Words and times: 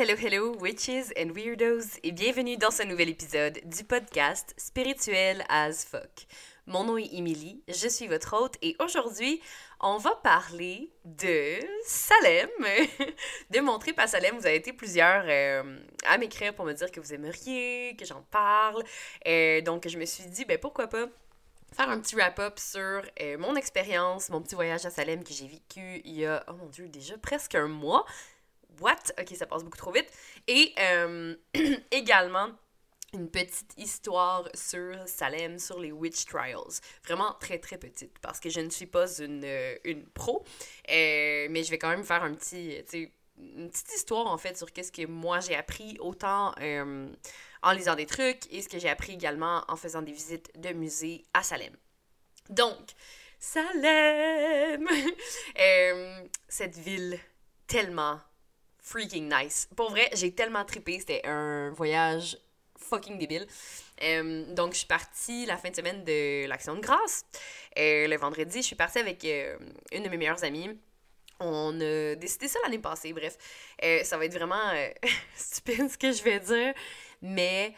Hello, 0.00 0.14
hello, 0.18 0.56
witches 0.62 1.12
and 1.18 1.34
weirdos, 1.34 1.98
et 2.02 2.12
bienvenue 2.12 2.56
dans 2.56 2.70
ce 2.70 2.82
nouvel 2.82 3.10
épisode 3.10 3.60
du 3.66 3.84
podcast 3.84 4.54
Spirituel 4.56 5.44
as 5.50 5.84
fuck. 5.84 6.26
Mon 6.66 6.84
nom 6.84 6.96
est 6.96 7.12
Emily, 7.12 7.62
je 7.68 7.86
suis 7.86 8.06
votre 8.06 8.34
hôte, 8.34 8.56
et 8.62 8.76
aujourd'hui, 8.78 9.42
on 9.78 9.98
va 9.98 10.14
parler 10.24 10.90
de 11.04 11.58
Salem, 11.84 12.48
de 13.50 13.60
mon 13.60 13.78
trip 13.78 14.00
Salem. 14.06 14.38
Vous 14.38 14.46
avez 14.46 14.56
été 14.56 14.72
plusieurs 14.72 15.24
euh, 15.28 15.78
à 16.06 16.16
m'écrire 16.16 16.54
pour 16.54 16.64
me 16.64 16.72
dire 16.72 16.90
que 16.90 17.00
vous 17.00 17.12
aimeriez 17.12 17.94
que 17.98 18.06
j'en 18.06 18.22
parle. 18.30 18.82
Euh, 19.26 19.60
donc, 19.60 19.86
je 19.86 19.98
me 19.98 20.06
suis 20.06 20.24
dit, 20.24 20.46
ben 20.46 20.56
pourquoi 20.56 20.86
pas 20.86 21.08
faire 21.74 21.90
un 21.90 22.00
petit 22.00 22.16
wrap-up 22.16 22.58
sur 22.58 23.02
euh, 23.20 23.36
mon 23.36 23.54
expérience, 23.54 24.30
mon 24.30 24.40
petit 24.40 24.54
voyage 24.54 24.86
à 24.86 24.90
Salem 24.90 25.22
que 25.22 25.34
j'ai 25.34 25.46
vécu 25.46 26.00
il 26.06 26.20
y 26.20 26.24
a, 26.24 26.42
oh 26.48 26.54
mon 26.54 26.68
dieu, 26.68 26.88
déjà 26.88 27.18
presque 27.18 27.54
un 27.54 27.68
mois. 27.68 28.06
What? 28.80 29.12
Ok, 29.18 29.34
ça 29.36 29.46
passe 29.46 29.64
beaucoup 29.64 29.78
trop 29.78 29.92
vite. 29.92 30.10
Et 30.46 30.72
euh, 30.78 31.34
également 31.90 32.48
une 33.12 33.28
petite 33.28 33.72
histoire 33.76 34.48
sur 34.54 34.96
Salem, 35.06 35.58
sur 35.58 35.80
les 35.80 35.92
Witch 35.92 36.24
Trials. 36.26 36.80
Vraiment 37.04 37.34
très 37.40 37.58
très 37.58 37.76
petite 37.76 38.18
parce 38.20 38.38
que 38.38 38.50
je 38.50 38.60
ne 38.60 38.70
suis 38.70 38.86
pas 38.86 39.06
une, 39.18 39.42
euh, 39.44 39.76
une 39.84 40.06
pro, 40.06 40.44
mais 40.88 41.62
je 41.64 41.70
vais 41.70 41.78
quand 41.78 41.90
même 41.90 42.04
faire 42.04 42.22
un 42.22 42.34
petit, 42.34 42.82
une 43.36 43.68
petite 43.70 43.92
histoire 43.94 44.26
en 44.26 44.38
fait 44.38 44.56
sur 44.56 44.72
qu'est-ce 44.72 44.92
que 44.92 45.06
moi 45.06 45.40
j'ai 45.40 45.56
appris 45.56 45.96
autant 45.98 46.54
en 47.62 47.72
lisant 47.72 47.94
des 47.94 48.06
trucs 48.06 48.52
et 48.52 48.62
ce 48.62 48.68
que 48.68 48.78
j'ai 48.78 48.88
appris 48.88 49.12
également 49.12 49.64
en 49.68 49.76
faisant 49.76 50.02
des 50.02 50.12
visites 50.12 50.50
de 50.60 50.72
musées 50.72 51.24
à 51.34 51.42
Salem. 51.42 51.74
Donc, 52.48 52.94
Salem! 53.38 54.86
Euh, 55.58 56.26
cette 56.48 56.76
ville 56.76 57.18
tellement 57.66 58.20
freaking 58.82 59.32
nice. 59.32 59.68
Pour 59.76 59.90
vrai, 59.90 60.10
j'ai 60.14 60.32
tellement 60.32 60.64
trippé. 60.64 60.98
C'était 60.98 61.26
un 61.26 61.70
voyage 61.70 62.38
fucking 62.78 63.18
débile. 63.18 63.46
Euh, 64.02 64.52
donc, 64.54 64.72
je 64.72 64.78
suis 64.78 64.86
partie 64.86 65.46
la 65.46 65.56
fin 65.56 65.70
de 65.70 65.76
semaine 65.76 66.04
de 66.04 66.46
l'Action 66.46 66.74
de 66.74 66.80
grâce. 66.80 67.24
Euh, 67.78 68.06
le 68.06 68.16
vendredi, 68.16 68.58
je 68.58 68.66
suis 68.66 68.76
partie 68.76 68.98
avec 68.98 69.24
une 69.24 70.02
de 70.02 70.08
mes 70.08 70.16
meilleures 70.16 70.42
amies. 70.44 70.70
On 71.38 71.74
a 71.80 72.14
décidé 72.16 72.48
ça 72.48 72.58
l'année 72.64 72.78
passée, 72.78 73.12
bref. 73.14 73.38
ça 74.04 74.18
va 74.18 74.26
être 74.26 74.34
vraiment 74.34 74.72
stupide 75.36 75.90
ce 75.90 75.96
que 75.96 76.12
je 76.12 76.22
vais 76.22 76.40
dire. 76.40 76.74
Mais 77.22 77.74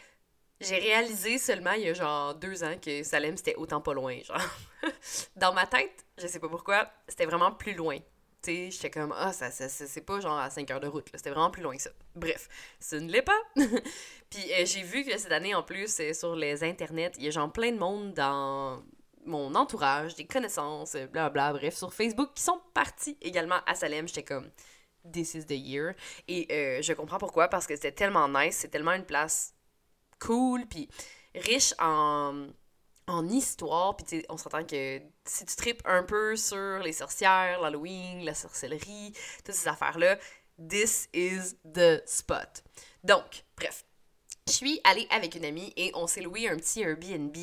j'ai 0.63 0.77
réalisé 0.77 1.37
seulement 1.37 1.73
il 1.73 1.83
y 1.83 1.89
a 1.89 1.93
genre 1.93 2.35
deux 2.35 2.63
ans 2.63 2.75
que 2.81 3.03
Salem 3.03 3.37
c'était 3.37 3.55
autant 3.55 3.81
pas 3.81 3.93
loin. 3.93 4.17
Genre, 4.21 4.41
dans 5.35 5.53
ma 5.53 5.65
tête, 5.65 6.05
je 6.17 6.27
sais 6.27 6.39
pas 6.39 6.49
pourquoi, 6.49 6.89
c'était 7.07 7.25
vraiment 7.25 7.51
plus 7.51 7.73
loin. 7.73 7.97
Tu 8.43 8.51
sais, 8.51 8.71
j'étais 8.71 8.89
comme, 8.89 9.13
ah, 9.17 9.31
ça, 9.31 9.51
ça, 9.51 9.69
c'est 9.69 10.01
pas 10.01 10.19
genre 10.19 10.37
à 10.37 10.49
5 10.49 10.69
heures 10.69 10.81
de 10.81 10.87
route, 10.87 11.07
c'était 11.13 11.29
vraiment 11.29 11.49
plus 11.49 11.63
loin 11.63 11.75
que 11.75 11.81
ça. 11.81 11.91
Bref, 12.13 12.49
ce 12.79 12.97
ne 12.97 13.09
l'est 13.09 13.21
pas. 13.21 13.39
Puis 13.55 14.51
euh, 14.51 14.65
j'ai 14.65 14.83
vu 14.83 15.05
que 15.05 15.17
cette 15.17 15.31
année, 15.31 15.55
en 15.55 15.63
plus, 15.63 15.97
euh, 16.01 16.13
sur 16.13 16.35
les 16.35 16.63
internets, 16.63 17.13
il 17.17 17.23
y 17.23 17.27
a 17.27 17.31
genre 17.31 17.51
plein 17.51 17.71
de 17.71 17.77
monde 17.77 18.13
dans 18.13 18.83
mon 19.25 19.55
entourage, 19.55 20.15
des 20.15 20.25
connaissances, 20.25 20.97
bla 21.13 21.29
bla, 21.29 21.53
bref, 21.53 21.75
sur 21.75 21.93
Facebook, 21.93 22.33
qui 22.35 22.43
sont 22.43 22.59
partis 22.73 23.17
également 23.21 23.61
à 23.65 23.75
Salem. 23.75 24.07
J'étais 24.09 24.23
comme, 24.23 24.49
This 25.09 25.35
is 25.35 25.45
the 25.45 25.51
year. 25.51 25.95
Et 26.27 26.47
euh, 26.51 26.81
je 26.81 26.93
comprends 26.93 27.17
pourquoi, 27.17 27.47
parce 27.47 27.67
que 27.67 27.75
c'était 27.75 27.91
tellement 27.91 28.27
nice, 28.27 28.57
c'est 28.57 28.69
tellement 28.69 28.93
une 28.93 29.05
place 29.05 29.53
cool, 30.19 30.65
puis 30.65 30.89
riche 31.35 31.73
en, 31.79 32.47
en 33.07 33.27
histoire. 33.27 33.95
Puis 33.95 34.25
on 34.29 34.37
s'entend 34.37 34.63
que 34.63 35.01
si 35.25 35.45
tu 35.45 35.55
tripes 35.55 35.81
un 35.85 36.03
peu 36.03 36.35
sur 36.35 36.79
les 36.79 36.93
sorcières, 36.93 37.61
l'Halloween, 37.61 38.23
la 38.23 38.33
sorcellerie, 38.33 39.13
toutes 39.43 39.55
ces 39.55 39.67
affaires-là, 39.67 40.17
this 40.69 41.09
is 41.13 41.55
the 41.73 42.01
spot. 42.05 42.63
Donc, 43.03 43.43
bref, 43.57 43.85
je 44.47 44.53
suis 44.53 44.81
allée 44.83 45.07
avec 45.09 45.35
une 45.35 45.45
amie 45.45 45.71
et 45.77 45.91
on 45.95 46.05
s'est 46.05 46.21
loué 46.21 46.49
un 46.49 46.57
petit 46.57 46.81
Airbnb, 46.81 47.35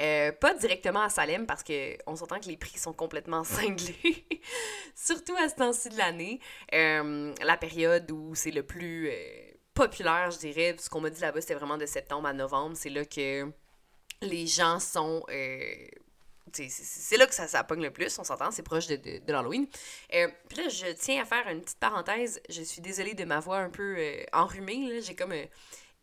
euh, 0.00 0.32
pas 0.32 0.54
directement 0.54 1.02
à 1.02 1.08
Salem 1.08 1.46
parce 1.46 1.62
que 1.62 1.96
on 2.06 2.14
s'entend 2.14 2.38
que 2.38 2.46
les 2.46 2.56
prix 2.56 2.78
sont 2.78 2.92
complètement 2.92 3.42
cinglés, 3.44 4.26
surtout 4.94 5.34
à 5.36 5.48
ce 5.48 5.56
temps-ci 5.56 5.88
de 5.88 5.98
l'année, 5.98 6.40
euh, 6.72 7.34
la 7.42 7.56
période 7.56 8.10
où 8.12 8.34
c'est 8.34 8.52
le 8.52 8.62
plus 8.62 9.08
euh, 9.10 9.56
populaire, 9.74 10.30
je 10.30 10.38
dirais. 10.38 10.76
Ce 10.78 10.88
qu'on 10.88 11.00
m'a 11.00 11.10
dit 11.10 11.20
là-bas, 11.20 11.40
c'était 11.40 11.54
vraiment 11.54 11.78
de 11.78 11.86
septembre 11.86 12.28
à 12.28 12.32
novembre. 12.32 12.76
C'est 12.76 12.90
là 12.90 13.04
que 13.04 13.50
les 14.22 14.46
gens 14.46 14.80
sont 14.80 15.24
c'est 16.68 17.18
là 17.18 17.26
que 17.26 17.34
ça, 17.34 17.46
ça 17.48 17.62
pogne 17.64 17.82
le 17.82 17.90
plus, 17.90 18.18
on 18.18 18.24
s'entend, 18.24 18.50
c'est 18.50 18.62
proche 18.62 18.86
de, 18.86 18.96
de, 18.96 19.32
l'Halloween. 19.32 19.66
puis 20.48 20.56
là, 20.56 20.68
je 20.68 20.92
tiens 20.94 21.20
à 21.20 21.26
faire 21.26 21.46
une 21.48 21.60
petite 21.60 21.78
parenthèse. 21.78 22.40
Je 22.48 22.62
suis 22.62 22.80
désolée 22.80 23.12
de 23.12 23.24
ma 23.24 23.40
voix 23.40 23.58
un 23.58 23.68
peu 23.68 23.98
enrhumée. 24.32 25.02
J'ai 25.02 25.14
comme 25.14 25.34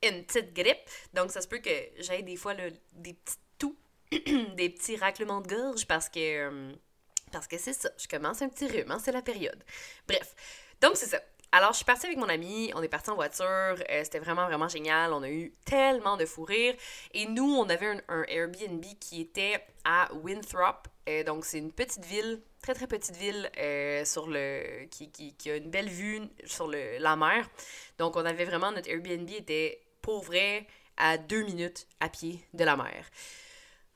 une 0.04 0.26
petite 0.26 0.54
grippe. 0.54 0.78
Donc, 1.14 1.32
ça 1.32 1.42
se 1.42 1.48
peut 1.48 1.60
que 1.60 1.70
j'aie 2.00 2.22
des 2.22 2.36
fois 2.36 2.54
des 2.56 3.14
petits 3.14 3.38
toux, 3.58 3.76
des 4.12 4.70
petits 4.70 4.96
raclements 4.98 5.42
de 5.42 5.48
gorge 5.48 5.88
parce 5.88 6.10
que, 6.10 6.20
euh, 6.20 6.74
parce 7.32 7.48
que 7.48 7.58
c'est 7.58 7.74
ça. 7.74 7.90
Je 7.98 8.08
commence 8.08 8.42
un 8.42 8.50
petit 8.50 8.68
rhume, 8.68 8.92
hein, 8.92 9.00
c'est 9.04 9.12
la 9.12 9.22
période. 9.22 9.64
Bref. 10.08 10.36
Donc, 10.82 10.98
c'est 10.98 11.08
ça. 11.08 11.22
Alors, 11.56 11.72
je 11.72 11.78
suis 11.78 11.86
partie 11.86 12.08
avec 12.08 12.18
mon 12.18 12.30
ami, 12.30 12.72
on 12.74 12.82
est 12.82 12.88
parti 12.88 13.12
en 13.12 13.16
voiture, 13.16 13.46
euh, 13.46 14.04
c'était 14.04 14.18
vraiment, 14.18 14.48
vraiment 14.48 14.68
génial, 14.68 15.14
on 15.14 15.22
a 15.22 15.30
eu 15.30 15.54
tellement 15.66 16.18
de 16.18 16.26
fou 16.26 16.44
rire. 16.44 16.74
Et 17.14 17.28
nous, 17.28 17.46
on 17.46 17.70
avait 17.70 18.02
un, 18.08 18.24
Airbnb 18.24 18.84
qui 19.00 19.22
était 19.22 19.64
à 19.86 20.10
Winthrop, 20.24 20.88
euh, 21.08 21.24
donc 21.24 21.46
c'est 21.46 21.60
une 21.60 21.72
petite 21.72 22.06
ville, 22.06 22.42
très 22.64 22.74
très 22.74 22.88
petite 22.88 23.16
ville, 23.18 23.52
sur 24.04 24.28
le, 24.28 24.86
qui, 24.86 25.12
qui, 25.12 25.36
qui, 25.36 25.52
a 25.52 25.58
une 25.58 25.70
belle 25.70 25.90
vue 25.90 26.22
sur 26.44 26.68
le, 26.68 26.98
la 26.98 27.16
mer. 27.16 27.48
Donc, 28.00 28.16
on 28.16 28.26
avait 28.26 28.46
vraiment, 28.46 28.72
notre 28.72 28.90
Airbnb 28.90 29.30
était 29.30 29.80
pour 30.02 30.24
vrai, 30.24 30.66
à 30.98 31.18
deux 31.18 31.44
minutes 31.44 31.88
à 32.00 32.10
pied 32.10 32.44
de 32.54 32.64
la 32.64 32.76
mer. 32.76 33.06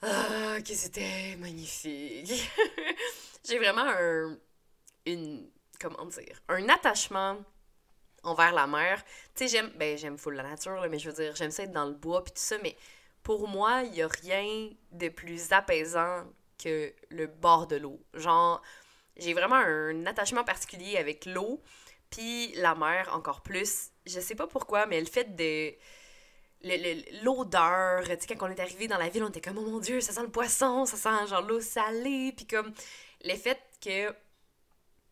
Ah, 0.03 0.57
que 0.61 0.73
c'était 0.73 1.35
magnifique! 1.37 2.31
J'ai 3.47 3.57
vraiment 3.57 3.87
un. 3.87 4.37
Une. 5.05 5.49
Comment 5.79 6.05
dire? 6.05 6.41
Un 6.49 6.69
attachement 6.69 7.37
envers 8.23 8.53
la 8.53 8.67
mer. 8.67 9.03
Tu 9.35 9.47
sais, 9.47 9.47
j'aime. 9.47 9.71
Ben, 9.75 9.97
j'aime 9.97 10.17
full 10.17 10.35
la 10.35 10.43
nature, 10.43 10.85
mais 10.89 10.99
je 10.99 11.09
veux 11.09 11.15
dire, 11.15 11.35
j'aime 11.35 11.51
ça 11.51 11.63
être 11.63 11.71
dans 11.71 11.85
le 11.85 11.93
bois 11.93 12.23
puis 12.23 12.33
tout 12.33 12.41
ça, 12.41 12.57
mais 12.63 12.75
pour 13.23 13.47
moi, 13.47 13.81
il 13.83 13.91
n'y 13.91 14.01
a 14.01 14.07
rien 14.07 14.69
de 14.91 15.09
plus 15.09 15.51
apaisant 15.51 16.23
que 16.57 16.93
le 17.09 17.27
bord 17.27 17.67
de 17.67 17.75
l'eau. 17.75 17.99
Genre, 18.13 18.61
j'ai 19.17 19.33
vraiment 19.33 19.55
un 19.55 20.05
attachement 20.05 20.43
particulier 20.43 20.97
avec 20.97 21.25
l'eau, 21.25 21.61
puis 22.09 22.53
la 22.55 22.75
mer 22.75 23.09
encore 23.13 23.41
plus. 23.41 23.89
Je 24.05 24.19
sais 24.19 24.35
pas 24.35 24.47
pourquoi, 24.47 24.85
mais 24.85 24.99
le 24.99 25.07
fait 25.07 25.35
de 25.35 25.73
l'odeur, 27.23 28.03
tu 28.03 28.15
sais, 28.19 28.35
quand 28.35 28.47
on 28.47 28.51
est 28.51 28.59
arrivé 28.59 28.87
dans 28.87 28.97
la 28.97 29.09
ville, 29.09 29.23
on 29.23 29.29
était 29.29 29.41
comme, 29.41 29.57
oh 29.57 29.69
mon 29.69 29.79
dieu, 29.79 30.01
ça 30.01 30.13
sent 30.13 30.23
le 30.23 30.31
poisson, 30.31 30.85
ça 30.85 30.97
sent 30.97 31.27
genre 31.27 31.41
l'eau 31.41 31.61
salée, 31.61 32.33
puis 32.35 32.47
comme, 32.47 32.73
le 33.23 33.35
fait 33.35 33.61
que, 33.81 34.13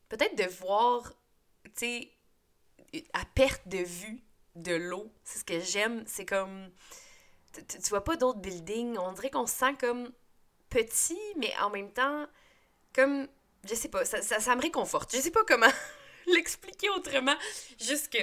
peut-être 0.10 0.36
de 0.36 0.44
voir, 0.44 1.14
tu 1.64 1.72
sais, 1.76 2.12
à 3.14 3.26
perte 3.34 3.68
de 3.68 3.80
vue 3.80 4.24
de 4.56 4.74
l'eau, 4.74 5.12
c'est 5.24 5.40
ce 5.40 5.46
que 5.46 5.60
j'aime, 5.60 6.04
c'est 6.08 6.26
comme, 6.26 6.70
tu 7.54 7.90
vois 7.90 8.04
pas 8.04 8.16
d'autres 8.16 8.40
buildings, 8.40 8.98
on 8.98 9.12
dirait 9.14 9.30
qu'on 9.30 9.48
se 9.48 9.56
sent 9.56 9.76
comme 9.80 10.12
petit, 10.70 11.20
mais 11.38 11.54
en 11.62 11.70
même 11.70 11.92
temps, 11.92 12.26
comme, 12.94 13.28
je 13.68 13.76
sais 13.76 13.90
pas, 13.90 14.06
ça, 14.06 14.22
ça, 14.22 14.40
ça 14.40 14.56
me 14.56 14.62
réconforte, 14.62 15.16
je 15.16 15.22
sais 15.22 15.32
pas 15.32 15.44
comment 15.46 15.72
l'expliquer 16.28 16.90
autrement, 16.90 17.36
juste 17.80 18.12
que 18.12 18.20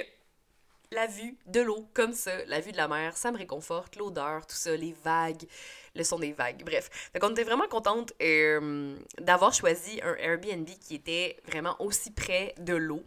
la 0.93 1.07
vue 1.07 1.37
de 1.47 1.61
l'eau 1.61 1.87
comme 1.93 2.13
ça, 2.13 2.31
la 2.47 2.59
vue 2.59 2.71
de 2.71 2.77
la 2.77 2.87
mer, 2.87 3.17
ça 3.17 3.31
me 3.31 3.37
réconforte, 3.37 3.95
l'odeur, 3.95 4.45
tout 4.45 4.55
ça, 4.55 4.75
les 4.75 4.95
vagues, 5.03 5.43
le 5.95 6.03
son 6.03 6.19
des 6.19 6.31
vagues, 6.31 6.63
bref. 6.63 6.89
Donc 7.13 7.23
on 7.23 7.31
était 7.31 7.43
vraiment 7.43 7.67
contente 7.67 8.13
euh, 8.21 8.95
d'avoir 9.19 9.53
choisi 9.53 9.99
un 10.03 10.15
Airbnb 10.15 10.67
qui 10.67 10.95
était 10.95 11.37
vraiment 11.47 11.75
aussi 11.79 12.11
près 12.11 12.55
de 12.59 12.75
l'eau. 12.75 13.03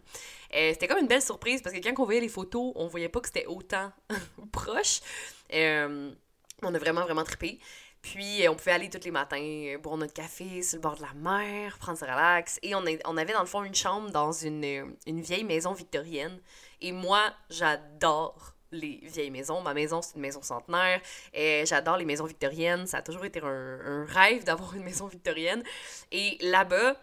Euh, 0.55 0.71
c'était 0.73 0.87
comme 0.87 0.99
une 0.99 1.07
belle 1.07 1.21
surprise 1.21 1.61
parce 1.61 1.75
que 1.75 1.81
quand 1.81 2.01
on 2.01 2.05
voyait 2.05 2.21
les 2.21 2.29
photos, 2.29 2.71
on 2.75 2.87
voyait 2.87 3.09
pas 3.09 3.19
que 3.19 3.27
c'était 3.27 3.45
autant 3.47 3.91
proche. 4.51 5.01
Euh, 5.53 6.11
on 6.63 6.73
a 6.73 6.79
vraiment, 6.79 7.03
vraiment 7.03 7.23
trippé. 7.23 7.59
Puis, 8.01 8.47
on 8.47 8.55
pouvait 8.55 8.71
aller 8.71 8.89
tous 8.89 9.03
les 9.03 9.11
matins 9.11 9.75
boire 9.81 9.97
notre 9.97 10.13
café 10.13 10.61
sur 10.61 10.77
le 10.77 10.81
bord 10.81 10.95
de 10.95 11.01
la 11.01 11.13
mer, 11.15 11.77
prendre 11.77 11.97
sa 11.97 12.05
relax. 12.05 12.57
Et 12.61 12.73
on, 12.73 12.85
on 13.05 13.17
avait 13.17 13.33
dans 13.33 13.41
le 13.41 13.47
fond 13.47 13.63
une 13.63 13.75
chambre 13.75 14.11
dans 14.11 14.31
une 14.31 14.95
vieille 15.05 15.43
maison 15.43 15.73
victorienne. 15.73 16.39
Et 16.81 16.91
moi, 16.91 17.33
j'adore 17.49 18.53
les 18.71 18.99
vieilles 19.03 19.31
maisons. 19.31 19.61
Ma 19.61 19.73
maison, 19.73 20.01
c'est 20.01 20.15
une 20.15 20.21
maison 20.21 20.41
centenaire. 20.41 21.01
Et 21.33 21.63
j'adore 21.65 21.97
les 21.97 22.05
maisons 22.05 22.25
victoriennes. 22.25 22.87
Ça 22.87 22.97
a 22.97 23.01
toujours 23.01 23.25
été 23.25 23.39
un, 23.43 24.05
rêve 24.05 24.43
d'avoir 24.43 24.75
une 24.75 24.83
maison 24.83 25.07
victorienne. 25.07 25.63
Et 26.11 26.37
là-bas, 26.41 26.95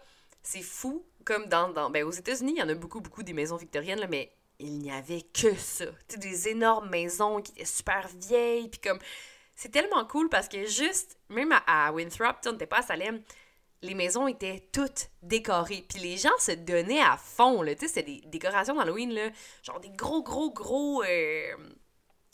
c'est 0.43 0.61
fou. 0.61 1.05
Comme 1.23 1.47
dans. 1.47 1.69
dans 1.69 1.89
ben, 1.89 2.03
aux 2.03 2.11
États-Unis, 2.11 2.53
il 2.55 2.59
y 2.59 2.63
en 2.63 2.69
a 2.69 2.75
beaucoup, 2.75 3.01
beaucoup 3.01 3.23
des 3.23 3.33
maisons 3.33 3.55
victoriennes, 3.55 3.99
là, 3.99 4.07
mais 4.07 4.31
il 4.59 4.77
n'y 4.77 4.91
avait 4.91 5.23
que 5.23 5.55
ça. 5.55 5.85
Tu 6.07 6.19
des 6.19 6.49
énormes 6.49 6.89
maisons 6.89 7.41
qui 7.41 7.51
étaient 7.53 7.65
super 7.65 8.07
vieilles. 8.19 8.69
Puis 8.69 8.79
comme. 8.79 8.99
C'est 9.57 9.69
tellement 9.69 10.03
cool 10.05 10.27
parce 10.27 10.49
que 10.49 10.65
juste, 10.65 11.17
même 11.29 11.53
à, 11.65 11.91
Winthrop, 11.93 12.35
on 12.45 12.51
n'était 12.51 12.65
pas 12.65 12.79
à 12.79 12.81
Salem, 12.81 13.21
les 13.81 13.93
maisons 13.93 14.27
étaient 14.27 14.67
toutes 14.71 15.09
décorées. 15.21 15.85
Puis 15.87 15.99
les 15.99 16.17
gens 16.17 16.37
se 16.39 16.51
donnaient 16.51 17.01
à 17.01 17.17
fond, 17.17 17.61
là. 17.61 17.75
Tu 17.75 17.81
sais, 17.81 17.93
c'était 17.93 18.11
des 18.11 18.21
décorations 18.27 18.75
d'Halloween, 18.75 19.13
là. 19.13 19.29
Genre 19.63 19.79
des 19.79 19.89
gros, 19.89 20.23
gros, 20.23 20.51
gros 20.51 21.03
euh, 21.03 21.55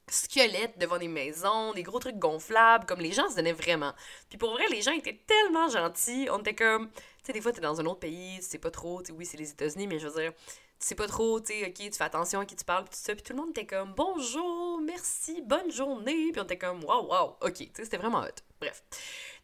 squelettes 0.09 0.77
devant 0.77 0.97
des 0.97 1.07
maisons, 1.07 1.73
des 1.73 1.83
gros 1.83 1.99
trucs 1.99 2.17
gonflables. 2.17 2.85
Comme 2.85 3.01
les 3.01 3.11
gens 3.11 3.29
se 3.29 3.35
donnaient 3.35 3.53
vraiment. 3.53 3.93
Puis 4.29 4.37
pour 4.37 4.51
vrai, 4.51 4.65
les 4.69 4.81
gens 4.81 4.91
étaient 4.91 5.19
tellement 5.25 5.69
gentils. 5.69 6.27
On 6.31 6.39
était 6.39 6.55
comme... 6.55 6.89
Tu 6.89 7.27
sais, 7.27 7.33
des 7.33 7.41
fois, 7.41 7.51
t'es 7.51 7.61
dans 7.61 7.79
un 7.79 7.85
autre 7.85 7.99
pays, 7.99 8.37
tu 8.39 8.45
sais 8.45 8.57
pas 8.57 8.71
trop. 8.71 9.01
Tu 9.03 9.11
oui, 9.11 9.25
c'est 9.25 9.37
les 9.37 9.51
États-Unis, 9.51 9.87
mais 9.87 9.99
je 9.99 10.07
veux 10.07 10.21
dire 10.21 10.33
tu 10.81 10.87
sais 10.87 10.95
pas 10.95 11.07
trop, 11.07 11.39
tu 11.39 11.53
sais, 11.53 11.67
ok, 11.67 11.75
tu 11.75 11.91
fais 11.91 12.03
attention 12.03 12.39
à 12.39 12.45
qui 12.45 12.55
tu 12.55 12.65
parles, 12.65 12.85
puis 12.85 12.93
tout 12.97 13.05
ça, 13.05 13.13
puis 13.13 13.21
tout 13.21 13.33
le 13.33 13.39
monde 13.39 13.51
était 13.51 13.67
comme 13.67 13.93
bonjour, 13.93 14.81
merci, 14.81 15.43
bonne 15.43 15.71
journée, 15.71 16.31
puis 16.31 16.41
on 16.41 16.43
était 16.43 16.57
comme 16.57 16.83
waouh, 16.83 17.05
waouh, 17.05 17.35
ok, 17.39 17.53
tu 17.53 17.69
sais, 17.75 17.83
c'était 17.83 17.97
vraiment 17.97 18.21
hot. 18.21 18.41
Bref. 18.59 18.81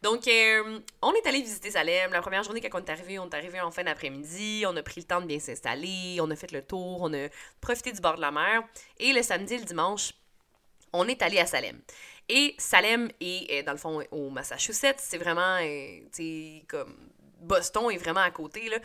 Donc, 0.02 0.28
euh, 0.28 0.78
on 1.02 1.12
est 1.12 1.26
allé 1.26 1.40
visiter 1.42 1.70
Salem. 1.72 2.12
La 2.12 2.22
première 2.22 2.44
journée, 2.44 2.60
quand 2.60 2.78
on 2.80 2.84
est 2.84 2.90
arrivé, 2.90 3.18
on 3.18 3.28
est 3.28 3.34
arrivé 3.34 3.60
en 3.60 3.70
fin 3.70 3.82
d'après-midi, 3.82 4.64
on 4.66 4.76
a 4.76 4.82
pris 4.82 5.00
le 5.00 5.06
temps 5.06 5.20
de 5.20 5.26
bien 5.26 5.40
s'installer, 5.40 6.18
on 6.20 6.30
a 6.30 6.36
fait 6.36 6.52
le 6.52 6.62
tour, 6.62 6.98
on 7.00 7.12
a 7.12 7.28
profité 7.60 7.90
du 7.90 8.00
bord 8.00 8.14
de 8.14 8.20
la 8.20 8.30
mer, 8.30 8.62
et 8.98 9.12
le 9.12 9.22
samedi 9.22 9.54
et 9.54 9.58
le 9.58 9.64
dimanche, 9.64 10.12
on 10.92 11.08
est 11.08 11.20
allé 11.20 11.38
à 11.38 11.46
Salem. 11.46 11.80
Et 12.28 12.54
Salem 12.58 13.10
est, 13.20 13.50
euh, 13.50 13.62
dans 13.64 13.72
le 13.72 13.78
fond, 13.78 14.04
au 14.12 14.30
Massachusetts, 14.30 14.98
c'est 14.98 15.18
vraiment, 15.18 15.58
euh, 15.60 16.00
tu 16.14 16.64
comme 16.68 16.94
Boston 17.40 17.90
est 17.90 17.98
vraiment 17.98 18.20
à 18.20 18.30
côté, 18.30 18.68
là. 18.68 18.78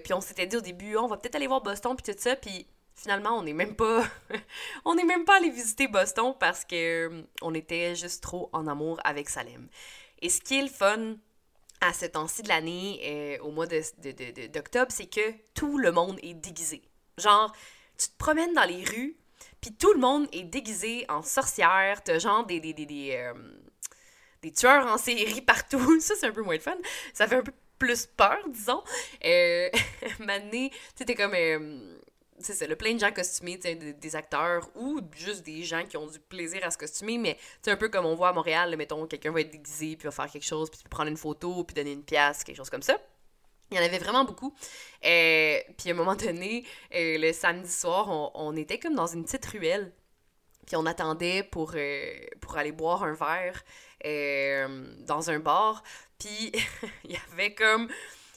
Puis 0.00 0.12
on 0.12 0.20
s'était 0.20 0.46
dit 0.46 0.56
au 0.56 0.60
début, 0.60 0.96
on 0.96 1.08
va 1.08 1.16
peut-être 1.16 1.34
aller 1.34 1.46
voir 1.46 1.62
Boston, 1.62 1.96
puis 1.96 2.12
tout 2.12 2.18
ça, 2.20 2.36
puis 2.36 2.66
finalement, 2.94 3.38
on 3.38 3.42
n'est 3.42 3.52
même 3.52 3.74
pas... 3.74 4.04
on 4.84 4.94
n'est 4.94 5.04
même 5.04 5.24
pas 5.24 5.36
allé 5.36 5.50
visiter 5.50 5.88
Boston 5.88 6.34
parce 6.38 6.64
que 6.64 7.24
on 7.42 7.54
était 7.54 7.94
juste 7.94 8.22
trop 8.22 8.50
en 8.52 8.66
amour 8.66 9.00
avec 9.04 9.28
Salem. 9.28 9.68
Et 10.20 10.28
ce 10.28 10.40
qui 10.40 10.58
est 10.58 10.62
le 10.62 10.68
fun 10.68 11.16
à 11.80 11.92
ce 11.92 12.06
temps-ci 12.06 12.42
de 12.42 12.48
l'année, 12.48 13.00
euh, 13.04 13.44
au 13.44 13.50
mois 13.50 13.66
d'octobre, 13.66 14.90
c'est 14.90 15.06
que 15.06 15.32
tout 15.54 15.78
le 15.78 15.92
monde 15.92 16.18
est 16.22 16.34
déguisé. 16.34 16.82
Genre, 17.18 17.54
tu 17.96 18.08
te 18.08 18.16
promènes 18.18 18.52
dans 18.54 18.64
les 18.64 18.84
rues, 18.84 19.16
puis 19.60 19.72
tout 19.72 19.92
le 19.92 20.00
monde 20.00 20.28
est 20.32 20.44
déguisé 20.44 21.04
en 21.08 21.22
sorcière, 21.22 22.02
t'as 22.02 22.18
genre 22.18 22.44
des... 22.46 22.60
des, 22.60 22.72
des, 22.72 22.86
des 22.86 23.32
des 24.42 24.52
tueurs 24.52 24.86
en 24.86 24.98
série 24.98 25.40
partout. 25.40 26.00
Ça, 26.00 26.14
c'est 26.18 26.26
un 26.26 26.32
peu 26.32 26.42
moins 26.42 26.56
de 26.56 26.62
fun. 26.62 26.76
Ça 27.12 27.26
fait 27.26 27.36
un 27.36 27.42
peu 27.42 27.52
plus 27.78 28.06
peur, 28.06 28.38
disons. 28.48 28.82
Euh, 29.24 29.68
Mané, 30.20 30.70
tu 30.96 31.04
sais, 31.06 31.14
comme. 31.14 31.34
Euh, 31.34 31.98
c'est 32.40 32.54
ça, 32.54 32.66
le 32.66 32.76
plein 32.76 32.94
de 32.94 33.00
gens 33.00 33.12
costumés, 33.12 33.56
des, 33.56 33.74
des 33.74 34.16
acteurs 34.16 34.68
ou 34.76 35.00
juste 35.12 35.44
des 35.44 35.62
gens 35.62 35.84
qui 35.84 35.96
ont 35.96 36.06
du 36.06 36.18
plaisir 36.18 36.60
à 36.64 36.70
se 36.70 36.78
costumer, 36.78 37.18
mais 37.18 37.38
c'est 37.62 37.70
un 37.70 37.76
peu 37.76 37.88
comme 37.88 38.06
on 38.06 38.14
voit 38.14 38.28
à 38.28 38.32
Montréal, 38.32 38.74
mettons, 38.76 39.06
quelqu'un 39.06 39.32
va 39.32 39.40
être 39.40 39.50
déguisé, 39.50 39.96
puis 39.96 40.06
va 40.06 40.10
faire 40.10 40.30
quelque 40.30 40.46
chose, 40.46 40.70
puis 40.70 40.80
prendre 40.88 41.10
une 41.10 41.16
photo, 41.16 41.64
puis 41.64 41.74
donner 41.74 41.92
une 41.92 42.04
pièce, 42.04 42.44
quelque 42.44 42.56
chose 42.56 42.70
comme 42.70 42.82
ça. 42.82 42.98
Il 43.70 43.76
y 43.76 43.80
en 43.80 43.84
avait 43.84 43.98
vraiment 43.98 44.24
beaucoup. 44.24 44.54
Euh, 45.04 45.60
puis 45.76 45.90
à 45.90 45.92
un 45.92 45.96
moment 45.96 46.14
donné, 46.14 46.64
euh, 46.94 47.18
le 47.18 47.32
samedi 47.32 47.70
soir, 47.70 48.08
on, 48.08 48.30
on, 48.34 48.56
était 48.56 48.78
comme 48.78 48.94
dans 48.94 49.06
une 49.06 49.24
petite 49.24 49.44
ruelle. 49.46 49.92
Puis 50.66 50.76
on 50.76 50.86
attendait 50.86 51.42
pour, 51.42 51.72
euh, 51.74 52.12
pour 52.40 52.56
aller 52.56 52.72
boire 52.72 53.02
un 53.02 53.14
verre 53.14 53.62
dans 55.06 55.30
un 55.30 55.38
bar. 55.38 55.82
Puis 56.18 56.52
il 57.04 57.12
y 57.12 57.18
avait 57.32 57.54
comme. 57.54 57.88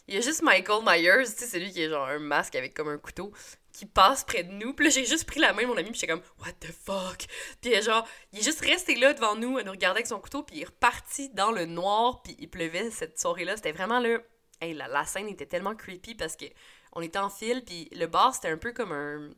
Il 0.07 0.15
y 0.15 0.17
a 0.17 0.21
juste 0.21 0.41
Michael 0.41 0.83
Myers, 0.83 1.25
tu 1.25 1.43
sais, 1.43 1.47
celui 1.47 1.71
qui 1.71 1.83
est 1.83 1.89
genre 1.89 2.07
un 2.07 2.19
masque 2.19 2.55
avec 2.55 2.73
comme 2.73 2.89
un 2.89 2.97
couteau, 2.97 3.31
qui 3.71 3.85
passe 3.85 4.23
près 4.23 4.43
de 4.43 4.51
nous. 4.51 4.73
Puis 4.73 4.85
là, 4.85 4.91
j'ai 4.91 5.05
juste 5.05 5.25
pris 5.25 5.39
la 5.39 5.53
main 5.53 5.63
de 5.63 5.67
mon 5.67 5.77
ami, 5.77 5.89
puis 5.91 5.99
j'étais 5.99 6.11
comme, 6.11 6.23
What 6.39 6.53
the 6.59 6.71
fuck? 6.71 7.25
Puis 7.61 7.81
genre, 7.81 8.07
il 8.31 8.39
est 8.39 8.43
juste 8.43 8.61
resté 8.61 8.95
là 8.95 9.13
devant 9.13 9.35
nous, 9.35 9.57
à 9.57 9.63
nous 9.63 9.71
regarder 9.71 9.99
avec 9.99 10.07
son 10.07 10.19
couteau, 10.19 10.43
puis 10.43 10.57
il 10.57 10.61
est 10.61 10.65
reparti 10.65 11.29
dans 11.29 11.51
le 11.51 11.65
noir, 11.65 12.21
puis 12.21 12.35
il 12.39 12.49
pleuvait 12.49 12.91
cette 12.91 13.19
soirée-là. 13.19 13.55
C'était 13.55 13.71
vraiment 13.71 13.99
là. 13.99 14.19
Hey, 14.59 14.73
la, 14.73 15.05
scène 15.05 15.27
était 15.27 15.47
tellement 15.47 15.75
creepy 15.75 16.15
parce 16.15 16.35
que 16.35 16.45
on 16.93 17.01
était 17.01 17.19
en 17.19 17.29
file, 17.29 17.63
puis 17.65 17.89
le 17.93 18.05
bar, 18.05 18.35
c'était 18.35 18.49
un 18.49 18.57
peu 18.57 18.73
comme 18.73 18.91
un, 18.91 19.29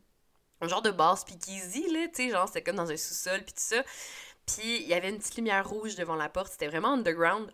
un 0.62 0.68
genre 0.68 0.81
de 0.81 0.91
bar 0.91 1.18
speakeasy, 1.18 1.91
là, 1.91 2.07
tu 2.07 2.24
sais, 2.24 2.30
genre, 2.30 2.47
c'était 2.47 2.63
comme 2.63 2.75
dans 2.75 2.91
un 2.91 2.97
sous-sol, 2.97 3.44
puis 3.44 3.53
tout 3.53 3.62
ça. 3.62 3.83
Puis 4.45 4.81
il 4.81 4.88
y 4.88 4.94
avait 4.94 5.09
une 5.09 5.19
petite 5.19 5.38
lumière 5.38 5.68
rouge 5.68 5.95
devant 5.95 6.15
la 6.15 6.30
porte, 6.30 6.51
c'était 6.51 6.68
vraiment 6.68 6.94
underground. 6.94 7.51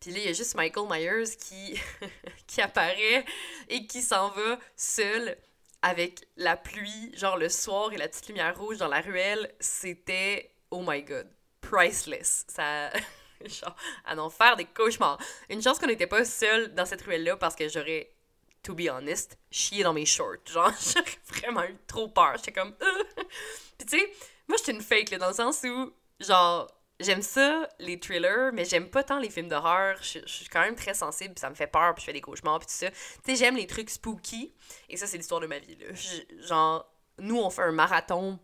Puis 0.00 0.10
là, 0.10 0.18
il 0.18 0.24
y 0.24 0.28
a 0.28 0.32
juste 0.32 0.56
Michael 0.56 0.88
Myers 0.90 1.36
qui, 1.36 1.80
qui 2.46 2.60
apparaît 2.60 3.24
et 3.68 3.86
qui 3.86 4.02
s'en 4.02 4.30
va 4.30 4.58
seul 4.76 5.36
avec 5.82 6.26
la 6.36 6.56
pluie, 6.56 7.12
genre 7.14 7.36
le 7.36 7.48
soir 7.48 7.92
et 7.92 7.96
la 7.96 8.08
petite 8.08 8.28
lumière 8.28 8.58
rouge 8.58 8.78
dans 8.78 8.88
la 8.88 9.00
ruelle. 9.00 9.52
C'était, 9.60 10.54
oh 10.70 10.82
my 10.86 11.02
god, 11.02 11.28
priceless. 11.60 12.44
Ça. 12.48 12.90
genre, 13.44 13.76
à 14.04 14.16
en 14.16 14.30
faire 14.30 14.56
des 14.56 14.64
cauchemars. 14.64 15.18
Une 15.50 15.62
chance 15.62 15.78
qu'on 15.78 15.86
n'était 15.86 16.06
pas 16.06 16.24
seul 16.24 16.74
dans 16.74 16.86
cette 16.86 17.02
ruelle-là 17.02 17.36
parce 17.36 17.56
que 17.56 17.68
j'aurais, 17.68 18.14
to 18.62 18.74
be 18.74 18.88
honest, 18.88 19.38
chié 19.50 19.82
dans 19.82 19.92
mes 19.92 20.06
shorts. 20.06 20.46
Genre, 20.46 20.72
j'aurais 20.94 21.18
vraiment 21.26 21.64
eu 21.64 21.76
trop 21.86 22.08
peur. 22.08 22.34
J'étais 22.36 22.52
comme. 22.52 22.74
Puis 23.78 23.86
tu 23.86 23.98
sais, 23.98 24.12
moi, 24.48 24.56
j'étais 24.58 24.72
une 24.72 24.82
fake, 24.82 25.10
là, 25.10 25.18
dans 25.18 25.28
le 25.28 25.34
sens 25.34 25.62
où, 25.64 25.92
genre, 26.20 26.70
J'aime 27.02 27.22
ça, 27.22 27.68
les 27.78 27.98
thrillers, 27.98 28.52
mais 28.52 28.64
j'aime 28.64 28.88
pas 28.88 29.02
tant 29.02 29.18
les 29.18 29.30
films 29.30 29.48
d'horreur. 29.48 29.96
Je, 30.02 30.20
suis 30.26 30.48
quand 30.48 30.60
même 30.60 30.76
très 30.76 30.94
sensible, 30.94 31.34
ça 31.38 31.50
me 31.50 31.54
fait 31.54 31.66
peur, 31.66 31.94
puis 31.94 32.02
je 32.02 32.06
fais 32.06 32.12
des 32.12 32.20
cauchemars, 32.20 32.58
puis 32.58 32.66
tout 32.66 32.74
ça. 32.74 32.90
Tu 32.90 32.96
sais, 33.24 33.36
j'aime 33.36 33.56
les 33.56 33.66
trucs 33.66 33.90
spooky, 33.90 34.54
et 34.88 34.96
ça, 34.96 35.06
c'est 35.06 35.16
l'histoire 35.16 35.40
de 35.40 35.46
ma 35.46 35.58
vie, 35.58 35.76
là. 35.76 35.86
genre, 36.46 36.86
nous, 37.18 37.38
on 37.38 37.50
fait 37.50 37.62
un 37.62 37.72
marathon 37.72 38.38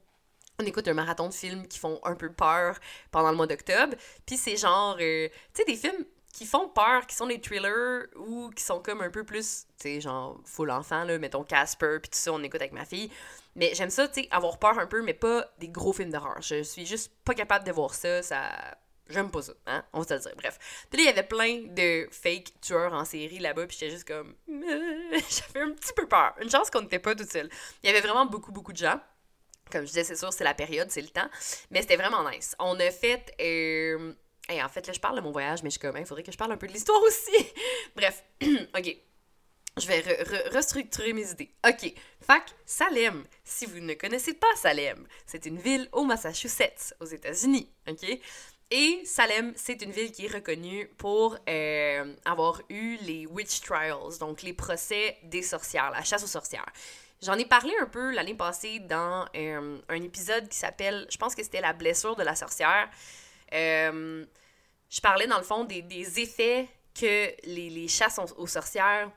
on 0.60 0.66
écoute 0.66 0.88
un 0.88 0.94
marathon 0.94 1.28
de 1.28 1.34
films 1.34 1.68
qui 1.68 1.78
font 1.78 2.00
un 2.02 2.16
peu 2.16 2.32
peur 2.32 2.78
pendant 3.12 3.30
le 3.30 3.36
mois 3.36 3.46
d'octobre. 3.46 3.94
Puis 4.26 4.36
c'est 4.36 4.56
genre, 4.56 4.96
euh, 5.00 5.28
tu 5.54 5.62
sais, 5.62 5.64
des 5.64 5.76
films 5.76 6.04
qui 6.32 6.46
font 6.46 6.68
peur, 6.68 7.06
qui 7.06 7.14
sont 7.14 7.26
des 7.26 7.40
thrillers 7.40 8.06
ou 8.16 8.50
qui 8.50 8.62
sont 8.62 8.80
comme 8.80 9.00
un 9.00 9.10
peu 9.10 9.24
plus, 9.24 9.66
tu 9.78 9.82
sais, 9.82 10.00
genre, 10.00 10.40
full 10.44 10.70
enfant, 10.70 11.04
là, 11.04 11.18
mettons 11.18 11.44
Casper, 11.44 11.98
puis 12.00 12.10
tout 12.10 12.18
ça, 12.18 12.32
on 12.32 12.42
écoute 12.42 12.60
avec 12.60 12.72
ma 12.72 12.84
fille. 12.84 13.10
Mais 13.58 13.72
j'aime 13.74 13.90
ça, 13.90 14.06
tu 14.06 14.22
sais, 14.22 14.28
avoir 14.30 14.58
peur 14.58 14.78
un 14.78 14.86
peu, 14.86 15.02
mais 15.02 15.14
pas 15.14 15.44
des 15.58 15.68
gros 15.68 15.92
films 15.92 16.10
d'horreur. 16.10 16.40
Je 16.40 16.62
suis 16.62 16.86
juste 16.86 17.12
pas 17.24 17.34
capable 17.34 17.66
de 17.66 17.72
voir 17.72 17.92
ça, 17.92 18.22
ça... 18.22 18.78
J'aime 19.08 19.32
pas 19.32 19.42
ça, 19.42 19.52
hein? 19.66 19.84
On 19.92 20.00
va 20.00 20.06
se 20.06 20.14
le 20.14 20.20
dire. 20.20 20.32
Bref. 20.36 20.86
Puis 20.88 20.98
là, 20.98 21.02
il 21.02 21.06
y 21.06 21.18
avait 21.18 21.26
plein 21.26 21.62
de 21.66 22.06
fake 22.12 22.60
tueurs 22.60 22.92
en 22.92 23.04
série 23.04 23.40
là-bas, 23.40 23.66
puis 23.66 23.76
j'étais 23.76 23.90
juste 23.90 24.06
comme... 24.06 24.36
J'avais 24.46 25.66
un 25.66 25.72
petit 25.72 25.92
peu 25.96 26.06
peur. 26.06 26.36
Une 26.40 26.50
chance 26.50 26.70
qu'on 26.70 26.82
n'était 26.82 27.00
pas 27.00 27.16
tout 27.16 27.26
seul. 27.28 27.48
Il 27.82 27.88
y 27.88 27.90
avait 27.90 28.00
vraiment 28.06 28.26
beaucoup, 28.26 28.52
beaucoup 28.52 28.72
de 28.72 28.78
gens. 28.78 29.00
Comme 29.72 29.82
je 29.82 29.88
disais, 29.88 30.04
c'est 30.04 30.16
sûr, 30.16 30.32
c'est 30.32 30.44
la 30.44 30.54
période, 30.54 30.90
c'est 30.92 31.02
le 31.02 31.08
temps. 31.08 31.28
Mais 31.72 31.80
c'était 31.80 31.96
vraiment 31.96 32.30
nice. 32.30 32.54
On 32.60 32.78
a 32.78 32.90
fait... 32.92 33.34
Euh... 33.40 34.12
en 34.50 34.68
fait, 34.68 34.86
là, 34.86 34.92
je 34.92 35.00
parle 35.00 35.16
de 35.16 35.22
mon 35.22 35.32
voyage, 35.32 35.64
mais 35.64 35.70
je 35.70 35.78
suis 35.78 35.80
comme, 35.80 35.96
il 35.96 36.06
faudrait 36.06 36.22
que 36.22 36.30
je 36.30 36.38
parle 36.38 36.52
un 36.52 36.58
peu 36.58 36.68
de 36.68 36.72
l'histoire 36.72 37.02
aussi. 37.02 37.46
Bref, 37.96 38.22
ok. 38.42 38.96
Je 39.78 39.86
vais 39.86 40.00
restructurer 40.52 41.12
mes 41.12 41.30
idées. 41.30 41.50
OK. 41.66 41.92
Fac, 42.20 42.54
Salem. 42.66 43.24
Si 43.44 43.66
vous 43.66 43.80
ne 43.80 43.94
connaissez 43.94 44.34
pas 44.34 44.54
Salem, 44.56 45.06
c'est 45.26 45.46
une 45.46 45.58
ville 45.58 45.88
au 45.92 46.04
Massachusetts, 46.04 46.94
aux 47.00 47.06
États-Unis. 47.06 47.70
OK? 47.88 48.18
Et 48.70 49.00
Salem, 49.04 49.54
c'est 49.56 49.80
une 49.80 49.92
ville 49.92 50.12
qui 50.12 50.26
est 50.26 50.32
reconnue 50.34 50.88
pour 50.98 51.38
euh, 51.48 52.14
avoir 52.26 52.60
eu 52.68 52.96
les 53.00 53.26
witch 53.26 53.60
trials, 53.60 54.18
donc 54.20 54.42
les 54.42 54.52
procès 54.52 55.16
des 55.22 55.42
sorcières, 55.42 55.90
la 55.90 56.04
chasse 56.04 56.22
aux 56.22 56.28
sorcières. 56.28 56.70
J'en 57.22 57.34
ai 57.34 57.46
parlé 57.46 57.72
un 57.80 57.86
peu 57.86 58.12
l'année 58.12 58.34
passée 58.34 58.78
dans 58.80 59.26
euh, 59.34 59.78
un 59.88 60.02
épisode 60.02 60.48
qui 60.48 60.58
s'appelle, 60.58 61.06
je 61.10 61.16
pense 61.16 61.34
que 61.34 61.42
c'était 61.42 61.62
la 61.62 61.72
blessure 61.72 62.14
de 62.14 62.22
la 62.22 62.36
sorcière. 62.36 62.90
Euh, 63.54 64.24
je 64.90 65.00
parlais 65.00 65.26
dans 65.26 65.38
le 65.38 65.44
fond 65.44 65.64
des, 65.64 66.20
effets 66.20 66.68
que 66.94 67.32
les, 67.44 67.70
les 67.70 67.88
chasses 67.88 68.20
aux 68.36 68.46
sorcières 68.46 69.10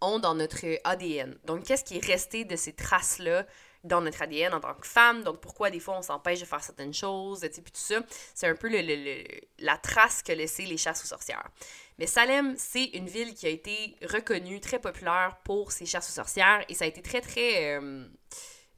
ont 0.00 0.18
dans 0.18 0.34
notre 0.34 0.64
ADN. 0.84 1.36
Donc, 1.44 1.64
qu'est-ce 1.64 1.84
qui 1.84 1.96
est 1.96 2.04
resté 2.04 2.44
de 2.44 2.56
ces 2.56 2.72
traces-là 2.72 3.46
dans 3.84 4.00
notre 4.00 4.22
ADN 4.22 4.54
en 4.54 4.60
tant 4.60 4.74
que 4.74 4.86
femme? 4.86 5.22
Donc, 5.22 5.40
pourquoi 5.40 5.70
des 5.70 5.80
fois 5.80 5.96
on 5.98 6.02
s'empêche 6.02 6.40
de 6.40 6.44
faire 6.44 6.62
certaines 6.62 6.94
choses, 6.94 7.44
et 7.44 7.48
puis 7.48 7.72
tout 7.72 7.80
ça? 7.80 8.00
C'est 8.34 8.48
un 8.48 8.54
peu 8.54 8.70
la 9.58 9.76
trace 9.78 10.22
que 10.22 10.32
laissé 10.32 10.64
les 10.64 10.76
chasses 10.76 11.04
aux 11.04 11.08
sorcières. 11.08 11.48
Mais 11.98 12.06
Salem, 12.06 12.54
c'est 12.56 12.86
une 12.86 13.08
ville 13.08 13.34
qui 13.34 13.46
a 13.46 13.50
été 13.50 13.96
reconnue, 14.02 14.60
très 14.60 14.78
populaire 14.78 15.36
pour 15.44 15.72
ses 15.72 15.86
chasses 15.86 16.08
aux 16.08 16.14
sorcières, 16.14 16.64
et 16.68 16.74
ça 16.74 16.84
a 16.84 16.88
été 16.88 17.02
très, 17.02 17.20
très... 17.20 17.76
Euh, 17.76 18.06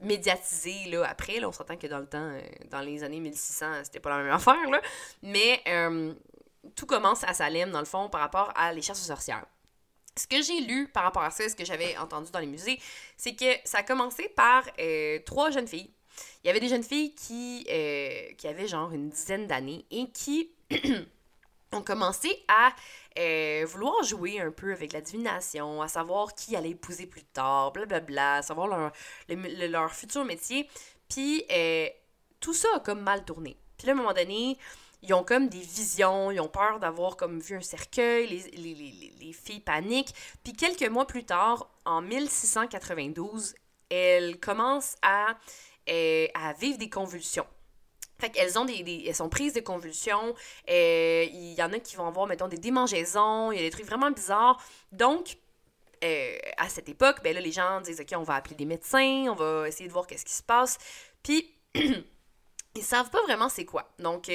médiatisé 0.03 0.89
là 0.89 1.05
après 1.05 1.43
on 1.45 1.51
s'entend 1.51 1.77
que 1.77 1.87
dans 1.87 1.99
le 1.99 2.07
temps 2.07 2.17
euh, 2.17 2.41
dans 2.69 2.81
les 2.81 3.03
années 3.03 3.19
1600 3.19 3.85
c'était 3.85 3.99
pas 3.99 4.09
la 4.09 4.23
même 4.23 4.31
affaire 4.33 4.69
là 4.69 4.81
mais 5.21 5.61
euh, 5.67 6.13
tout 6.75 6.85
commence 6.85 7.23
à 7.23 7.33
Salem 7.33 7.71
dans 7.71 7.79
le 7.79 7.85
fond 7.85 8.09
par 8.09 8.21
rapport 8.21 8.51
à 8.55 8.73
les 8.73 8.81
chasses 8.81 9.01
aux 9.01 9.07
sorcières 9.07 9.45
ce 10.15 10.27
que 10.27 10.41
j'ai 10.41 10.61
lu 10.61 10.87
par 10.87 11.03
rapport 11.03 11.23
à 11.23 11.31
ça, 11.31 11.47
ce 11.47 11.55
que 11.55 11.65
j'avais 11.65 11.97
entendu 11.97 12.31
dans 12.31 12.39
les 12.39 12.47
musées, 12.47 12.79
c'est 13.17 13.35
que 13.35 13.45
ça 13.63 13.79
a 13.79 13.83
commencé 13.83 14.29
par 14.29 14.63
euh, 14.79 15.19
trois 15.25 15.49
jeunes 15.51 15.67
filles. 15.67 15.89
Il 16.43 16.47
y 16.47 16.49
avait 16.49 16.59
des 16.59 16.69
jeunes 16.69 16.83
filles 16.83 17.15
qui, 17.15 17.65
euh, 17.69 18.31
qui 18.37 18.47
avaient 18.47 18.67
genre 18.67 18.91
une 18.91 19.09
dizaine 19.09 19.47
d'années 19.47 19.85
et 19.89 20.09
qui 20.11 20.51
ont 21.71 21.81
commencé 21.81 22.43
à 22.47 22.73
euh, 23.17 23.65
vouloir 23.67 24.03
jouer 24.03 24.39
un 24.39 24.51
peu 24.51 24.71
avec 24.71 24.93
la 24.93 25.01
divination, 25.01 25.81
à 25.81 25.87
savoir 25.87 26.35
qui 26.35 26.55
allait 26.55 26.71
épouser 26.71 27.07
plus 27.07 27.23
tard, 27.23 27.71
blablabla, 27.71 28.35
à 28.35 28.41
savoir 28.43 28.67
leur, 28.67 28.91
leur 29.27 29.91
futur 29.91 30.25
métier. 30.25 30.69
Puis 31.09 31.45
tout 32.39 32.53
ça 32.53 32.67
a 32.75 32.79
comme 32.79 33.01
mal 33.01 33.25
tourné. 33.25 33.57
Puis 33.77 33.87
là, 33.87 33.93
à 33.93 33.95
un 33.95 33.97
moment 33.97 34.13
donné, 34.13 34.57
ils 35.03 35.13
ont 35.13 35.23
comme 35.23 35.49
des 35.49 35.59
visions, 35.59 36.31
ils 36.31 36.39
ont 36.39 36.47
peur 36.47 36.79
d'avoir 36.79 37.17
comme 37.17 37.39
vu 37.39 37.57
un 37.57 37.61
cercueil, 37.61 38.27
les, 38.27 39.09
les, 39.19 39.33
filles 39.33 39.59
paniquent. 39.59 40.13
Puis 40.43 40.53
quelques 40.53 40.89
mois 40.89 41.05
plus 41.05 41.25
tard, 41.25 41.69
en 41.85 42.01
1692, 42.01 43.53
elles 43.89 44.39
commencent 44.39 44.95
à, 45.01 45.35
euh, 45.89 46.27
à 46.33 46.53
vivre 46.53 46.77
des 46.77 46.89
convulsions. 46.89 47.45
Fait 48.17 48.29
qu'elles 48.29 48.57
ont 48.57 48.63
des, 48.63 49.03
elles 49.05 49.15
sont 49.15 49.27
prises 49.27 49.51
de 49.51 49.59
convulsions. 49.59 50.33
Euh, 50.69 51.25
il 51.29 51.53
y 51.53 51.61
en 51.61 51.73
a 51.73 51.79
qui 51.79 51.97
vont 51.97 52.07
avoir, 52.07 52.25
mettons, 52.25 52.47
des 52.47 52.57
démangeaisons. 52.57 53.51
Il 53.51 53.57
y 53.57 53.59
a 53.59 53.63
des 53.63 53.71
trucs 53.71 53.85
vraiment 53.85 54.11
bizarres. 54.11 54.63
Donc, 54.93 55.37
euh, 56.05 56.37
à 56.57 56.69
cette 56.69 56.87
époque, 56.87 57.17
ben 57.23 57.33
là, 57.33 57.41
les 57.41 57.51
gens 57.51 57.81
disent, 57.81 57.99
OK, 57.99 58.13
on 58.15 58.23
va 58.23 58.35
appeler 58.35 58.55
des 58.55 58.65
médecins, 58.65 59.25
on 59.29 59.35
va 59.35 59.67
essayer 59.67 59.89
de 59.89 59.93
voir 59.93 60.07
qu'est-ce 60.07 60.25
qui 60.25 60.33
se 60.33 60.43
passe. 60.43 60.77
Puis, 61.23 61.53
ils 61.75 62.83
savent 62.83 63.09
pas 63.09 63.21
vraiment 63.23 63.49
c'est 63.49 63.65
quoi. 63.65 63.91
Donc, 63.99 64.29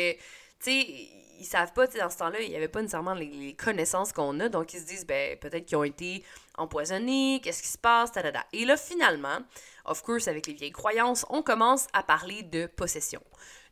tu 0.61 0.71
sais, 0.71 1.09
ils 1.41 1.45
savent 1.45 1.73
pas, 1.73 1.87
dans 1.87 2.11
ce 2.11 2.19
temps-là, 2.19 2.41
il 2.41 2.51
y 2.51 2.57
avait 2.57 2.69
pas 2.69 2.81
nécessairement 2.81 3.15
les, 3.15 3.55
connaissances 3.55 4.13
qu'on 4.13 4.41
a. 4.41 4.49
Donc, 4.49 4.75
ils 4.75 4.81
se 4.81 4.87
disent, 4.87 5.07
ben, 5.07 5.39
peut-être 5.39 5.67
qu'ils 5.67 5.77
ont 5.77 5.85
été 5.85 6.25
empoisonnés, 6.57 7.41
qu'est-ce 7.43 7.63
qui 7.63 7.69
se 7.69 7.79
passe, 7.79 8.13
ta 8.13 8.23
Et 8.53 8.65
là, 8.65 8.77
finalement, 8.77 9.39
of 9.85 10.03
course, 10.03 10.27
avec 10.29 10.47
les 10.47 10.55
vieilles 10.55 10.73
croyances, 10.73 11.25
on 11.31 11.43
commence 11.43 11.87
à 11.93 12.03
parler 12.03 12.43
de 12.43 12.67
possession. 12.67 13.23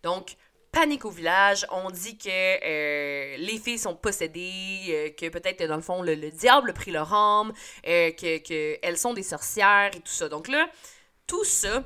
Donc, 0.02 0.36
panique 0.76 1.06
au 1.06 1.10
village. 1.10 1.66
On 1.70 1.90
dit 1.90 2.18
que 2.18 2.28
euh, 2.28 3.36
les 3.38 3.58
filles 3.58 3.78
sont 3.78 3.96
possédées, 3.96 4.84
euh, 4.88 5.10
que 5.10 5.30
peut-être 5.30 5.64
dans 5.64 5.76
le 5.76 5.82
fond 5.82 6.02
le, 6.02 6.30
diable 6.30 6.68
a 6.68 6.72
pris 6.74 6.90
leur 6.90 7.14
âme, 7.14 7.52
euh, 7.86 8.10
que 8.12 8.36
qu'elles 8.38 8.98
sont 8.98 9.14
des 9.14 9.22
sorcières 9.22 9.90
et 9.94 10.00
tout 10.00 10.12
ça. 10.12 10.28
Donc 10.28 10.48
là, 10.48 10.68
tout 11.26 11.44
ça 11.44 11.82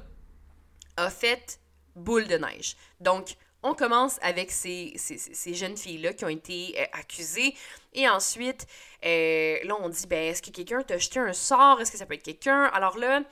a 0.97 1.09
fait 1.09 1.61
boule 1.95 2.27
de 2.27 2.37
neige. 2.37 2.77
Donc, 2.99 3.37
on 3.63 3.75
commence 3.75 4.19
avec 4.23 4.51
ces, 4.51 4.95
ces, 4.97 5.55
jeunes 5.55 5.77
filles-là 5.77 6.15
qui 6.15 6.25
ont 6.25 6.29
été 6.29 6.79
accusées. 6.93 7.55
Et 7.93 8.09
ensuite, 8.09 8.67
là, 9.03 9.77
on 9.81 9.89
dit, 9.89 10.07
ben, 10.07 10.31
est-ce 10.31 10.41
que 10.41 10.51
quelqu'un 10.51 10.83
t'a 10.83 10.99
jeté 10.99 11.21
un 11.21 11.33
sort? 11.33 11.81
Est-ce 11.81 11.93
que 11.93 11.99
ça 11.99 12.07
peut 12.07 12.15
être 12.15 12.23
quelqu'un? 12.23 12.65
Alors 12.73 12.97
là, 12.97 13.23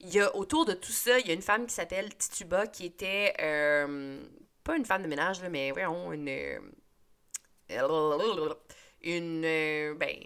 il 0.00 0.12
y 0.12 0.20
a 0.20 0.34
autour 0.34 0.64
de 0.64 0.72
tout 0.72 0.92
ça, 0.92 1.18
il 1.18 1.26
y 1.26 1.30
a 1.30 1.34
une 1.34 1.42
femme 1.42 1.66
qui 1.66 1.74
s'appelle 1.74 2.14
Tituba 2.16 2.66
qui 2.66 2.86
était 2.86 3.34
pas 4.64 4.76
une 4.76 4.86
femme 4.86 5.02
de 5.02 5.08
ménage, 5.08 5.42
là, 5.42 5.48
mais 5.50 5.70
voyons, 5.70 6.12
une. 6.12 6.28
Euh, 6.28 6.58
une. 9.02 9.44
Euh, 9.44 9.94
ben. 9.94 10.16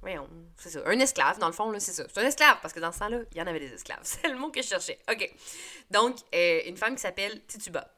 Voyons, 0.00 0.28
c'est 0.58 0.70
ça. 0.70 0.80
Un 0.84 0.98
esclave, 0.98 1.38
dans 1.38 1.46
le 1.46 1.52
fond, 1.54 1.70
là, 1.70 1.80
c'est 1.80 1.92
ça. 1.92 2.04
C'est 2.12 2.20
un 2.20 2.26
esclave, 2.26 2.58
parce 2.60 2.74
que 2.74 2.80
dans 2.80 2.92
ce 2.92 2.98
temps-là, 2.98 3.20
il 3.32 3.38
y 3.38 3.40
en 3.40 3.46
avait 3.46 3.60
des 3.60 3.72
esclaves. 3.72 4.00
C'est 4.02 4.28
le 4.28 4.36
mot 4.36 4.50
que 4.50 4.60
je 4.60 4.68
cherchais. 4.68 4.98
OK. 5.10 5.32
Donc, 5.90 6.16
euh, 6.34 6.60
une 6.66 6.76
femme 6.76 6.94
qui 6.94 7.00
s'appelle 7.00 7.42
Tituba. 7.46 7.90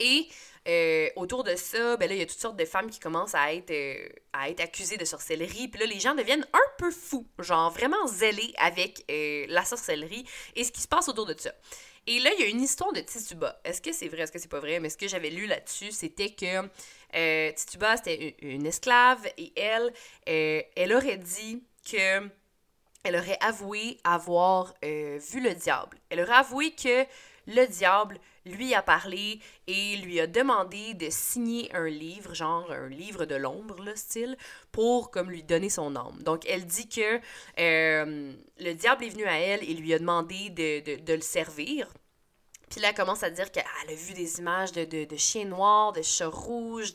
Et 0.00 0.28
autour 1.16 1.44
de 1.44 1.56
ça, 1.56 1.96
ben 1.96 2.08
là, 2.08 2.14
il 2.14 2.18
y 2.18 2.22
a 2.22 2.26
toutes 2.26 2.40
sortes 2.40 2.58
de 2.58 2.64
femmes 2.64 2.90
qui 2.90 3.00
commencent 3.00 3.34
à 3.34 3.52
être, 3.54 3.72
à 4.32 4.50
être 4.50 4.60
accusées 4.60 4.96
de 4.96 5.04
sorcellerie. 5.04 5.68
Puis 5.68 5.80
là, 5.80 5.86
les 5.86 5.98
gens 6.00 6.14
deviennent 6.14 6.46
un 6.52 6.72
peu 6.78 6.90
fous, 6.90 7.26
genre 7.38 7.70
vraiment 7.70 8.06
zélés 8.06 8.52
avec 8.58 9.04
la 9.08 9.64
sorcellerie 9.64 10.24
et 10.54 10.64
ce 10.64 10.72
qui 10.72 10.80
se 10.80 10.88
passe 10.88 11.08
autour 11.08 11.26
de 11.26 11.34
ça. 11.38 11.52
Et 12.06 12.18
là, 12.18 12.30
il 12.36 12.40
y 12.40 12.44
a 12.44 12.46
une 12.48 12.62
histoire 12.62 12.92
de 12.92 13.00
Tituba. 13.00 13.60
Est-ce 13.64 13.80
que 13.80 13.92
c'est 13.92 14.08
vrai, 14.08 14.22
est-ce 14.22 14.32
que 14.32 14.38
c'est 14.38 14.48
pas 14.48 14.60
vrai? 14.60 14.80
Mais 14.80 14.88
ce 14.88 14.96
que 14.96 15.06
j'avais 15.06 15.30
lu 15.30 15.46
là-dessus, 15.46 15.92
c'était 15.92 16.30
que 16.30 16.68
euh, 17.14 17.52
Tituba, 17.52 17.96
c'était 17.96 18.36
une, 18.40 18.66
esclave 18.66 19.26
et 19.36 19.52
elle, 19.56 19.92
euh, 20.28 20.62
elle 20.76 20.92
aurait 20.92 21.18
dit 21.18 21.62
que. 21.90 22.28
Elle 23.02 23.16
aurait 23.16 23.38
avoué 23.40 23.96
avoir 24.04 24.74
euh, 24.84 25.18
vu 25.32 25.40
le 25.40 25.54
diable. 25.54 25.96
Elle 26.10 26.20
aurait 26.20 26.34
avoué 26.34 26.72
que 26.72 27.06
le 27.46 27.66
diable 27.66 28.18
lui 28.46 28.74
a 28.74 28.82
parlé 28.82 29.40
et 29.66 29.96
lui 29.98 30.20
a 30.20 30.26
demandé 30.26 30.94
de 30.94 31.08
signer 31.10 31.74
un 31.74 31.88
livre, 31.88 32.34
genre 32.34 32.70
un 32.70 32.88
livre 32.88 33.24
de 33.24 33.34
l'ombre, 33.34 33.82
le 33.82 33.96
style, 33.96 34.36
pour 34.72 35.10
comme 35.10 35.30
lui 35.30 35.42
donner 35.42 35.70
son 35.70 35.96
âme. 35.96 36.22
Donc 36.22 36.46
elle 36.46 36.64
dit 36.64 36.88
que 36.88 37.20
euh, 37.58 38.32
le 38.58 38.72
diable 38.72 39.04
est 39.04 39.10
venu 39.10 39.24
à 39.24 39.38
elle 39.38 39.62
et 39.62 39.74
lui 39.74 39.92
a 39.94 39.98
demandé 39.98 40.50
de, 40.50 41.12
le 41.14 41.20
servir. 41.20 41.92
Puis 42.70 42.80
là, 42.80 42.90
elle 42.90 42.94
commence 42.94 43.24
à 43.24 43.30
dire 43.30 43.50
qu'elle 43.50 43.64
a 43.64 43.94
vu 43.94 44.14
des 44.14 44.38
images 44.38 44.70
de, 44.70 44.84
de, 44.84 45.16
chiens 45.16 45.44
noirs, 45.44 45.92
de 45.92 46.02
chats 46.02 46.28
rouges, 46.28 46.94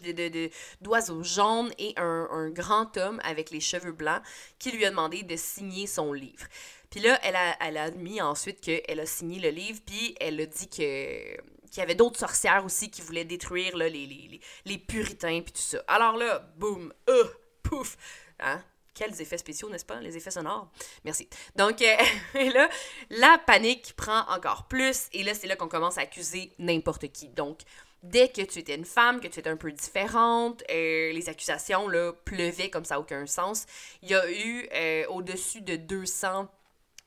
d'oiseaux 0.79 1.21
jaunes 1.21 1.71
et 1.77 1.93
un, 1.97 2.49
grand 2.49 2.95
homme 2.95 3.19
avec 3.25 3.51
les 3.51 3.59
cheveux 3.59 3.91
blancs 3.91 4.21
qui 4.57 4.71
lui 4.71 4.85
a 4.85 4.89
demandé 4.89 5.23
de 5.23 5.35
signer 5.35 5.85
son 5.85 6.13
livre. 6.13 6.47
Puis 6.95 7.03
là, 7.03 7.19
elle 7.23 7.35
a, 7.35 7.57
elle 7.59 7.75
a 7.75 7.83
admis 7.83 8.21
ensuite 8.21 8.61
qu'elle 8.61 9.01
a 9.01 9.05
signé 9.05 9.37
le 9.41 9.49
livre, 9.49 9.81
puis 9.85 10.15
elle 10.17 10.39
a 10.39 10.45
dit 10.45 10.69
que 10.69 11.35
qu'il 11.69 11.79
y 11.79 11.81
avait 11.81 11.93
d'autres 11.93 12.17
sorcières 12.17 12.63
aussi 12.63 12.89
qui 12.89 13.01
voulaient 13.01 13.25
détruire 13.25 13.75
là, 13.75 13.89
les, 13.89 14.05
les, 14.05 14.39
les, 14.63 14.77
puritains, 14.77 15.41
puis 15.41 15.51
tout 15.51 15.59
ça. 15.59 15.83
Alors 15.89 16.15
là, 16.15 16.47
boum, 16.55 16.93
euh, 17.09 17.25
pouf, 17.63 17.97
hein? 18.39 18.63
Quels 18.93 19.21
effets 19.21 19.37
spéciaux, 19.37 19.69
n'est-ce 19.69 19.83
pas? 19.83 19.99
Les 19.99 20.15
effets 20.15 20.31
sonores. 20.31 20.71
Merci. 21.03 21.27
Donc, 21.57 21.81
euh, 21.81 21.97
là, 22.53 22.69
la 23.09 23.41
panique 23.45 23.93
prend 23.97 24.21
encore 24.29 24.69
plus. 24.69 25.09
Et 25.11 25.23
là, 25.23 25.33
c'est 25.33 25.47
là 25.47 25.57
qu'on 25.57 25.67
commence 25.67 25.97
à 25.97 26.01
accuser 26.01 26.53
n'importe 26.59 27.11
qui. 27.11 27.27
Donc, 27.27 27.59
dès 28.03 28.29
que 28.29 28.41
tu 28.41 28.59
étais 28.59 28.75
une 28.75 28.85
femme, 28.85 29.19
que 29.19 29.27
tu 29.27 29.41
étais 29.41 29.49
un 29.49 29.57
peu 29.57 29.73
différente, 29.73 30.63
euh, 30.71 31.11
les 31.11 31.27
accusations 31.27 31.89
là, 31.89 32.13
pleuvaient 32.23 32.69
comme 32.69 32.85
ça, 32.85 33.01
aucun 33.01 33.25
sens. 33.25 33.65
Il 34.01 34.11
y 34.11 34.15
a 34.15 34.31
eu 34.31 34.69
au-dessus 35.09 35.59
de 35.59 35.75
200 35.75 36.47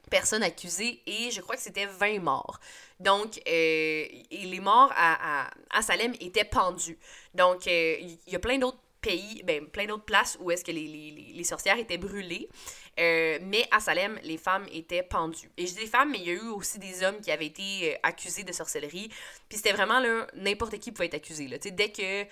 personnes 0.08 0.42
accusées 0.42 1.02
et 1.06 1.30
je 1.30 1.40
crois 1.40 1.56
que 1.56 1.62
c'était 1.62 1.86
20 1.86 2.20
morts. 2.20 2.60
Donc, 3.00 3.40
euh, 3.46 4.06
les 4.30 4.60
morts 4.60 4.92
à, 4.96 5.48
à, 5.70 5.82
Salem 5.82 6.14
étaient 6.20 6.44
pendus. 6.44 6.98
Donc, 7.34 7.66
euh, 7.66 7.96
il 8.00 8.32
y 8.32 8.36
a 8.36 8.38
plein 8.38 8.58
d'autres 8.58 8.80
pays, 9.00 9.42
ben, 9.44 9.66
plein 9.66 9.86
d'autres 9.86 10.04
places 10.04 10.36
où 10.40 10.50
est-ce 10.50 10.64
que 10.64 10.72
les, 10.72 11.32
les, 11.32 11.44
sorcières 11.44 11.78
étaient 11.78 11.98
brûlées. 11.98 12.48
Euh, 12.98 13.38
mais 13.42 13.64
à 13.70 13.78
Salem, 13.78 14.18
les 14.24 14.38
femmes 14.38 14.66
étaient 14.72 15.04
pendues. 15.04 15.50
Et 15.56 15.68
je 15.68 15.74
dis 15.74 15.86
femmes, 15.86 16.10
mais 16.10 16.18
il 16.18 16.26
y 16.26 16.30
a 16.30 16.34
eu 16.34 16.48
aussi 16.48 16.80
des 16.80 17.04
hommes 17.04 17.20
qui 17.20 17.30
avaient 17.30 17.46
été 17.46 17.96
accusés 18.02 18.42
de 18.42 18.52
sorcellerie. 18.52 19.08
Puis 19.48 19.58
c'était 19.58 19.72
vraiment 19.72 20.00
là, 20.00 20.26
n'importe 20.34 20.78
qui 20.80 20.90
pouvait 20.90 21.06
être 21.06 21.14
accusé. 21.14 21.46
Là. 21.46 21.58
dès 21.58 21.92
que 21.92 22.26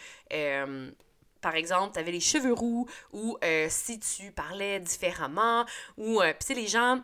par 1.41 1.55
exemple, 1.55 1.93
tu 1.93 2.01
avais 2.01 2.11
les 2.11 2.19
cheveux 2.19 2.53
roux 2.53 2.89
ou 3.13 3.39
si 3.69 4.01
tu 4.01 4.33
parlais 4.33 4.81
différemment 4.81 5.65
ou 5.97 6.21
tu 6.21 6.35
sais 6.41 6.55
les 6.55 6.67
gens 6.67 7.01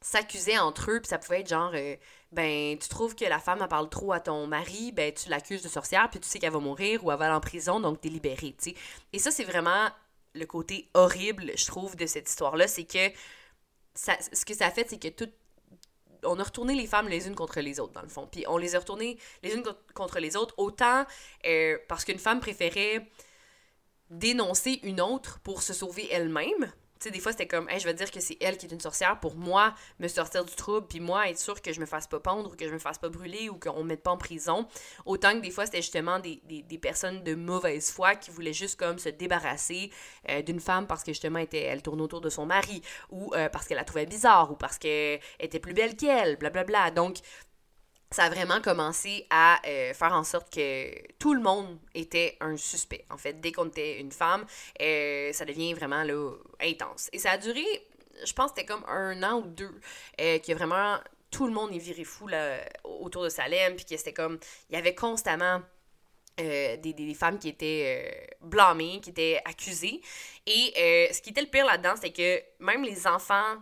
s'accusaient 0.00 0.58
entre 0.58 0.90
eux, 0.90 1.00
puis 1.00 1.08
ça 1.08 1.18
pouvait 1.18 1.40
être 1.40 1.48
genre, 1.48 1.72
euh, 1.74 1.96
ben, 2.32 2.78
tu 2.78 2.88
trouves 2.88 3.14
que 3.14 3.24
la 3.24 3.38
femme, 3.38 3.58
elle 3.60 3.68
parle 3.68 3.88
trop 3.90 4.12
à 4.12 4.20
ton 4.20 4.46
mari, 4.46 4.92
ben, 4.92 5.12
tu 5.12 5.28
l'accuses 5.28 5.62
de 5.62 5.68
sorcière, 5.68 6.08
puis 6.10 6.20
tu 6.20 6.28
sais 6.28 6.38
qu'elle 6.38 6.52
va 6.52 6.58
mourir 6.58 7.04
ou 7.04 7.12
elle 7.12 7.18
va 7.18 7.26
aller 7.26 7.34
en 7.34 7.40
prison, 7.40 7.80
donc 7.80 8.00
t'es 8.00 8.08
libéré, 8.08 8.54
tu 8.58 8.70
sais. 8.70 8.76
Et 9.12 9.18
ça, 9.18 9.30
c'est 9.30 9.44
vraiment 9.44 9.88
le 10.34 10.46
côté 10.46 10.88
horrible, 10.94 11.52
je 11.56 11.66
trouve, 11.66 11.96
de 11.96 12.06
cette 12.06 12.28
histoire-là, 12.28 12.68
c'est 12.68 12.84
que 12.84 13.10
ça, 13.94 14.16
ce 14.32 14.44
que 14.44 14.54
ça 14.54 14.66
a 14.66 14.70
fait, 14.70 14.88
c'est 14.88 14.98
que 14.98 15.08
tout. 15.08 15.30
On 16.22 16.38
a 16.38 16.42
retourné 16.42 16.74
les 16.74 16.86
femmes 16.86 17.08
les 17.08 17.26
unes 17.26 17.34
contre 17.34 17.60
les 17.60 17.80
autres, 17.80 17.94
dans 17.94 18.02
le 18.02 18.08
fond. 18.08 18.28
Puis 18.30 18.44
on 18.46 18.58
les 18.58 18.76
a 18.76 18.78
retournées 18.78 19.18
les 19.42 19.54
unes 19.54 19.64
contre 19.94 20.20
les 20.20 20.36
autres, 20.36 20.54
autant 20.58 21.06
euh, 21.46 21.78
parce 21.88 22.04
qu'une 22.04 22.18
femme 22.18 22.40
préférait 22.40 23.08
dénoncer 24.10 24.80
une 24.82 25.00
autre 25.00 25.40
pour 25.40 25.62
se 25.62 25.72
sauver 25.72 26.08
elle-même, 26.12 26.70
tu 27.00 27.08
sais, 27.08 27.10
des 27.10 27.20
fois, 27.20 27.32
c'était 27.32 27.46
comme, 27.46 27.66
je 27.70 27.84
vais 27.84 27.94
dire 27.94 28.10
que 28.10 28.20
c'est 28.20 28.36
elle 28.42 28.58
qui 28.58 28.66
est 28.66 28.72
une 28.72 28.80
sorcière 28.80 29.18
pour 29.20 29.34
moi 29.34 29.74
me 30.00 30.06
sortir 30.06 30.44
du 30.44 30.54
trouble, 30.54 30.86
puis 30.86 31.00
moi 31.00 31.30
être 31.30 31.38
sûr 31.38 31.62
que 31.62 31.72
je 31.72 31.80
me 31.80 31.86
fasse 31.86 32.06
pas 32.06 32.20
pendre 32.20 32.52
ou 32.52 32.56
que 32.56 32.68
je 32.68 32.72
me 32.74 32.78
fasse 32.78 32.98
pas 32.98 33.08
brûler 33.08 33.48
ou 33.48 33.58
qu'on 33.58 33.82
me 33.82 33.88
mette 33.88 34.02
pas 34.02 34.10
en 34.10 34.18
prison. 34.18 34.68
Autant 35.06 35.32
que 35.32 35.40
des 35.40 35.50
fois, 35.50 35.64
c'était 35.64 35.80
justement 35.80 36.18
des, 36.18 36.40
personnes 36.82 37.24
de 37.24 37.34
mauvaise 37.34 37.90
foi 37.90 38.16
qui 38.16 38.30
voulaient 38.30 38.52
juste 38.52 38.78
comme 38.78 38.98
se 38.98 39.08
débarrasser 39.08 39.90
euh, 40.28 40.42
d'une 40.42 40.60
femme 40.60 40.86
parce 40.86 41.02
que 41.02 41.12
justement, 41.12 41.38
elle, 41.38 41.48
elle 41.52 41.82
tourne 41.82 42.02
autour 42.02 42.20
de 42.20 42.28
son 42.28 42.44
mari 42.44 42.82
ou 43.10 43.34
euh, 43.34 43.48
parce 43.48 43.66
qu'elle 43.66 43.78
la 43.78 43.84
trouvait 43.84 44.06
bizarre 44.06 44.50
ou 44.52 44.56
parce 44.56 44.76
qu'elle 44.76 45.20
était 45.38 45.58
plus 45.58 45.72
belle 45.72 45.96
qu'elle, 45.96 46.36
blablabla. 46.36 46.90
Donc, 46.90 47.16
ça 48.12 48.24
a 48.24 48.28
vraiment 48.28 48.60
commencé 48.60 49.26
à 49.30 49.60
euh, 49.66 49.94
faire 49.94 50.12
en 50.12 50.24
sorte 50.24 50.52
que 50.52 50.90
tout 51.18 51.32
le 51.32 51.40
monde 51.40 51.78
était 51.94 52.36
un 52.40 52.56
suspect. 52.56 53.04
En 53.08 53.16
fait, 53.16 53.40
dès 53.40 53.52
qu'on 53.52 53.68
était 53.68 54.00
une 54.00 54.10
femme, 54.10 54.44
euh, 54.82 55.32
ça 55.32 55.44
devient 55.44 55.74
vraiment 55.74 56.02
là, 56.02 56.32
intense. 56.60 57.08
Et 57.12 57.18
ça 57.18 57.32
a 57.32 57.38
duré, 57.38 57.64
je 58.24 58.32
pense, 58.32 58.50
c'était 58.50 58.66
comme 58.66 58.84
un 58.88 59.22
an 59.22 59.38
ou 59.40 59.46
deux, 59.46 59.80
euh, 60.20 60.38
que 60.40 60.52
vraiment 60.52 60.98
tout 61.30 61.46
le 61.46 61.52
monde 61.52 61.72
est 61.72 61.78
viré 61.78 62.02
fou 62.02 62.26
là, 62.26 62.56
autour 62.82 63.22
de 63.22 63.28
Salem, 63.28 63.76
puis 63.76 63.84
que 63.84 63.96
c'était 63.96 64.12
comme, 64.12 64.40
il 64.68 64.74
y 64.74 64.78
avait 64.78 64.94
constamment 64.94 65.62
des, 66.36 66.78
des, 66.78 67.14
femmes 67.14 67.38
qui 67.38 67.50
étaient 67.50 68.26
blâmées, 68.40 69.00
qui 69.02 69.10
étaient 69.10 69.42
accusées. 69.44 70.00
Et 70.46 70.72
ce 71.12 71.20
qui 71.20 71.30
était 71.30 71.42
le 71.42 71.48
pire 71.48 71.66
là-dedans, 71.66 71.96
c'est 72.00 72.12
que 72.12 72.42
même 72.60 72.82
les 72.82 73.06
enfants 73.06 73.58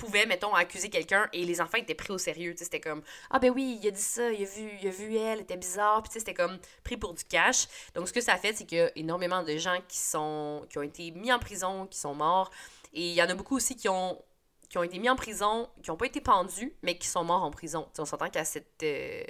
pouvait, 0.00 0.24
mettons, 0.24 0.54
accuser 0.54 0.88
quelqu'un 0.88 1.28
et 1.32 1.44
les 1.44 1.60
enfants 1.60 1.78
étaient 1.78 1.94
pris 1.94 2.12
au 2.12 2.18
sérieux. 2.18 2.54
C'était 2.56 2.80
comme 2.80 3.02
Ah 3.30 3.38
ben 3.38 3.50
oui, 3.50 3.78
il 3.82 3.86
a 3.86 3.90
dit 3.90 4.00
ça, 4.00 4.32
il 4.32 4.42
a 4.42 4.46
vu, 4.46 4.70
il 4.80 4.88
a 4.88 4.90
vu 4.90 5.16
elle, 5.16 5.40
était 5.40 5.56
bizarre. 5.56 6.02
Puis 6.02 6.12
c'était 6.14 6.34
comme 6.34 6.58
pris 6.82 6.96
pour 6.96 7.12
du 7.14 7.22
cash. 7.24 7.66
Donc 7.94 8.08
ce 8.08 8.12
que 8.12 8.20
ça 8.20 8.32
a 8.32 8.38
fait, 8.38 8.54
c'est 8.54 8.64
qu'il 8.64 8.78
y 8.78 8.80
a 8.80 8.90
énormément 8.96 9.42
de 9.42 9.56
gens 9.58 9.78
qui, 9.86 9.98
sont, 9.98 10.66
qui 10.70 10.78
ont 10.78 10.82
été 10.82 11.10
mis 11.10 11.32
en 11.32 11.38
prison, 11.38 11.86
qui 11.86 11.98
sont 11.98 12.14
morts. 12.14 12.50
Et 12.94 13.10
il 13.10 13.14
y 13.14 13.22
en 13.22 13.28
a 13.28 13.34
beaucoup 13.34 13.56
aussi 13.56 13.76
qui 13.76 13.88
ont, 13.88 14.20
qui 14.68 14.78
ont 14.78 14.82
été 14.82 14.98
mis 14.98 15.10
en 15.10 15.16
prison, 15.16 15.68
qui 15.82 15.90
n'ont 15.90 15.96
pas 15.96 16.06
été 16.06 16.20
pendus, 16.20 16.74
mais 16.82 16.96
qui 16.96 17.06
sont 17.06 17.24
morts 17.24 17.42
en 17.42 17.50
prison. 17.50 17.86
on 17.98 18.04
s'entend 18.04 18.30
qu'à 18.30 18.44
cette. 18.44 18.82
Euh, 18.82 19.22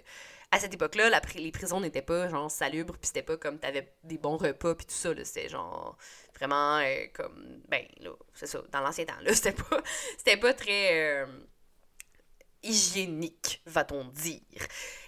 à 0.53 0.59
cette 0.59 0.75
époque-là, 0.75 1.21
les 1.37 1.53
prisons 1.53 1.81
n'étaient 1.81 2.03
pas 2.03 2.29
genre 2.29 2.51
salubres, 2.51 2.95
puis 2.95 3.07
c'était 3.07 3.23
pas 3.23 3.37
comme 3.37 3.59
t'avais 3.59 3.93
des 4.03 4.19
bons 4.19 4.37
repas, 4.37 4.75
puis 4.75 4.87
tout 4.87 4.95
ça, 4.95 5.15
là. 5.15 5.25
C'était 5.25 5.49
genre 5.49 5.97
vraiment 6.35 6.79
euh, 6.79 7.07
comme. 7.13 7.61
Ben, 7.69 7.85
là, 8.01 8.11
c'est 8.35 8.47
ça, 8.47 8.61
dans 8.73 8.81
l'ancien 8.81 9.05
temps, 9.05 9.21
là. 9.23 9.33
C'était 9.35 9.53
pas, 9.53 9.83
pas 10.41 10.55
très. 10.55 11.23
Euh, 11.23 11.27
hygiénique, 12.63 13.63
va-t-on 13.67 14.05
dire. 14.05 14.41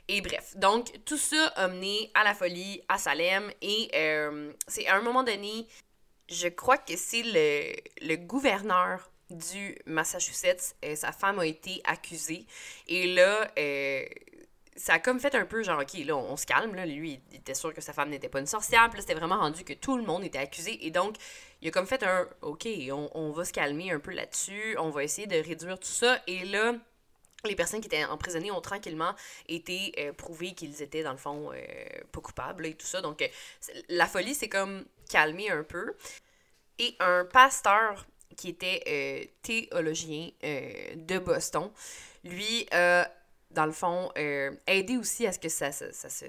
Et 0.09 0.21
bref, 0.21 0.57
donc 0.57 0.93
tout 1.05 1.19
ça 1.19 1.49
a 1.49 1.69
mené 1.69 2.11
à 2.15 2.25
la 2.25 2.35
folie 2.35 2.83
à 2.89 2.99
Salem 2.99 3.53
et 3.61 3.91
euh, 3.95 4.53
c'est 4.67 4.87
à 4.87 4.97
un 4.97 5.03
moment 5.03 5.23
donné, 5.23 5.67
je 6.29 6.49
crois 6.49 6.79
que 6.79 6.97
c'est 6.97 7.23
le, 7.23 8.17
gouverneur 8.17 9.11
du 9.31 9.79
Massachusetts, 9.87 10.77
euh, 10.85 10.97
sa 10.97 11.13
femme 11.13 11.39
a 11.39 11.47
été 11.47 11.81
accusée 11.85 12.47
et 12.87 13.15
là, 13.15 13.51
ça 14.77 14.95
a 14.95 14.99
comme 14.99 15.21
fait 15.21 15.35
un 15.35 15.45
peu 15.45 15.63
genre, 15.63 15.81
ok, 15.81 16.05
là, 16.05 16.17
on, 16.17 16.37
se 16.37 16.47
calme, 16.47 16.75
là, 16.75 16.87
lui, 16.87 17.21
il 17.31 17.37
était 17.37 17.55
sûr 17.55 17.75
que 17.75 17.81
sa 17.81 17.93
femme 17.93 18.11
n'était 18.11 18.29
pas 18.29 18.41
une 18.41 18.47
sorcière, 18.47 18.89
puis 18.89 18.99
là, 18.99 19.03
c'était 19.03 19.19
vraiment 19.19 19.39
rendu 19.39 19.65
que 19.65 19.75
tout 19.75 19.97
le 19.97 20.03
monde 20.03 20.25
était 20.25 20.39
accusé, 20.39 20.87
et 20.87 20.91
donc, 20.91 21.17
il 21.61 21.69
a 21.69 21.71
comme 21.71 21.87
fait 21.87 22.03
un, 22.03 22.29
ok, 22.41 22.67
on, 22.91 23.31
va 23.33 23.45
se 23.45 23.53
calmer 23.53 23.91
un 23.91 24.01
peu 24.01 24.13
là-dessus, 24.13 24.77
on 24.79 24.91
va 24.91 25.05
essayer 25.05 25.27
de 25.27 25.37
réduire 25.37 25.79
tout 25.79 25.87
ça, 25.87 26.19
et 26.27 26.45
là, 26.47 26.75
les 27.45 27.57
personnes 27.57 27.81
qui 27.81 27.89
étaient 27.89 28.05
emprisonnées 28.05 28.51
ont 28.51 28.61
tranquillement 28.61 29.15
été 29.49 29.93
euh, 29.99 30.13
prouvées 30.13 30.55
qu'ils 30.55 30.81
étaient, 30.83 31.03
dans 31.03 31.13
le 31.13 31.19
fond, 31.19 31.51
euh, 31.53 31.61
pas 32.13 32.21
coupables 32.21 32.67
et 32.67 32.75
tout 32.75 32.87
ça. 32.87 33.01
Donc, 33.01 33.21
euh, 33.21 33.27
la 33.89 34.07
folie 34.07 34.35
s'est 34.35 34.49
comme 34.49 34.85
calmée 35.11 35.51
un 35.51 35.65
peu. 35.65 35.95
Et 36.79 36.95
un 37.01 37.25
pasteur 37.25 38.07
qui 38.37 38.49
était 38.49 39.31
théologien 39.43 40.31
de 40.43 41.19
Boston, 41.19 41.71
lui, 42.25 42.67
dans 43.55 43.67
le 43.67 43.73
fond, 43.73 44.11
aidé 44.67 44.97
aussi 44.97 45.27
à 45.27 45.33
ce 45.33 45.39
que 45.39 45.49
ça, 45.49 45.73
ça 45.73 46.09
se 46.09 46.27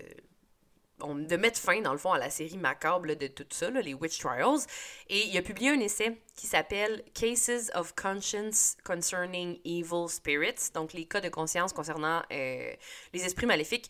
de 1.11 1.35
mettre 1.37 1.59
fin, 1.59 1.81
dans 1.81 1.91
le 1.91 1.97
fond, 1.97 2.13
à 2.13 2.17
la 2.17 2.29
série 2.29 2.57
macabre 2.57 3.15
de 3.15 3.27
tout 3.27 3.45
ça, 3.49 3.69
les 3.69 3.93
Witch 3.93 4.19
Trials. 4.19 4.61
Et 5.09 5.27
il 5.27 5.37
a 5.37 5.41
publié 5.41 5.71
un 5.71 5.79
essai 5.79 6.17
qui 6.35 6.47
s'appelle 6.47 7.03
Cases 7.13 7.71
of 7.75 7.93
Conscience 7.95 8.77
Concerning 8.83 9.59
Evil 9.65 10.07
Spirits, 10.07 10.71
donc 10.73 10.93
les 10.93 11.05
cas 11.05 11.21
de 11.21 11.29
conscience 11.29 11.73
concernant 11.73 12.21
euh, 12.31 12.73
les 13.13 13.25
esprits 13.25 13.45
maléfiques 13.45 13.89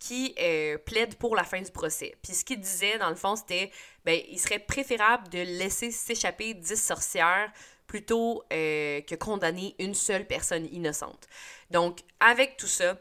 qui 0.00 0.34
euh, 0.40 0.76
plaide 0.78 1.14
pour 1.16 1.36
la 1.36 1.44
fin 1.44 1.60
du 1.60 1.70
procès. 1.70 2.14
Puis 2.22 2.34
ce 2.34 2.44
qu'il 2.44 2.60
disait, 2.60 2.98
dans 2.98 3.10
le 3.10 3.14
fond, 3.14 3.36
c'était 3.36 3.70
ben, 4.04 4.20
il 4.28 4.38
serait 4.38 4.58
préférable 4.58 5.28
de 5.28 5.38
laisser 5.38 5.90
s'échapper 5.90 6.54
10 6.54 6.82
sorcières 6.82 7.50
plutôt 7.86 8.42
euh, 8.52 9.00
que 9.02 9.14
condamner 9.14 9.74
une 9.78 9.94
seule 9.94 10.26
personne 10.26 10.66
innocente. 10.72 11.28
Donc, 11.70 12.00
avec 12.20 12.56
tout 12.56 12.66
ça, 12.66 12.98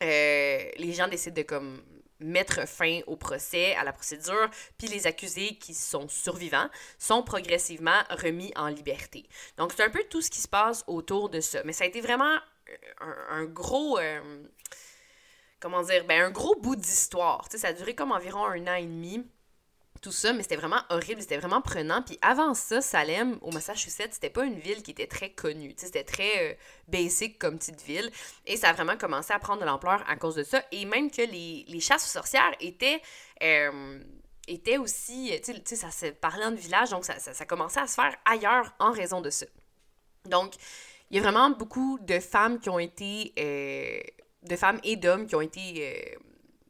les 0.00 0.92
gens 0.94 1.08
décident 1.08 1.34
de 1.34 1.42
comme 1.42 1.82
mettre 2.20 2.66
fin 2.66 3.00
au 3.06 3.16
procès, 3.16 3.74
à 3.74 3.84
la 3.84 3.92
procédure, 3.92 4.50
puis 4.76 4.88
les 4.88 5.06
accusés 5.06 5.56
qui 5.56 5.74
sont 5.74 6.08
survivants 6.08 6.68
sont 6.98 7.22
progressivement 7.22 8.00
remis 8.10 8.52
en 8.56 8.68
liberté. 8.68 9.28
Donc 9.56 9.72
c'est 9.76 9.84
un 9.84 9.90
peu 9.90 10.02
tout 10.10 10.20
ce 10.20 10.30
qui 10.30 10.40
se 10.40 10.48
passe 10.48 10.84
autour 10.86 11.28
de 11.28 11.40
ça. 11.40 11.62
Mais 11.64 11.72
ça 11.72 11.84
a 11.84 11.86
été 11.86 12.00
vraiment 12.00 12.38
un, 13.30 13.44
gros... 13.44 13.98
Euh, 13.98 14.42
comment 15.60 15.82
dire? 15.82 16.04
Ben 16.06 16.24
un 16.24 16.30
gros 16.30 16.56
bout 16.56 16.76
d'histoire. 16.76 17.48
Ça 17.54 17.68
a 17.68 17.72
duré 17.72 17.94
comme 17.94 18.12
environ 18.12 18.44
un 18.44 18.66
an 18.66 18.74
et 18.74 18.86
demi 18.86 19.24
tout 20.00 20.12
ça, 20.12 20.32
mais 20.32 20.42
c'était 20.42 20.56
vraiment 20.56 20.80
horrible, 20.90 21.20
c'était 21.20 21.38
vraiment 21.38 21.60
prenant. 21.60 22.02
Puis 22.02 22.18
avant 22.22 22.54
ça, 22.54 22.80
Salem, 22.80 23.38
au 23.42 23.50
Massachusetts, 23.50 24.12
c'était 24.12 24.30
pas 24.30 24.44
une 24.44 24.58
ville 24.58 24.82
qui 24.82 24.90
était 24.90 25.06
très 25.06 25.30
connue. 25.30 25.74
C'était 25.76 26.04
très 26.04 26.52
euh, 26.52 26.54
basic 26.88 27.38
comme 27.38 27.58
petite 27.58 27.82
ville. 27.82 28.10
Et 28.46 28.56
ça 28.56 28.70
a 28.70 28.72
vraiment 28.72 28.96
commencé 28.96 29.32
à 29.32 29.38
prendre 29.38 29.60
de 29.60 29.66
l'ampleur 29.66 30.04
à 30.08 30.16
cause 30.16 30.34
de 30.34 30.42
ça. 30.42 30.62
Et 30.72 30.84
même 30.84 31.10
que 31.10 31.22
les, 31.22 31.64
les 31.68 31.80
chasses 31.80 32.04
aux 32.04 32.18
sorcières 32.18 32.52
étaient. 32.60 33.00
Euh, 33.42 33.98
étaient 34.50 34.78
aussi, 34.78 35.30
tu 35.44 35.52
sais, 35.62 35.76
ça 35.76 35.90
se 35.90 36.06
parlait 36.06 36.50
de 36.50 36.56
village, 36.56 36.88
donc 36.88 37.04
ça, 37.04 37.18
ça, 37.18 37.44
commençait 37.44 37.80
à 37.80 37.86
se 37.86 37.92
faire 37.92 38.16
ailleurs 38.24 38.72
en 38.78 38.92
raison 38.92 39.20
de 39.20 39.28
ça. 39.28 39.44
Donc, 40.24 40.54
il 41.10 41.18
y 41.18 41.20
a 41.20 41.22
vraiment 41.22 41.50
beaucoup 41.50 41.98
de 42.00 42.18
femmes 42.18 42.58
qui 42.58 42.70
ont 42.70 42.78
été, 42.78 43.34
euh, 43.38 44.00
de 44.48 44.56
femmes 44.56 44.80
et 44.84 44.96
d'hommes 44.96 45.26
qui 45.26 45.34
ont 45.34 45.42
été 45.42 46.16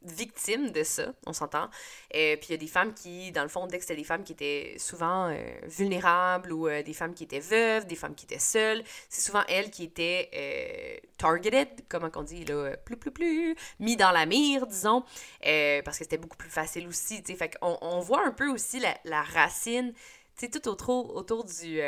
victimes 0.03 0.71
de 0.71 0.83
ça, 0.83 1.13
on 1.25 1.33
s'entend. 1.33 1.69
et 2.11 2.33
euh, 2.33 2.37
puis 2.37 2.47
il 2.49 2.51
y 2.51 2.55
a 2.55 2.57
des 2.57 2.67
femmes 2.67 2.93
qui, 2.93 3.31
dans 3.31 3.43
le 3.43 3.49
fond, 3.49 3.67
dès 3.67 3.77
que 3.77 3.83
c'était 3.83 3.95
des 3.95 4.03
femmes 4.03 4.23
qui 4.23 4.33
étaient 4.33 4.75
souvent 4.77 5.29
euh, 5.29 5.35
vulnérables 5.63 6.51
ou 6.51 6.67
euh, 6.67 6.83
des 6.83 6.93
femmes 6.93 7.13
qui 7.13 7.23
étaient 7.23 7.39
veuves, 7.39 7.85
des 7.85 7.95
femmes 7.95 8.15
qui 8.15 8.25
étaient 8.25 8.39
seules, 8.39 8.83
c'est 9.09 9.21
souvent 9.21 9.43
elles 9.47 9.71
qui 9.71 9.83
étaient 9.83 11.01
targeted, 11.17 11.67
comment 11.89 12.09
on 12.15 12.23
dit, 12.23 12.45
là, 12.45 12.77
plus, 12.77 12.97
plus, 12.97 13.11
plus, 13.11 13.55
mis 13.79 13.97
dans 13.97 14.11
la 14.11 14.25
mire, 14.25 14.67
disons, 14.67 15.03
parce 15.41 15.97
que 15.97 16.03
c'était 16.03 16.17
beaucoup 16.17 16.37
plus 16.37 16.49
facile 16.49 16.87
aussi, 16.87 17.21
tu 17.21 17.31
sais. 17.31 17.37
Fait 17.37 17.55
qu'on 17.55 17.77
on 17.81 17.99
voit 17.99 18.25
un 18.25 18.31
peu 18.31 18.47
aussi 18.49 18.79
la, 18.79 18.97
la 19.05 19.21
racine, 19.21 19.93
tu 20.37 20.45
sais, 20.45 20.49
tout 20.49 20.67
autour, 20.67 21.15
autour 21.15 21.43
du 21.45 21.81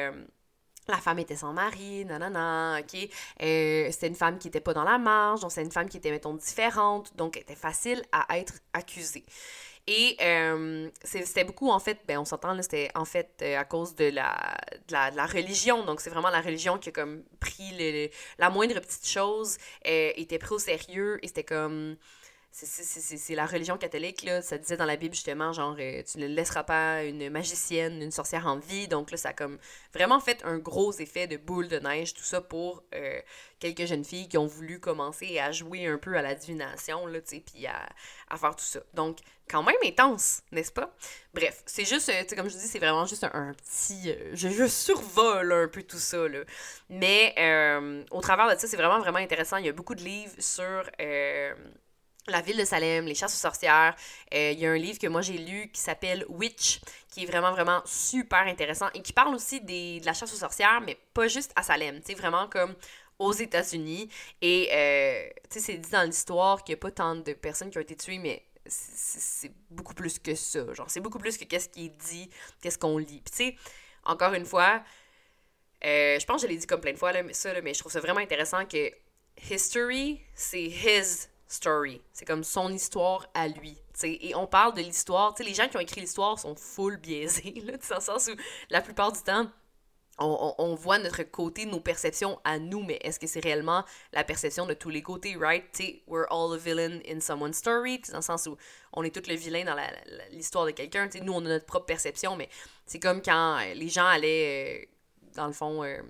la 0.87 0.97
femme 0.97 1.19
était 1.19 1.35
sans 1.35 1.53
mari, 1.53 2.05
nanana, 2.05 2.79
ok. 2.79 3.09
Euh, 3.41 3.87
c'était 3.91 4.07
une 4.07 4.15
femme 4.15 4.37
qui 4.37 4.47
était 4.47 4.61
pas 4.61 4.73
dans 4.73 4.83
la 4.83 4.97
marge, 4.97 5.41
donc 5.41 5.51
c'est 5.51 5.63
une 5.63 5.71
femme 5.71 5.89
qui 5.89 5.97
était, 5.97 6.11
mettons, 6.11 6.33
différente, 6.33 7.15
donc 7.15 7.37
était 7.37 7.55
facile 7.55 8.01
à 8.11 8.37
être 8.37 8.53
accusée. 8.73 9.25
Et 9.87 10.15
euh, 10.21 10.89
c'était 11.03 11.43
beaucoup, 11.43 11.69
en 11.69 11.79
fait, 11.79 11.99
ben 12.07 12.19
on 12.19 12.25
s'entend, 12.25 12.59
c'était 12.61 12.91
en 12.93 13.05
fait 13.05 13.31
euh, 13.41 13.57
à 13.57 13.63
cause 13.65 13.95
de 13.95 14.05
la, 14.05 14.55
de 14.87 14.93
la, 14.93 15.25
religion. 15.25 15.83
Donc, 15.83 16.01
c'est 16.01 16.11
vraiment 16.11 16.29
la 16.29 16.41
religion 16.41 16.77
qui 16.77 16.89
a 16.89 16.91
comme 16.91 17.23
pris 17.39 17.71
le, 17.77 18.09
la 18.37 18.49
moindre 18.49 18.79
petite 18.79 19.07
chose, 19.07 19.57
était 19.83 20.37
pris 20.37 20.53
au 20.53 20.59
sérieux, 20.59 21.19
et 21.23 21.27
c'était 21.27 21.43
comme 21.43 21.95
c'est 22.53 23.35
la 23.35 23.45
religion 23.45 23.77
catholique. 23.77 24.27
Ça 24.41 24.57
disait 24.57 24.75
dans 24.75 24.85
la 24.85 24.97
Bible, 24.97 25.15
justement, 25.15 25.53
genre, 25.53 25.75
euh, 25.79 26.03
tu 26.03 26.17
ne 26.17 26.27
laisseras 26.27 26.63
pas 26.63 27.03
une 27.03 27.29
magicienne, 27.29 28.01
une 28.01 28.11
sorcière 28.11 28.45
en 28.45 28.57
vie. 28.57 28.89
Donc 28.89 29.09
là, 29.11 29.17
ça 29.17 29.29
a 29.29 29.33
comme 29.33 29.57
vraiment 29.93 30.19
fait 30.19 30.43
un 30.43 30.57
gros 30.57 30.91
effet 30.93 31.27
de 31.27 31.37
boule 31.37 31.69
de 31.69 31.79
neige, 31.79 32.13
tout 32.13 32.23
ça 32.23 32.41
pour 32.41 32.83
euh, 32.93 33.21
quelques 33.59 33.85
jeunes 33.85 34.03
filles 34.03 34.27
qui 34.27 34.37
ont 34.37 34.47
voulu 34.47 34.79
commencer 34.79 35.39
à 35.39 35.53
jouer 35.53 35.87
un 35.87 35.97
peu 35.97 36.17
à 36.17 36.21
la 36.21 36.35
divination, 36.35 37.05
là, 37.05 37.21
tu 37.21 37.37
sais, 37.37 37.43
puis 37.45 37.67
à, 37.67 37.87
à, 38.29 38.37
faire 38.37 38.55
tout 38.55 38.65
ça. 38.65 38.81
Donc, 38.93 39.19
quand 39.49 39.63
même 39.63 39.75
intense, 39.85 40.41
n'est-ce 40.51 40.73
pas? 40.73 40.93
Bref, 41.33 41.63
c'est 41.65 41.85
juste, 41.85 42.09
euh, 42.09 42.21
tu 42.23 42.29
sais, 42.29 42.35
comme 42.35 42.49
je 42.49 42.57
dis, 42.57 42.67
c'est 42.67 42.79
vraiment 42.79 43.05
juste 43.05 43.23
un, 43.23 43.53
petit... 43.53 44.13
je, 44.33 44.49
je, 44.49 44.67
survole 44.67 45.53
un 45.53 45.67
peu 45.69 45.83
tout 45.83 45.99
ça, 45.99 46.27
là. 46.27 46.39
Mais 46.89 47.33
au 48.11 48.19
travers 48.19 48.53
de 48.53 48.59
ça, 48.59 48.67
c'est 48.67 48.77
vraiment, 48.77 48.99
vraiment 48.99 49.19
intéressant. 49.19 49.55
Il 49.55 49.65
y 49.65 49.69
a 49.69 49.73
beaucoup 49.73 49.95
de 49.95 50.03
livres 50.03 50.33
sur 50.39 50.83
la 52.27 52.41
ville 52.41 52.57
de 52.57 52.65
Salem, 52.65 53.05
les 53.05 53.15
chasses 53.15 53.33
aux 53.33 53.41
sorcières. 53.41 53.95
Euh, 54.33 54.51
il 54.51 54.59
y 54.59 54.65
a 54.65 54.71
un 54.71 54.77
livre 54.77 54.99
que 54.99 55.07
moi 55.07 55.21
j'ai 55.21 55.37
lu 55.37 55.69
qui 55.71 55.81
s'appelle 55.81 56.25
Witch, 56.29 56.79
qui 57.09 57.23
est 57.23 57.25
vraiment, 57.25 57.51
vraiment 57.51 57.81
super 57.85 58.41
intéressant 58.41 58.87
et 58.93 59.01
qui 59.01 59.13
parle 59.13 59.33
aussi 59.35 59.61
des, 59.61 59.99
de 59.99 60.05
la 60.05 60.13
chasse 60.13 60.33
aux 60.33 60.37
sorcières, 60.37 60.81
mais 60.81 60.97
pas 61.13 61.27
juste 61.27 61.51
à 61.55 61.63
Salem, 61.63 61.99
tu 62.01 62.07
sais, 62.07 62.13
vraiment 62.13 62.47
comme 62.47 62.75
aux 63.19 63.33
États-Unis. 63.33 64.09
Et, 64.41 64.69
euh, 64.71 65.29
tu 65.49 65.59
sais, 65.59 65.65
c'est 65.71 65.77
dit 65.77 65.91
dans 65.91 66.03
l'histoire 66.03 66.63
qu'il 66.63 66.73
n'y 66.73 66.79
a 66.79 66.81
pas 66.81 66.91
tant 66.91 67.15
de 67.15 67.33
personnes 67.33 67.69
qui 67.69 67.77
ont 67.77 67.81
été 67.81 67.95
tuées, 67.95 68.17
mais 68.17 68.43
c'est 68.65 69.51
beaucoup 69.69 69.93
plus 69.93 70.19
que 70.19 70.35
ça. 70.35 70.73
Genre, 70.73 70.89
c'est 70.89 70.99
beaucoup 70.99 71.19
plus 71.19 71.37
que 71.37 71.45
qu'est-ce 71.45 71.69
qui 71.69 71.85
est 71.85 71.97
dit, 72.09 72.29
qu'est-ce 72.61 72.77
qu'on 72.77 72.97
lit. 72.97 73.21
Puis, 73.21 73.31
tu 73.31 73.37
sais, 73.37 73.55
encore 74.05 74.33
une 74.33 74.45
fois, 74.45 74.83
euh, 75.83 76.19
je 76.19 76.25
pense 76.25 76.41
que 76.41 76.47
je 76.47 76.51
l'ai 76.51 76.57
dit 76.57 76.67
comme 76.67 76.81
plein 76.81 76.93
de 76.93 76.97
fois, 76.97 77.11
là, 77.11 77.23
mais 77.23 77.33
ça, 77.33 77.59
mais 77.61 77.73
je 77.73 77.79
trouve 77.79 77.91
ça 77.91 77.99
vraiment 77.99 78.19
intéressant 78.19 78.65
que 78.65 78.91
history, 79.49 80.21
c'est 80.35 80.63
his 80.63 81.27
story. 81.51 82.01
C'est 82.13 82.25
comme 82.25 82.43
son 82.43 82.71
histoire 82.71 83.27
à 83.33 83.47
lui. 83.47 83.77
Et 84.03 84.33
on 84.35 84.47
parle 84.47 84.73
de 84.73 84.81
l'histoire. 84.81 85.35
Les 85.39 85.53
gens 85.53 85.67
qui 85.67 85.77
ont 85.77 85.81
écrit 85.81 86.01
l'histoire 86.01 86.39
sont 86.39 86.55
full 86.55 86.97
biaisés, 86.97 87.61
là, 87.65 87.73
dans 87.89 87.95
le 87.95 88.01
sens 88.01 88.27
où 88.27 88.35
la 88.69 88.81
plupart 88.81 89.11
du 89.11 89.21
temps, 89.21 89.47
on, 90.17 90.55
on, 90.57 90.75
voit 90.75 90.99
notre 90.99 91.23
côté, 91.23 91.65
nos 91.65 91.79
perceptions 91.79 92.39
à 92.43 92.59
nous, 92.59 92.83
mais 92.83 92.99
est-ce 93.01 93.19
que 93.19 93.27
c'est 93.27 93.39
réellement 93.39 93.83
la 94.13 94.23
perception 94.23 94.65
de 94.65 94.73
tous 94.73 94.89
les 94.89 95.01
côtés, 95.01 95.35
right? 95.35 95.71
T'sais, 95.71 96.03
we're 96.07 96.27
all 96.29 96.53
a 96.53 96.57
villain 96.57 96.99
in 97.07 97.19
someone's 97.19 97.57
story, 97.57 97.99
dans 98.09 98.17
le 98.17 98.21
sens 98.21 98.45
où 98.47 98.57
on 98.93 99.03
est 99.03 99.13
tout 99.13 99.27
le 99.27 99.35
vilain 99.35 99.63
dans 99.63 99.75
l'histoire 100.31 100.65
de 100.65 100.71
quelqu'un. 100.71 101.09
Nous, 101.21 101.33
on 101.33 101.45
a 101.45 101.49
notre 101.49 101.65
propre 101.65 101.85
perception, 101.85 102.35
mais 102.35 102.49
c'est 102.85 102.99
comme 102.99 103.21
quand 103.21 103.59
euh, 103.59 103.73
les 103.73 103.89
gens 103.89 104.05
allaient, 104.05 104.83
euh, 104.83 104.85
dans 105.35 105.47
le 105.47 105.53
fond, 105.53 105.83
euh, 105.83 106.01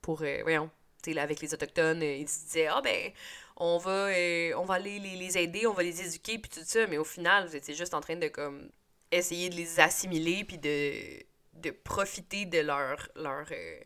pour, 0.00 0.24
voyons, 0.42 0.70
avec 1.16 1.40
les 1.40 1.54
Autochtones, 1.54 2.02
ils 2.02 2.28
se 2.28 2.46
disaient, 2.46 2.66
ah 2.66 2.80
ben, 2.82 3.12
on 3.56 3.78
va, 3.78 4.08
euh, 4.08 4.52
on 4.56 4.64
va 4.64 4.74
aller 4.74 4.98
les, 4.98 5.38
aider, 5.38 5.66
on 5.66 5.72
va 5.72 5.82
les 5.82 6.00
éduquer, 6.00 6.38
puis 6.38 6.50
tout 6.50 6.64
ça, 6.64 6.86
mais 6.86 6.98
au 6.98 7.04
final, 7.04 7.46
vous 7.46 7.56
étiez 7.56 7.74
juste 7.74 7.94
en 7.94 8.00
train 8.00 8.16
de 8.16 8.28
comme 8.28 8.68
essayer 9.10 9.48
de 9.48 9.54
les 9.54 9.78
assimiler, 9.78 10.44
puis 10.44 10.58
de, 10.58 11.22
de 11.54 11.70
profiter 11.70 12.46
de 12.46 12.58
leur, 12.58 13.08
leur, 13.14 13.46
euh, 13.52 13.80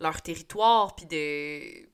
leur 0.00 0.20
territoire, 0.20 0.94
puis 0.94 1.06
de 1.06 1.88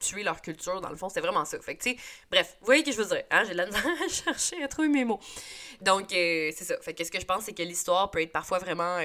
tuer 0.00 0.22
leur 0.22 0.40
culture, 0.42 0.80
dans 0.80 0.90
le 0.90 0.96
fond, 0.96 1.08
c'est 1.08 1.20
vraiment 1.20 1.44
ça. 1.44 1.60
Fait 1.60 1.76
que, 1.76 1.90
bref, 2.30 2.56
vous 2.60 2.66
voyez 2.66 2.82
ce 2.82 2.86
que 2.86 2.92
je 2.92 3.02
veux 3.02 3.16
dire, 3.16 3.24
hein? 3.30 3.44
J'ai 3.44 3.52
de 3.52 3.56
la 3.56 3.66
misère 3.66 3.86
à 3.86 4.08
chercher 4.34 4.62
à 4.62 4.68
trouver 4.68 4.88
mes 4.88 5.04
mots. 5.04 5.20
Donc, 5.80 6.12
euh, 6.12 6.50
c'est 6.56 6.64
ça. 6.64 6.76
Fait 6.80 6.94
que 6.94 7.04
ce 7.04 7.10
que 7.10 7.20
je 7.20 7.26
pense, 7.26 7.44
c'est 7.44 7.54
que 7.54 7.62
l'histoire 7.62 8.10
peut 8.10 8.22
être 8.22 8.32
parfois 8.32 8.58
vraiment, 8.58 9.00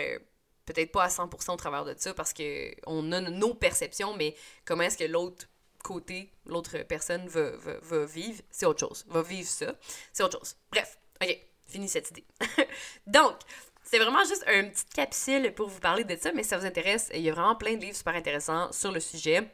peut-être 0.66 0.92
pas 0.92 1.04
à 1.04 1.08
100% 1.10 1.52
au 1.52 1.56
travers 1.56 1.86
de 1.86 1.96
ça, 1.98 2.14
parce 2.14 2.34
que 2.34 2.74
on 2.88 3.12
a 3.12 3.22
nos 3.22 3.54
perceptions, 3.54 4.16
mais 4.16 4.36
comment 4.66 4.84
est-ce 4.84 4.98
que 4.98 5.04
l'autre 5.04 5.48
côté, 5.84 6.32
l'autre 6.46 6.78
personne 6.88 7.28
va, 7.28 8.06
vivre, 8.06 8.42
c'est 8.50 8.66
autre 8.66 8.80
chose. 8.80 9.06
Va 9.08 9.22
vivre 9.22 9.48
ça, 9.48 9.76
c'est 10.12 10.24
autre 10.24 10.40
chose. 10.40 10.56
Bref, 10.72 10.98
ok, 11.22 11.38
fini 11.66 11.88
cette 11.88 12.10
idée. 12.10 12.26
Donc, 13.08 13.36
c'est 13.84 14.00
vraiment 14.00 14.24
juste 14.24 14.44
une 14.48 14.72
petite 14.72 14.94
capsule 14.94 15.54
pour 15.54 15.70
vous 15.70 15.80
parler 15.80 16.04
de 16.04 16.16
ça, 16.16 16.32
mais 16.34 16.44
si 16.44 16.50
ça 16.50 16.58
vous 16.58 16.66
intéresse, 16.66 17.12
il 17.14 17.22
y 17.22 17.30
a 17.30 17.34
vraiment 17.34 17.56
plein 17.56 17.76
de 17.76 17.82
livres 17.82 17.96
super 17.96 18.16
intéressants 18.16 18.72
sur 18.72 18.92
le 18.92 19.00
sujet. 19.00 19.48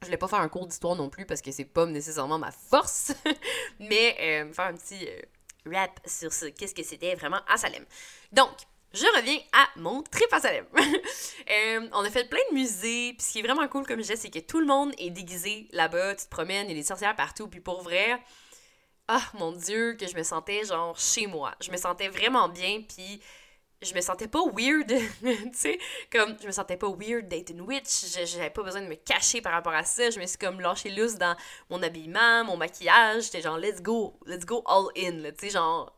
Je 0.00 0.06
voulais 0.06 0.16
pas 0.16 0.28
faire 0.28 0.40
un 0.40 0.48
cours 0.48 0.66
d'histoire 0.66 0.96
non 0.96 1.08
plus 1.08 1.26
parce 1.26 1.42
que 1.42 1.50
c'est 1.50 1.64
pas 1.64 1.86
nécessairement 1.86 2.38
ma 2.38 2.52
force, 2.52 3.12
mais 3.80 4.16
euh, 4.20 4.52
faire 4.52 4.66
un 4.66 4.74
petit 4.74 5.08
euh, 5.08 5.20
rap 5.70 6.00
sur 6.06 6.32
ce 6.32 6.46
qu'est-ce 6.46 6.74
que 6.74 6.82
c'était 6.82 7.14
vraiment 7.14 7.40
à 7.48 7.56
Salem. 7.56 7.84
Donc, 8.32 8.52
je 8.94 9.16
reviens 9.16 9.38
à 9.52 9.68
mon 9.76 10.02
trip 10.02 10.32
à 10.32 10.40
Salem. 10.40 10.66
Euh, 11.50 11.86
on 11.92 12.02
a 12.02 12.08
fait 12.08 12.26
plein 12.26 12.40
de 12.50 12.54
musées, 12.54 13.12
puis 13.12 13.22
ce 13.26 13.32
qui 13.32 13.40
est 13.40 13.42
vraiment 13.42 13.68
cool, 13.68 13.84
comme 13.86 14.00
disais, 14.00 14.16
c'est 14.16 14.30
que 14.30 14.38
tout 14.38 14.60
le 14.60 14.66
monde 14.66 14.94
est 14.96 15.10
déguisé 15.10 15.68
là-bas, 15.72 16.14
tu 16.14 16.24
te 16.24 16.30
promènes, 16.30 16.70
il 16.70 16.70
y 16.70 16.78
a 16.78 16.80
des 16.80 16.86
sorcières 16.86 17.14
partout, 17.14 17.48
puis 17.48 17.60
pour 17.60 17.82
vrai, 17.82 18.18
ah 19.08 19.20
mon 19.34 19.52
dieu, 19.52 19.94
que 20.00 20.06
je 20.06 20.16
me 20.16 20.22
sentais 20.22 20.64
genre 20.64 20.98
chez 20.98 21.26
moi. 21.26 21.54
Je 21.60 21.70
me 21.70 21.76
sentais 21.76 22.08
vraiment 22.08 22.48
bien, 22.48 22.80
puis 22.80 23.20
je 23.82 23.94
me 23.94 24.00
sentais 24.00 24.26
pas 24.26 24.40
weird, 24.56 24.88
tu 25.20 25.48
sais, 25.52 25.78
comme 26.10 26.34
je 26.40 26.46
me 26.46 26.52
sentais 26.52 26.78
pas 26.78 26.88
weird 26.88 27.28
d'être 27.28 27.50
une 27.50 27.60
witch, 27.60 28.06
j'avais 28.24 28.48
pas 28.48 28.62
besoin 28.62 28.80
de 28.80 28.86
me 28.86 28.94
cacher 28.94 29.42
par 29.42 29.52
rapport 29.52 29.74
à 29.74 29.84
ça, 29.84 30.08
je 30.08 30.18
me 30.18 30.26
suis 30.26 30.38
comme 30.38 30.62
lâché 30.62 30.88
loose 30.88 31.16
dans 31.16 31.36
mon 31.68 31.82
habillement, 31.82 32.44
mon 32.44 32.56
maquillage, 32.56 33.24
j'étais 33.24 33.42
genre 33.42 33.58
let's 33.58 33.82
go, 33.82 34.18
let's 34.24 34.46
go 34.46 34.62
all 34.66 34.86
in, 34.96 35.30
tu 35.32 35.34
sais, 35.40 35.50
genre 35.50 35.94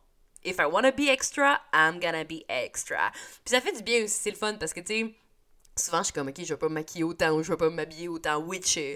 if 0.47 0.57
I 0.59 0.65
wanna 0.65 0.91
be 0.91 1.09
extra, 1.09 1.61
I'm 1.73 1.99
gonna 1.99 2.23
be 2.23 2.43
extra. 2.47 3.11
Puis 3.43 3.53
ça 3.53 3.61
fait 3.61 3.73
du 3.73 3.83
bien 3.83 4.03
aussi, 4.03 4.19
c'est 4.21 4.31
le 4.31 4.37
fun 4.37 4.55
parce 4.55 4.73
que 4.73 4.79
tu 4.79 4.87
sais, 4.87 5.13
souvent 5.75 5.99
je 5.99 6.05
suis 6.05 6.13
comme 6.13 6.29
ok, 6.29 6.39
je 6.39 6.53
vais 6.53 6.57
pas 6.57 6.69
me 6.69 6.75
maquiller 6.75 7.03
autant 7.03 7.31
ou 7.33 7.43
je 7.43 7.51
vais 7.51 7.57
pas 7.57 7.69
m'habiller 7.69 8.07
autant 8.07 8.39
witch 8.39 8.77
euh, 8.77 8.95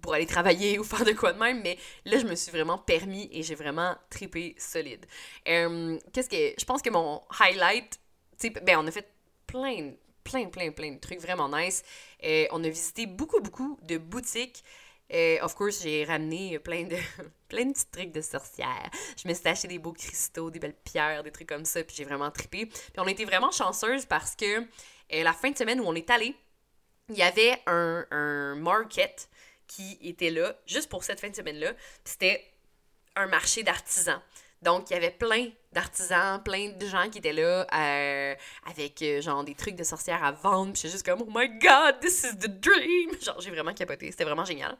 pour 0.00 0.14
aller 0.14 0.26
travailler 0.26 0.78
ou 0.80 0.84
faire 0.84 1.04
de 1.04 1.12
quoi 1.12 1.32
de 1.32 1.38
même, 1.38 1.62
mais 1.62 1.78
là, 2.04 2.18
je 2.18 2.26
me 2.26 2.34
suis 2.34 2.50
vraiment 2.50 2.78
permis 2.78 3.28
et 3.32 3.42
j'ai 3.42 3.54
vraiment 3.54 3.96
tripé 4.10 4.54
solide. 4.58 5.06
Qu'est-ce 5.44 6.28
que. 6.28 6.54
Je 6.58 6.64
pense 6.64 6.82
que 6.82 6.90
mon 6.90 7.22
highlight 7.40 7.98
ben, 8.50 8.78
on 8.78 8.86
a 8.86 8.90
fait 8.90 9.08
plein, 9.46 9.92
plein, 10.24 10.46
plein, 10.46 10.70
plein 10.72 10.92
de 10.92 10.98
trucs 10.98 11.20
vraiment 11.20 11.48
nice. 11.48 11.82
Euh, 12.24 12.46
on 12.50 12.62
a 12.64 12.68
visité 12.68 13.06
beaucoup, 13.06 13.40
beaucoup 13.40 13.78
de 13.82 13.98
boutiques. 13.98 14.64
Euh, 15.12 15.38
of 15.42 15.54
course, 15.54 15.82
j'ai 15.82 16.04
ramené 16.04 16.58
plein 16.58 16.84
de, 16.84 16.96
plein 17.52 17.66
de 17.66 17.72
petits 17.72 17.86
trucs 17.86 18.12
de 18.12 18.22
sorcière. 18.22 18.90
Je 19.22 19.28
me 19.28 19.34
suis 19.34 19.46
acheté 19.46 19.68
des 19.68 19.78
beaux 19.78 19.92
cristaux, 19.92 20.50
des 20.50 20.58
belles 20.58 20.76
pierres, 20.84 21.22
des 21.22 21.30
trucs 21.30 21.48
comme 21.48 21.66
ça, 21.66 21.84
puis 21.84 21.94
j'ai 21.94 22.04
vraiment 22.04 22.30
trippé. 22.30 22.64
Puis 22.66 22.92
on 22.96 23.06
été 23.06 23.26
vraiment 23.26 23.50
chanceuse 23.50 24.06
parce 24.06 24.34
que 24.34 24.60
euh, 24.60 25.22
la 25.22 25.34
fin 25.34 25.50
de 25.50 25.58
semaine 25.58 25.78
où 25.80 25.84
on 25.84 25.94
est 25.94 26.08
allé, 26.08 26.34
il 27.10 27.16
y 27.16 27.22
avait 27.22 27.60
un, 27.66 28.06
un 28.10 28.54
market 28.54 29.28
qui 29.66 29.98
était 30.00 30.30
là, 30.30 30.54
juste 30.66 30.88
pour 30.88 31.04
cette 31.04 31.20
fin 31.20 31.28
de 31.28 31.36
semaine-là. 31.36 31.72
C'était 32.04 32.42
un 33.16 33.26
marché 33.26 33.62
d'artisans. 33.62 34.20
Donc, 34.62 34.90
il 34.90 34.94
y 34.94 34.96
avait 34.96 35.10
plein 35.10 35.48
d'artisans, 35.72 36.40
plein 36.42 36.70
de 36.70 36.86
gens 36.86 37.10
qui 37.10 37.18
étaient 37.18 37.32
là 37.32 37.66
euh, 37.74 38.34
avec 38.64 39.02
euh, 39.02 39.20
genre 39.20 39.42
des 39.44 39.54
trucs 39.54 39.74
de 39.74 39.82
sorcières 39.84 40.22
à 40.22 40.30
vendre. 40.30 40.72
Puis 40.72 40.82
j'étais 40.82 40.92
juste 40.92 41.04
comme, 41.04 41.20
oh 41.20 41.30
my 41.34 41.48
god, 41.58 42.00
this 42.00 42.24
is 42.24 42.36
the 42.36 42.48
dream! 42.48 43.10
Genre, 43.20 43.40
j'ai 43.40 43.50
vraiment 43.50 43.74
capoté. 43.74 44.10
C'était 44.10 44.24
vraiment 44.24 44.44
génial. 44.44 44.76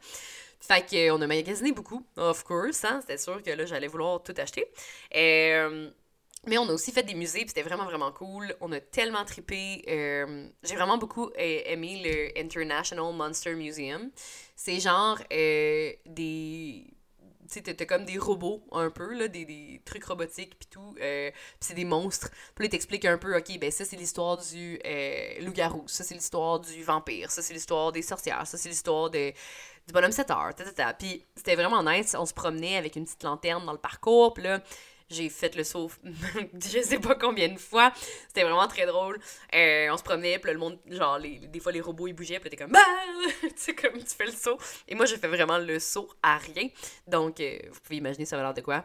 Fait 0.62 0.84
qu'on 0.88 1.20
a 1.20 1.26
magasiné 1.26 1.72
beaucoup, 1.72 2.06
of 2.16 2.44
course. 2.44 2.84
Hein? 2.84 3.00
C'était 3.02 3.18
sûr 3.18 3.42
que 3.42 3.50
là, 3.50 3.66
j'allais 3.66 3.88
vouloir 3.88 4.22
tout 4.22 4.34
acheter. 4.38 4.64
Euh, 5.14 5.90
mais 6.46 6.56
on 6.58 6.68
a 6.68 6.72
aussi 6.72 6.92
fait 6.92 7.02
des 7.02 7.14
musées, 7.14 7.40
puis 7.40 7.48
c'était 7.48 7.62
vraiment, 7.62 7.84
vraiment 7.84 8.12
cool. 8.12 8.54
On 8.60 8.72
a 8.72 8.80
tellement 8.80 9.24
trippé. 9.24 9.82
j'ai 9.86 10.74
vraiment 10.74 10.98
beaucoup 10.98 11.30
aimé 11.36 12.02
le 12.04 12.40
International 12.40 13.12
Monster 13.12 13.54
Museum. 13.54 14.10
C'est 14.56 14.80
genre 14.80 15.18
des 15.28 16.86
tu 17.52 17.62
sais, 17.64 17.74
t'as 17.74 17.84
comme 17.84 18.04
des 18.04 18.18
robots 18.18 18.62
un 18.72 18.90
peu, 18.90 19.14
là, 19.14 19.28
des, 19.28 19.44
des 19.44 19.80
trucs 19.84 20.04
robotiques 20.04 20.58
puis 20.58 20.68
tout, 20.70 20.94
euh, 21.00 21.30
puis 21.30 21.60
c'est 21.60 21.74
des 21.74 21.84
monstres. 21.84 22.30
Puis 22.54 22.64
là, 22.64 22.70
t'expliques 22.70 23.04
un 23.04 23.18
peu, 23.18 23.36
ok, 23.36 23.58
ben 23.58 23.70
ça 23.70 23.84
c'est 23.84 23.96
l'histoire 23.96 24.38
du 24.38 24.78
euh, 24.84 25.40
loup-garou, 25.40 25.84
ça 25.86 26.04
c'est 26.04 26.14
l'histoire 26.14 26.60
du 26.60 26.82
vampire, 26.82 27.30
ça 27.30 27.42
c'est 27.42 27.52
l'histoire 27.52 27.92
des 27.92 28.02
sorcières, 28.02 28.46
ça 28.46 28.56
c'est 28.56 28.68
l'histoire 28.68 29.10
de, 29.10 29.32
du 29.86 29.92
bonhomme 29.92 30.12
7 30.12 30.30
heures, 30.30 30.50
Puis 30.98 31.24
c'était 31.34 31.56
vraiment 31.56 31.82
nice, 31.82 32.14
on 32.18 32.26
se 32.26 32.34
promenait 32.34 32.76
avec 32.76 32.96
une 32.96 33.04
petite 33.04 33.22
lanterne 33.22 33.64
dans 33.66 33.72
le 33.72 33.78
parcours, 33.78 34.32
puis 34.34 34.44
là, 34.44 34.60
j'ai 35.12 35.28
fait 35.28 35.54
le 35.54 35.64
saut 35.64 35.90
je 36.54 36.80
sais 36.80 36.98
pas 36.98 37.14
combien 37.14 37.48
de 37.48 37.58
fois. 37.58 37.92
C'était 38.28 38.44
vraiment 38.44 38.66
très 38.66 38.86
drôle. 38.86 39.18
Euh, 39.54 39.88
on 39.90 39.96
se 39.96 40.02
promenait, 40.02 40.38
puis 40.38 40.52
le 40.52 40.58
monde, 40.58 40.78
genre, 40.86 41.20
des 41.20 41.60
fois 41.60 41.72
les 41.72 41.80
robots 41.80 42.06
ils 42.06 42.14
bougeaient, 42.14 42.40
puis 42.40 42.50
t'es 42.50 42.56
comme, 42.56 42.72
bah! 42.72 42.80
tu 43.42 43.50
sais, 43.56 43.74
comme 43.74 43.98
tu 43.98 44.14
fais 44.14 44.26
le 44.26 44.32
saut. 44.32 44.58
Et 44.88 44.94
moi, 44.94 45.06
j'ai 45.06 45.18
fait 45.18 45.28
vraiment 45.28 45.58
le 45.58 45.78
saut 45.78 46.08
à 46.22 46.38
rien. 46.38 46.68
Donc, 47.06 47.40
euh, 47.40 47.58
vous 47.70 47.80
pouvez 47.80 47.96
imaginer 47.96 48.24
ça 48.24 48.36
va 48.36 48.42
l'air 48.42 48.54
de 48.54 48.62
quoi. 48.62 48.84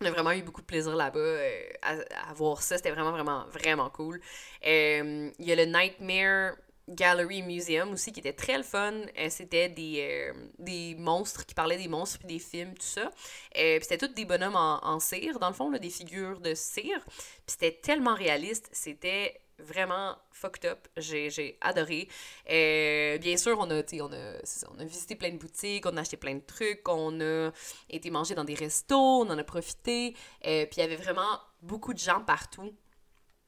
On 0.00 0.06
a 0.06 0.10
vraiment 0.10 0.32
eu 0.32 0.42
beaucoup 0.42 0.62
de 0.62 0.66
plaisir 0.66 0.96
là-bas 0.96 1.20
euh, 1.20 1.62
à, 1.82 2.32
voir 2.34 2.60
ça. 2.60 2.76
C'était 2.76 2.90
vraiment, 2.90 3.12
vraiment, 3.12 3.44
vraiment 3.46 3.88
cool. 3.90 4.20
Il 4.64 5.32
y 5.38 5.52
a 5.52 5.54
le 5.54 5.64
Nightmare 5.66 6.56
Gallery 6.88 7.42
Museum 7.42 7.92
aussi, 7.92 8.12
qui 8.12 8.20
était 8.20 8.32
très 8.32 8.56
le 8.56 8.64
fun. 8.64 8.92
Euh, 8.92 9.28
c'était 9.30 9.68
des, 9.68 10.06
euh, 10.08 10.32
des 10.58 10.94
monstres 10.96 11.46
qui 11.46 11.54
parlaient 11.54 11.78
des 11.78 11.88
monstres 11.88 12.18
puis 12.18 12.28
des 12.28 12.38
films, 12.38 12.74
tout 12.74 12.82
ça. 12.82 13.10
Euh, 13.56 13.78
puis 13.78 13.82
c'était 13.82 13.98
tous 13.98 14.14
des 14.14 14.24
bonhommes 14.24 14.56
en, 14.56 15.00
cire, 15.00 15.38
dans 15.38 15.48
le 15.48 15.54
fond, 15.54 15.70
des 15.70 15.90
figures 15.90 16.40
de 16.40 16.54
cire. 16.54 17.04
Puis 17.04 17.56
c'était 17.58 17.72
tellement 17.72 18.14
réaliste, 18.14 18.68
c'était 18.72 19.40
vraiment 19.58 20.16
fucked 20.32 20.64
up. 20.64 20.88
J'ai 20.96 21.56
adoré. 21.60 22.08
bien 22.48 23.36
sûr, 23.36 23.58
on 23.60 23.70
a, 23.70 23.82
on, 24.00 24.12
a, 24.12 24.74
on 24.74 24.78
a 24.80 24.84
visité 24.84 25.14
plein 25.14 25.30
de 25.30 25.38
boutiques, 25.38 25.86
on 25.86 25.96
a 25.96 26.00
acheté 26.00 26.16
plein 26.16 26.34
de 26.34 26.40
trucs, 26.44 26.88
on 26.88 27.20
a 27.20 27.52
été 27.88 28.10
manger 28.10 28.34
dans 28.34 28.44
des 28.44 28.54
restos, 28.54 29.22
on 29.22 29.30
en 29.30 29.38
a 29.38 29.44
profité. 29.44 30.16
puis 30.42 30.68
il 30.76 30.80
y 30.80 30.82
avait 30.82 30.96
vraiment 30.96 31.38
beaucoup 31.62 31.94
de 31.94 32.00
gens 32.00 32.22
partout. 32.24 32.74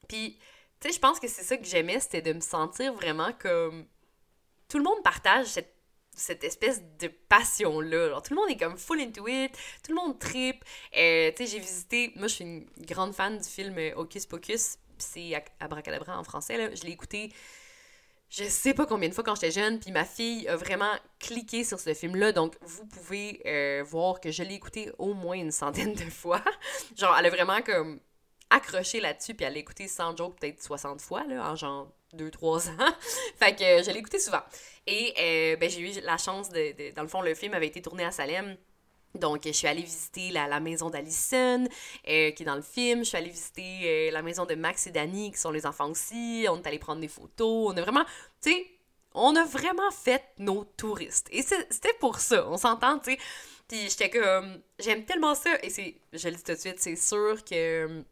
Puis 0.07 0.37
tu 0.79 0.87
sais, 0.87 0.93
je 0.93 0.99
pense 0.99 1.19
que 1.19 1.27
c'est 1.27 1.43
ça 1.43 1.57
que 1.57 1.65
j'aimais, 1.65 1.99
c'était 1.99 2.21
de 2.21 2.33
me 2.33 2.41
sentir 2.41 2.93
vraiment 2.93 3.31
comme. 3.39 3.85
Tout 4.67 4.77
le 4.77 4.83
monde 4.83 5.03
partage 5.03 5.45
cette, 5.45 5.75
cette 6.15 6.43
espèce 6.43 6.81
de 6.99 7.07
passion-là. 7.07 8.19
Tout 8.21 8.33
le 8.33 8.41
monde 8.41 8.49
est 8.49 8.57
comme 8.57 8.77
full 8.77 8.99
into 8.99 9.27
it, 9.27 9.51
tout 9.83 9.91
le 9.91 9.95
monde 9.95 10.17
trip. 10.17 10.63
Euh, 10.97 11.31
tu 11.31 11.45
sais, 11.45 11.51
j'ai 11.51 11.59
visité. 11.59 12.13
Moi, 12.15 12.27
je 12.27 12.33
suis 12.35 12.43
une 12.45 12.65
grande 12.79 13.13
fan 13.13 13.37
du 13.37 13.47
film 13.47 13.77
euh, 13.77 13.93
Hocus 13.95 14.25
Pocus, 14.25 14.77
c'est 14.97 15.33
Abracadabra 15.59 16.17
en 16.17 16.23
français, 16.23 16.57
là. 16.57 16.73
Je 16.73 16.83
l'ai 16.83 16.91
écouté 16.91 17.31
je 18.29 18.43
sais 18.43 18.73
pas 18.73 18.85
combien 18.85 19.07
de 19.07 19.13
fois 19.13 19.23
quand 19.23 19.35
j'étais 19.35 19.51
jeune, 19.51 19.79
puis 19.79 19.91
ma 19.91 20.03
fille 20.03 20.47
a 20.47 20.55
vraiment 20.55 20.91
cliqué 21.19 21.63
sur 21.63 21.79
ce 21.79 21.93
film-là, 21.93 22.31
donc 22.31 22.57
vous 22.61 22.85
pouvez 22.85 23.41
euh, 23.45 23.83
voir 23.85 24.19
que 24.19 24.31
je 24.31 24.43
l'ai 24.43 24.55
écouté 24.55 24.91
au 24.97 25.13
moins 25.13 25.37
une 25.37 25.51
centaine 25.51 25.93
de 25.93 26.09
fois. 26.09 26.43
Genre, 26.97 27.15
elle 27.17 27.27
a 27.27 27.29
vraiment 27.29 27.61
comme 27.61 27.99
accroché 28.55 28.99
là-dessus, 28.99 29.33
puis 29.33 29.45
l'a 29.45 29.57
écouté 29.57 29.87
sans 29.87 30.15
joke 30.15 30.39
peut-être 30.39 30.61
60 30.61 31.01
fois, 31.01 31.23
là, 31.25 31.51
en 31.51 31.55
genre 31.55 31.91
2-3 32.15 32.69
ans. 32.81 32.93
fait 33.37 33.55
que 33.55 33.63
euh, 33.63 33.83
je 33.83 33.91
l'ai 33.91 33.99
écouté 33.99 34.19
souvent. 34.19 34.41
Et 34.87 35.13
euh, 35.19 35.57
ben, 35.57 35.69
j'ai 35.69 35.81
eu 35.81 36.01
la 36.01 36.17
chance 36.17 36.49
de, 36.49 36.93
Dans 36.93 37.01
le 37.01 37.07
fond, 37.07 37.21
le 37.21 37.33
film 37.33 37.53
avait 37.53 37.67
été 37.67 37.81
tourné 37.81 38.05
à 38.05 38.11
Salem. 38.11 38.55
Donc, 39.15 39.43
je 39.45 39.51
suis 39.51 39.67
allée 39.67 39.81
visiter 39.81 40.29
la, 40.31 40.47
la 40.47 40.59
maison 40.59 40.89
d'Alison, 40.89 41.63
euh, 42.07 42.31
qui 42.31 42.43
est 42.43 42.45
dans 42.45 42.55
le 42.55 42.61
film. 42.61 42.99
Je 42.99 43.09
suis 43.09 43.17
allée 43.17 43.29
visiter 43.29 44.11
la 44.11 44.21
maison 44.21 44.45
de 44.45 44.55
Max 44.55 44.87
et 44.87 44.91
Danny, 44.91 45.31
qui 45.31 45.39
sont 45.39 45.51
les 45.51 45.65
enfants 45.65 45.89
aussi. 45.89 46.45
On 46.49 46.57
est 46.57 46.67
allé 46.67 46.79
prendre 46.79 46.99
des 46.99 47.07
photos. 47.07 47.73
On 47.73 47.77
a 47.77 47.81
vraiment, 47.81 48.03
tu 48.41 48.51
sais, 48.51 48.67
on 49.13 49.35
a 49.37 49.45
vraiment 49.45 49.89
fait 49.91 50.23
nos 50.37 50.65
touristes. 50.65 51.29
Et 51.31 51.41
c'était 51.41 51.93
pour 51.99 52.19
ça, 52.19 52.45
on 52.49 52.57
s'entend, 52.57 52.99
tu 52.99 53.11
sais. 53.11 53.19
Puis 53.67 53.89
j'étais 53.89 54.09
comme, 54.09 54.61
j'aime 54.79 55.05
tellement 55.05 55.33
ça. 55.33 55.51
Et 55.63 55.69
c'est, 55.69 55.95
je 56.13 56.27
le 56.27 56.35
dis 56.35 56.43
tout 56.43 56.51
de 56.51 56.57
suite, 56.57 56.79
c'est 56.79 56.97
sûr 56.97 57.43
que 57.43 58.03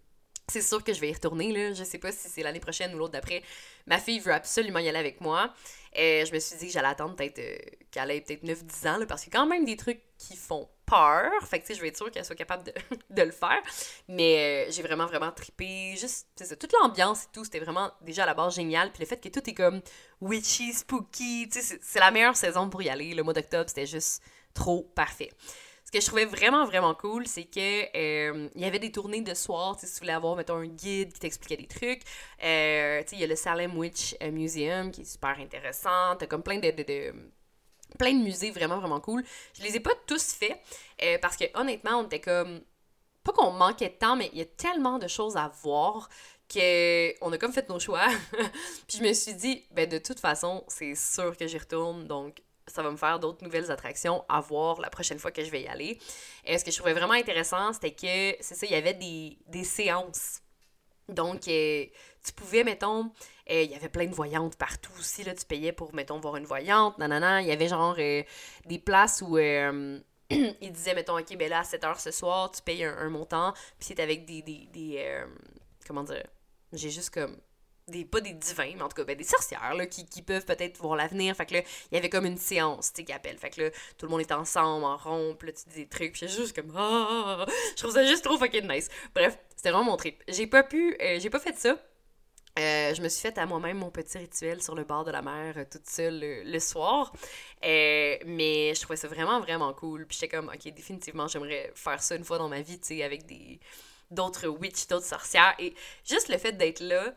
c'est 0.47 0.61
sûr 0.61 0.83
que 0.83 0.93
je 0.93 0.99
vais 0.99 1.09
y 1.09 1.13
retourner, 1.13 1.51
là. 1.51 1.73
Je 1.73 1.83
sais 1.83 1.97
pas 1.97 2.11
si 2.11 2.27
c'est 2.29 2.43
l'année 2.43 2.59
prochaine 2.59 2.93
ou 2.93 2.97
l'autre 2.97 3.13
d'après. 3.13 3.43
Ma 3.87 3.97
fille 3.97 4.19
veut 4.19 4.33
absolument 4.33 4.79
y 4.79 4.89
aller 4.89 4.99
avec 4.99 5.21
moi. 5.21 5.53
Et 5.93 6.25
je 6.25 6.33
me 6.33 6.39
suis 6.39 6.57
dit 6.57 6.67
que 6.67 6.73
j'allais 6.73 6.87
attendre 6.87 7.15
peut-être 7.15 7.39
euh, 7.39 7.55
qu'elle 7.91 8.11
ait 8.11 8.21
peut-être 8.21 8.43
9-10 8.43 8.89
ans, 8.89 8.97
là, 8.97 9.05
parce 9.05 9.23
qu'il 9.23 9.33
y 9.33 9.35
a 9.35 9.39
quand 9.39 9.45
même 9.45 9.63
des 9.63 9.77
trucs 9.77 10.01
qui 10.17 10.35
font 10.35 10.67
peur. 10.85 11.31
Fait 11.47 11.59
que, 11.59 11.65
tu 11.65 11.67
sais, 11.67 11.75
je 11.75 11.81
vais 11.81 11.89
être 11.89 11.97
sûre 11.97 12.11
qu'elle 12.11 12.25
soit 12.25 12.35
capable 12.35 12.63
de, 13.09 13.21
le 13.21 13.31
faire. 13.31 13.61
Mais 14.07 14.67
euh, 14.67 14.71
j'ai 14.71 14.81
vraiment, 14.81 15.05
vraiment 15.05 15.31
tripé. 15.31 15.95
Juste, 15.97 16.27
toute 16.59 16.73
l'ambiance 16.73 17.23
et 17.23 17.27
tout, 17.31 17.45
c'était 17.45 17.59
vraiment 17.59 17.91
déjà 18.01 18.23
à 18.23 18.25
la 18.25 18.33
base 18.33 18.55
génial. 18.55 18.91
Puis 18.91 19.01
le 19.01 19.07
fait 19.07 19.17
que 19.17 19.29
tout 19.29 19.47
est 19.49 19.53
comme 19.53 19.81
witchy, 20.19 20.73
spooky, 20.73 21.49
c'est 21.51 21.99
la 21.99 22.11
meilleure 22.11 22.35
saison 22.35 22.69
pour 22.69 22.81
y 22.81 22.89
aller. 22.89 23.13
Le 23.13 23.23
mois 23.23 23.33
d'octobre, 23.33 23.69
c'était 23.69 23.85
juste 23.85 24.21
trop 24.53 24.83
parfait 24.95 25.29
que 25.93 26.01
je 26.01 26.07
trouvais 26.07 26.25
vraiment, 26.25 26.65
vraiment 26.65 26.95
cool, 26.95 27.27
c'est 27.27 27.43
que 27.43 27.85
euh, 27.95 28.49
y 28.55 28.65
avait 28.65 28.79
des 28.79 28.91
tournées 28.91 29.21
de 29.21 29.33
soir, 29.35 29.79
si 29.79 29.85
tu 29.85 29.99
voulais 29.99 30.13
avoir, 30.13 30.35
mettons, 30.35 30.55
un 30.55 30.65
guide 30.65 31.13
qui 31.13 31.19
t'expliquait 31.19 31.57
des 31.57 31.67
trucs. 31.67 32.01
Euh, 32.43 33.03
il 33.11 33.19
y 33.19 33.23
a 33.23 33.27
le 33.27 33.35
Salem 33.35 33.77
Witch 33.77 34.15
euh, 34.21 34.31
Museum 34.31 34.91
qui 34.91 35.01
est 35.01 35.05
super 35.05 35.37
intéressant. 35.39 36.15
T'as 36.17 36.25
comme 36.25 36.41
plein 36.41 36.57
de, 36.57 37.13
plein 37.99 38.13
de 38.13 38.23
musées 38.23 38.49
vraiment, 38.49 38.79
vraiment 38.79 38.99
cool. 38.99 39.23
Je 39.55 39.63
les 39.63 39.75
ai 39.75 39.79
pas 39.79 39.93
tous 40.07 40.33
faits 40.33 40.59
parce 41.21 41.37
que 41.37 41.45
honnêtement, 41.53 41.99
on 41.99 42.05
était 42.05 42.21
comme. 42.21 42.61
Pas 43.23 43.31
qu'on 43.31 43.51
manquait 43.51 43.87
de 43.87 43.93
temps, 43.93 44.17
mais 44.17 44.29
il 44.33 44.39
y 44.39 44.41
a 44.41 44.45
tellement 44.45 44.99
de 44.99 45.07
choses 45.07 45.37
à 45.37 45.49
voir 45.61 46.09
qu'on 46.51 47.31
a 47.31 47.37
comme 47.37 47.53
fait 47.53 47.69
nos 47.69 47.79
choix. 47.79 48.05
Puis 48.87 48.97
je 48.97 49.03
me 49.03 49.13
suis 49.13 49.33
dit, 49.33 49.63
ben 49.71 49.87
de 49.87 49.97
toute 49.97 50.19
façon, 50.19 50.65
c'est 50.67 50.95
sûr 50.95 51.37
que 51.37 51.47
j'y 51.47 51.57
retourne. 51.57 52.05
Donc, 52.05 52.41
ça 52.67 52.81
va 52.81 52.91
me 52.91 52.97
faire 52.97 53.19
d'autres 53.19 53.43
nouvelles 53.43 53.71
attractions 53.71 54.23
à 54.29 54.39
voir 54.39 54.79
la 54.79 54.89
prochaine 54.89 55.19
fois 55.19 55.31
que 55.31 55.43
je 55.43 55.51
vais 55.51 55.63
y 55.63 55.67
aller. 55.67 55.99
Et 56.45 56.57
ce 56.57 56.65
que 56.65 56.71
je 56.71 56.77
trouvais 56.77 56.93
vraiment 56.93 57.13
intéressant, 57.13 57.73
c'était 57.73 57.91
que, 57.91 58.41
c'est 58.41 58.55
ça, 58.55 58.65
il 58.65 58.71
y 58.71 58.75
avait 58.75 58.93
des, 58.93 59.37
des 59.47 59.63
séances. 59.63 60.41
Donc, 61.09 61.47
euh, 61.47 61.85
tu 62.23 62.31
pouvais, 62.33 62.63
mettons, 62.63 63.11
euh, 63.49 63.61
il 63.61 63.71
y 63.71 63.75
avait 63.75 63.89
plein 63.89 64.05
de 64.05 64.15
voyantes 64.15 64.55
partout 64.55 64.93
aussi, 64.97 65.23
là, 65.23 65.35
tu 65.35 65.45
payais 65.45 65.73
pour, 65.73 65.93
mettons, 65.93 66.19
voir 66.19 66.37
une 66.37 66.45
voyante, 66.45 66.97
nanana, 66.97 67.41
il 67.41 67.47
y 67.47 67.51
avait 67.51 67.67
genre 67.67 67.95
euh, 67.99 68.23
des 68.65 68.79
places 68.79 69.21
où 69.21 69.37
ils 69.37 70.71
disaient, 70.71 70.95
mettons, 70.95 71.19
ok, 71.19 71.35
ben 71.37 71.49
là, 71.49 71.59
à 71.59 71.63
7 71.63 71.83
h 71.83 71.99
ce 71.99 72.11
soir, 72.11 72.51
tu 72.51 72.61
payes 72.61 72.85
un, 72.85 73.09
montant, 73.09 73.53
puis 73.77 73.87
c'est 73.87 73.99
avec 73.99 74.25
des, 74.25 74.41
des, 74.41 74.69
des 74.71 75.23
comment 75.85 76.03
dire, 76.03 76.25
j'ai 76.71 76.89
juste 76.89 77.09
comme 77.09 77.37
des 77.87 78.05
pas 78.05 78.21
des 78.21 78.33
divins, 78.33 78.71
mais 78.75 78.81
en 78.81 78.89
tout 78.89 78.95
cas 78.95 79.03
ben, 79.03 79.17
des 79.17 79.23
sorcières 79.23 79.73
là, 79.73 79.85
qui, 79.85 80.05
qui 80.05 80.21
peuvent 80.21 80.45
peut-être 80.45 80.77
voir 80.77 80.95
l'avenir. 80.95 81.35
Fait 81.35 81.45
que 81.45 81.55
là, 81.55 81.61
il 81.91 81.95
y 81.95 81.97
avait 81.97 82.09
comme 82.09 82.25
une 82.25 82.37
séance, 82.37 82.93
tu 82.93 83.01
sais, 83.01 83.05
qui 83.05 83.13
appelle. 83.13 83.37
Fait 83.37 83.49
que 83.49 83.61
là, 83.61 83.69
tout 83.97 84.05
le 84.05 84.11
monde 84.11 84.21
est 84.21 84.31
ensemble, 84.31 84.85
en 84.85 84.97
là, 85.41 85.51
tu 85.51 85.69
dis 85.69 85.75
des 85.75 85.87
trucs, 85.87 86.15
j'ai 86.15 86.27
juste 86.27 86.55
comme 86.55 86.73
ah, 86.75 87.45
je 87.71 87.81
trouve 87.81 87.93
ça 87.93 88.05
juste 88.05 88.23
trop 88.23 88.37
fucking 88.37 88.67
nice. 88.67 88.89
Bref, 89.13 89.37
c'était 89.55 89.71
vraiment 89.71 89.91
mon 89.91 89.97
trip. 89.97 90.21
J'ai 90.27 90.47
pas 90.47 90.63
pu, 90.63 90.95
euh, 91.01 91.19
j'ai 91.19 91.29
pas 91.29 91.39
fait 91.39 91.57
ça. 91.57 91.77
Euh, 92.59 92.93
je 92.93 93.01
me 93.01 93.09
suis 93.09 93.21
fait 93.21 93.35
à 93.39 93.47
moi-même 93.47 93.77
mon 93.77 93.89
petit 93.89 94.17
rituel 94.17 94.61
sur 94.61 94.75
le 94.75 94.83
bord 94.83 95.03
de 95.03 95.11
la 95.11 95.23
mer 95.23 95.55
euh, 95.57 95.65
toute 95.69 95.89
seule 95.89 96.43
le, 96.45 96.59
soir. 96.59 97.11
mais 97.63 98.73
je 98.75 98.81
trouvais 98.81 98.97
ça 98.97 99.07
vraiment, 99.07 99.39
vraiment 99.39 99.73
cool. 99.73 100.05
Puis 100.05 100.19
j'étais 100.19 100.35
comme, 100.35 100.49
ok, 100.49 100.71
définitivement, 100.73 101.27
j'aimerais 101.27 101.71
faire 101.75 102.01
ça 102.01 102.15
une 102.15 102.23
fois 102.23 102.37
dans 102.37 102.49
ma 102.49 102.61
vie, 102.61 102.79
tu 102.79 102.95
sais, 102.95 103.03
avec 103.03 103.25
des 103.25 103.59
d'autres 104.11 104.47
witches, 104.47 104.87
d'autres 104.87 105.05
sorcières. 105.05 105.55
Et 105.59 105.73
juste 106.05 106.29
le 106.29 106.37
fait 106.37 106.51
d'être 106.53 106.81
là, 106.81 107.13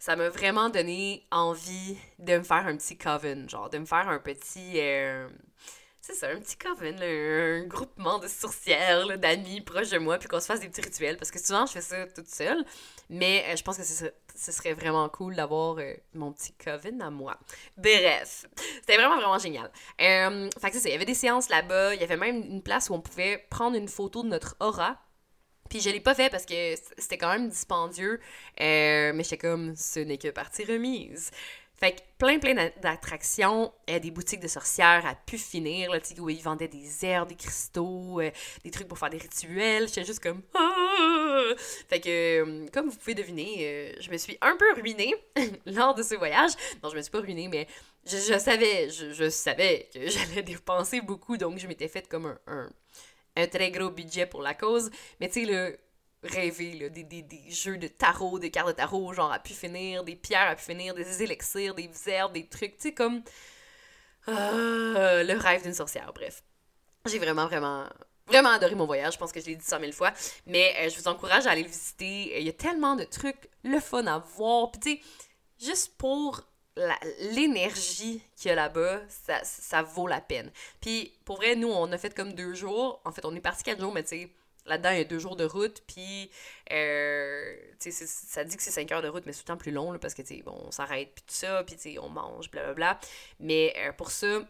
ça 0.00 0.16
m'a 0.16 0.30
vraiment 0.30 0.70
donné 0.70 1.26
envie 1.30 1.96
de 2.18 2.38
me 2.38 2.42
faire 2.42 2.66
un 2.66 2.76
petit 2.76 2.96
coven, 2.96 3.48
genre 3.48 3.68
de 3.68 3.78
me 3.78 3.84
faire 3.84 4.08
un 4.08 4.18
petit. 4.18 4.80
Euh, 4.80 5.28
c'est 6.00 6.14
ça, 6.14 6.28
un 6.30 6.40
petit 6.40 6.56
coven, 6.56 6.98
un 7.02 7.66
groupement 7.66 8.18
de 8.18 8.26
sorcières, 8.26 9.18
d'amis 9.18 9.60
proches 9.60 9.90
de 9.90 9.98
moi, 9.98 10.16
puis 10.16 10.26
qu'on 10.26 10.40
se 10.40 10.46
fasse 10.46 10.60
des 10.60 10.70
petits 10.70 10.80
rituels. 10.80 11.18
Parce 11.18 11.30
que 11.30 11.38
souvent, 11.38 11.66
je 11.66 11.72
fais 11.72 11.82
ça 11.82 12.06
toute 12.06 12.28
seule. 12.28 12.64
Mais 13.10 13.44
euh, 13.48 13.56
je 13.56 13.62
pense 13.62 13.76
que 13.76 13.82
ce 13.82 14.52
serait, 14.52 14.72
vraiment 14.72 15.06
cool 15.10 15.36
d'avoir 15.36 15.76
euh, 15.78 15.92
mon 16.14 16.32
petit 16.32 16.54
coven 16.54 17.02
à 17.02 17.10
moi. 17.10 17.36
Bref, 17.76 18.46
c'était 18.80 18.96
vraiment, 18.96 19.16
vraiment 19.16 19.38
génial. 19.38 19.70
fait 19.98 20.70
que 20.70 20.72
c'est 20.72 20.80
ça, 20.80 20.88
il 20.88 20.92
y 20.92 20.94
avait 20.94 21.04
des 21.04 21.12
séances 21.12 21.50
là-bas. 21.50 21.94
Il 21.94 22.00
y 22.00 22.04
avait 22.04 22.16
même 22.16 22.36
une 22.36 22.62
place 22.62 22.88
où 22.88 22.94
on 22.94 23.02
pouvait 23.02 23.46
prendre 23.50 23.76
une 23.76 23.88
photo 23.88 24.22
de 24.22 24.28
notre 24.28 24.56
aura 24.60 24.96
puis 25.70 25.80
je 25.80 25.88
l'ai 25.88 26.00
pas 26.00 26.14
fait 26.14 26.28
parce 26.28 26.44
que 26.44 26.74
c'était 26.98 27.16
quand 27.16 27.32
même 27.32 27.48
dispendieux, 27.48 28.20
euh, 28.60 29.12
mais 29.14 29.22
j'étais 29.22 29.38
comme, 29.38 29.74
ce 29.76 30.00
n'est 30.00 30.18
que 30.18 30.28
partie 30.28 30.64
remise. 30.64 31.30
Fait 31.76 31.92
que 31.92 32.00
plein, 32.18 32.38
plein 32.38 32.70
d'attractions, 32.82 33.72
euh, 33.88 33.98
des 34.00 34.10
boutiques 34.10 34.40
de 34.40 34.48
sorcières 34.48 35.06
à 35.06 35.14
pu 35.14 35.38
finir, 35.38 35.90
là, 35.90 35.98
où 36.18 36.28
ils 36.28 36.42
vendaient 36.42 36.68
des 36.68 37.06
airs, 37.06 37.24
des 37.24 37.36
cristaux, 37.36 38.20
euh, 38.20 38.30
des 38.64 38.70
trucs 38.70 38.88
pour 38.88 38.98
faire 38.98 39.08
des 39.08 39.16
rituels. 39.16 39.88
J'étais 39.88 40.04
juste 40.04 40.22
comme... 40.22 40.42
Ah! 40.54 41.54
Fait 41.88 42.00
que, 42.00 42.68
comme 42.70 42.90
vous 42.90 42.96
pouvez 42.98 43.14
deviner, 43.14 43.94
je 43.98 44.10
me 44.10 44.18
suis 44.18 44.36
un 44.42 44.56
peu 44.56 44.74
ruinée 44.74 45.14
lors 45.66 45.94
de 45.94 46.02
ce 46.02 46.16
voyage. 46.16 46.50
Non, 46.82 46.90
je 46.90 46.96
me 46.96 47.00
suis 47.00 47.10
pas 47.10 47.20
ruinée, 47.20 47.48
mais 47.48 47.66
je, 48.04 48.38
savais, 48.38 48.90
je, 48.90 49.30
savais 49.30 49.88
que 49.94 50.06
j'allais 50.10 50.42
dépenser 50.42 51.00
beaucoup, 51.00 51.38
donc 51.38 51.58
je 51.58 51.66
m'étais 51.66 51.88
faite 51.88 52.08
comme 52.08 52.36
un 52.46 52.70
très 53.46 53.70
gros 53.70 53.90
budget 53.90 54.26
pour 54.26 54.42
la 54.42 54.54
cause. 54.54 54.90
Mais 55.20 55.28
tu 55.28 55.44
sais, 55.44 55.46
le 55.46 55.78
rêver, 56.22 56.90
des, 56.90 57.04
des, 57.04 57.50
jeux 57.50 57.78
de 57.78 57.88
tarot, 57.88 58.38
des 58.38 58.50
cartes 58.50 58.68
de 58.68 58.72
tarot, 58.72 59.12
genre, 59.12 59.32
a 59.32 59.38
pu 59.38 59.52
finir, 59.52 60.04
des 60.04 60.16
pierres 60.16 60.48
à 60.48 60.56
pu 60.56 60.64
finir, 60.64 60.94
des 60.94 61.22
élixirs, 61.22 61.74
des 61.74 61.90
herbes, 62.06 62.32
des 62.32 62.46
trucs, 62.46 62.76
tu 62.76 62.82
sais, 62.82 62.94
comme 62.94 63.22
euh, 64.28 65.22
le 65.22 65.38
rêve 65.38 65.62
d'une 65.62 65.74
sorcière, 65.74 66.12
bref. 66.14 66.42
J'ai 67.06 67.18
vraiment, 67.18 67.46
vraiment, 67.46 67.86
vraiment 68.26 68.50
adoré 68.50 68.74
mon 68.74 68.86
voyage, 68.86 69.14
je 69.14 69.18
pense 69.18 69.32
que 69.32 69.40
je 69.40 69.46
l'ai 69.46 69.56
dit 69.56 69.64
100 69.64 69.80
000 69.80 69.92
fois, 69.92 70.12
mais 70.46 70.74
euh, 70.80 70.90
je 70.90 70.98
vous 70.98 71.08
encourage 71.08 71.46
à 71.46 71.52
aller 71.52 71.62
le 71.62 71.68
visiter, 71.68 72.38
il 72.38 72.46
y 72.46 72.50
a 72.50 72.54
tellement 72.54 72.96
de 72.96 73.04
trucs, 73.04 73.48
le 73.64 73.80
fun 73.80 74.06
à 74.06 74.18
voir, 74.18 74.70
puis 74.72 74.80
tu 74.80 74.90
sais, 74.90 75.00
juste 75.66 75.96
pour 75.96 76.42
l'énergie 76.76 78.22
qu'il 78.36 78.48
y 78.48 78.52
a 78.52 78.54
là-bas, 78.54 79.00
ça, 79.08 79.42
ça, 79.44 79.82
vaut 79.82 80.06
la 80.06 80.20
peine. 80.20 80.50
Puis, 80.80 81.12
pour 81.24 81.36
vrai, 81.36 81.56
nous, 81.56 81.68
on 81.68 81.90
a 81.92 81.98
fait 81.98 82.14
comme 82.14 82.32
deux 82.32 82.54
jours. 82.54 83.00
En 83.04 83.12
fait, 83.12 83.24
on 83.24 83.34
est 83.34 83.40
parti 83.40 83.62
quatre 83.62 83.80
jours, 83.80 83.92
mais 83.92 84.02
tu 84.02 84.08
sais, 84.10 84.30
là-dedans, 84.66 84.90
il 84.90 84.98
y 84.98 85.00
a 85.00 85.04
deux 85.04 85.18
jours 85.18 85.36
de 85.36 85.44
route. 85.44 85.82
Puis, 85.86 86.30
euh, 86.72 87.56
tu 87.80 87.90
sais, 87.92 88.06
ça 88.06 88.44
dit 88.44 88.56
que 88.56 88.62
c'est 88.62 88.70
cinq 88.70 88.90
heures 88.92 89.02
de 89.02 89.08
route, 89.08 89.26
mais 89.26 89.32
c'est 89.32 89.40
tout 89.40 89.52
le 89.52 89.56
temps 89.56 89.62
plus 89.62 89.72
long, 89.72 89.92
là, 89.92 89.98
parce 89.98 90.14
que, 90.14 90.22
tu 90.22 90.36
sais, 90.36 90.42
bon, 90.42 90.58
on 90.64 90.70
s'arrête, 90.70 91.12
puis 91.14 91.24
tout 91.26 91.34
ça, 91.34 91.62
puis, 91.64 91.76
tu 91.76 91.82
sais, 91.82 91.98
on 91.98 92.08
mange, 92.08 92.50
blablabla. 92.50 92.98
Mais 93.40 93.74
euh, 93.78 93.92
pour 93.92 94.10
ça, 94.10 94.42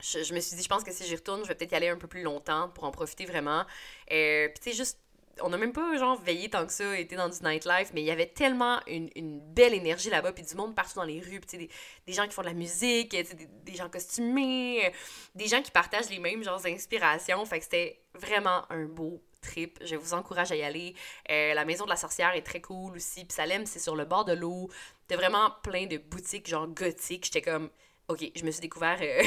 je, 0.00 0.34
me 0.34 0.40
suis 0.40 0.56
dit, 0.56 0.62
je 0.62 0.68
pense 0.68 0.84
que 0.84 0.92
si 0.92 1.04
j'y 1.06 1.14
retourne, 1.14 1.42
je 1.42 1.48
vais 1.48 1.54
peut-être 1.54 1.72
y 1.72 1.76
aller 1.76 1.88
un 1.88 1.96
peu 1.96 2.08
plus 2.08 2.22
longtemps 2.22 2.68
pour 2.70 2.84
en 2.84 2.90
profiter 2.90 3.24
vraiment. 3.24 3.64
Euh, 4.12 4.48
puis, 4.48 4.60
tu 4.62 4.70
sais, 4.70 4.76
juste 4.76 4.98
on 5.42 5.48
n'a 5.50 5.58
même 5.58 5.72
pas 5.72 5.96
genre 5.96 6.20
veillé 6.20 6.48
tant 6.48 6.66
que 6.66 6.72
ça, 6.72 6.98
été 6.98 7.16
dans 7.16 7.28
du 7.28 7.38
nightlife, 7.42 7.90
mais 7.94 8.02
il 8.02 8.06
y 8.06 8.10
avait 8.10 8.26
tellement 8.26 8.80
une, 8.86 9.40
belle 9.54 9.74
énergie 9.74 10.10
là-bas, 10.10 10.32
puis 10.32 10.44
du 10.44 10.54
monde 10.54 10.74
partout 10.74 10.94
dans 10.96 11.04
les 11.04 11.20
rues, 11.20 11.40
puis 11.40 11.58
des, 11.58 11.70
des 12.06 12.12
gens 12.12 12.26
qui 12.26 12.32
font 12.32 12.42
de 12.42 12.46
la 12.46 12.54
musique, 12.54 13.10
des, 13.10 13.24
des, 13.64 13.74
gens 13.74 13.88
costumés, 13.88 14.92
des 15.34 15.46
gens 15.46 15.62
qui 15.62 15.70
partagent 15.70 16.10
les 16.10 16.18
mêmes 16.18 16.42
genres 16.42 16.60
d'inspiration. 16.60 17.44
Fait 17.44 17.58
que 17.58 17.64
c'était 17.64 18.00
vraiment 18.14 18.62
un 18.70 18.84
beau 18.84 19.22
trip. 19.40 19.78
Je 19.84 19.96
vous 19.96 20.14
encourage 20.14 20.52
à 20.52 20.56
y 20.56 20.62
aller. 20.62 20.94
Euh, 21.30 21.54
la 21.54 21.64
maison 21.64 21.84
de 21.84 21.90
la 21.90 21.96
sorcière 21.96 22.34
est 22.34 22.42
très 22.42 22.60
cool 22.60 22.96
aussi. 22.96 23.24
Puis 23.24 23.34
Salem, 23.34 23.66
c'est 23.66 23.78
sur 23.78 23.96
le 23.96 24.04
bord 24.04 24.24
de 24.24 24.32
l'eau. 24.32 24.68
T'as 25.08 25.16
vraiment 25.16 25.50
plein 25.62 25.86
de 25.86 25.98
boutiques 25.98 26.48
genre 26.48 26.66
gothiques. 26.66 27.26
J'étais 27.26 27.42
comme, 27.42 27.70
ok, 28.08 28.30
je 28.34 28.44
me 28.44 28.50
suis 28.50 28.60
découvert. 28.60 28.98
Euh, 29.00 29.22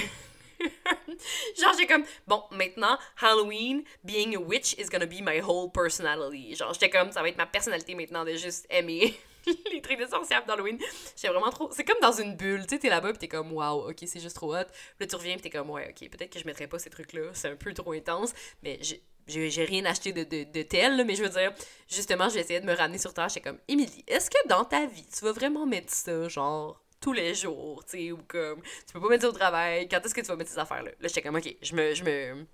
genre, 1.59 1.73
j'ai 1.77 1.87
comme, 1.87 2.03
bon, 2.27 2.43
maintenant, 2.51 2.97
Halloween, 3.21 3.83
being 4.03 4.35
a 4.35 4.39
witch 4.39 4.73
is 4.77 4.89
gonna 4.89 5.05
be 5.05 5.21
my 5.21 5.41
whole 5.41 5.71
personality. 5.71 6.55
Genre, 6.55 6.73
j'étais 6.73 6.89
comme, 6.89 7.11
ça 7.11 7.21
va 7.21 7.29
être 7.29 7.37
ma 7.37 7.45
personnalité 7.45 7.95
maintenant 7.95 8.25
de 8.25 8.33
juste 8.33 8.65
aimer 8.69 9.17
les 9.71 9.81
trucs 9.81 9.99
de 9.99 10.05
sorcières 10.05 10.45
d'Halloween. 10.45 10.77
J'étais 11.15 11.29
vraiment 11.29 11.51
trop. 11.51 11.69
C'est 11.71 11.83
comme 11.83 11.99
dans 12.01 12.11
une 12.11 12.35
bulle, 12.35 12.65
tu 12.65 12.75
sais, 12.75 12.79
t'es 12.79 12.89
là-bas 12.89 13.13
pis 13.13 13.19
t'es 13.19 13.27
comme, 13.27 13.51
waouh, 13.51 13.89
ok, 13.89 13.97
c'est 14.05 14.19
juste 14.19 14.35
trop 14.35 14.55
hot. 14.55 14.65
Puis 14.65 15.01
là, 15.01 15.07
tu 15.07 15.15
reviens 15.15 15.35
pis 15.35 15.43
t'es 15.43 15.49
comme, 15.49 15.69
ouais, 15.69 15.89
ok, 15.89 16.09
peut-être 16.09 16.31
que 16.31 16.39
je 16.39 16.45
mettrais 16.45 16.67
pas 16.67 16.79
ces 16.79 16.89
trucs-là, 16.89 17.31
c'est 17.33 17.49
un 17.49 17.55
peu 17.55 17.73
trop 17.73 17.91
intense, 17.93 18.33
mais 18.63 18.79
j'ai 19.27 19.65
rien 19.65 19.85
acheté 19.85 20.11
de, 20.11 20.61
tel, 20.63 21.05
mais 21.05 21.15
je 21.15 21.23
veux 21.23 21.29
dire, 21.29 21.53
justement, 21.87 22.29
j'ai 22.29 22.39
essayé 22.39 22.59
de 22.59 22.65
me 22.65 22.73
ramener 22.73 22.97
sur 22.97 23.13
terre. 23.13 23.29
J'étais 23.29 23.41
comme, 23.41 23.59
Émilie, 23.67 24.03
est-ce 24.07 24.29
que 24.29 24.47
dans 24.47 24.65
ta 24.65 24.85
vie, 24.85 25.05
tu 25.05 25.23
vas 25.23 25.31
vraiment 25.31 25.65
mettre 25.65 25.93
ça, 25.93 26.27
genre, 26.27 26.81
tous 26.99 27.13
les 27.13 27.33
jours, 27.33 27.83
tu 27.85 27.97
sais, 27.97 28.11
ou 28.11 28.19
comme, 28.27 28.61
tu 28.85 28.93
peux 28.93 29.01
pas 29.01 29.09
mettre 29.09 29.23
ça 29.23 29.29
au 29.29 29.33
travail, 29.33 29.87
quand 29.87 29.99
est-ce 30.05 30.13
que 30.13 30.21
tu 30.21 30.27
vas 30.27 30.35
mettre 30.35 30.51
ces 30.51 30.59
affaires-là? 30.59 30.91
Là, 30.99 31.07
j'étais 31.07 31.21
comme, 31.21 31.35
ok, 31.35 31.55
je 31.61 31.75
me, 31.75 31.93
je 31.93 32.03
me, 32.03 32.45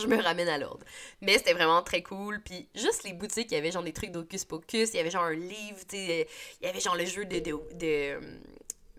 je 0.00 0.06
me 0.06 0.20
ramène 0.22 0.48
à 0.48 0.58
l'ordre. 0.58 0.84
Mais 1.20 1.38
c'était 1.38 1.52
vraiment 1.52 1.82
très 1.82 2.02
cool. 2.02 2.40
Puis 2.42 2.68
juste 2.74 3.04
les 3.04 3.12
boutiques, 3.12 3.50
il 3.50 3.54
y 3.54 3.58
avait 3.58 3.70
genre 3.70 3.82
des 3.82 3.92
trucs 3.92 4.10
d'Ocus 4.10 4.44
Pocus, 4.44 4.90
il 4.92 4.96
y 4.96 5.00
avait 5.00 5.10
genre 5.10 5.24
un 5.24 5.34
livre, 5.34 5.78
tu 5.88 5.96
sais, 5.96 6.28
il 6.60 6.66
y 6.66 6.68
avait 6.68 6.80
genre 6.80 6.96
le 6.96 7.04
jeu 7.04 7.24
de, 7.24 7.38
de, 7.38 7.58
de 7.74 8.18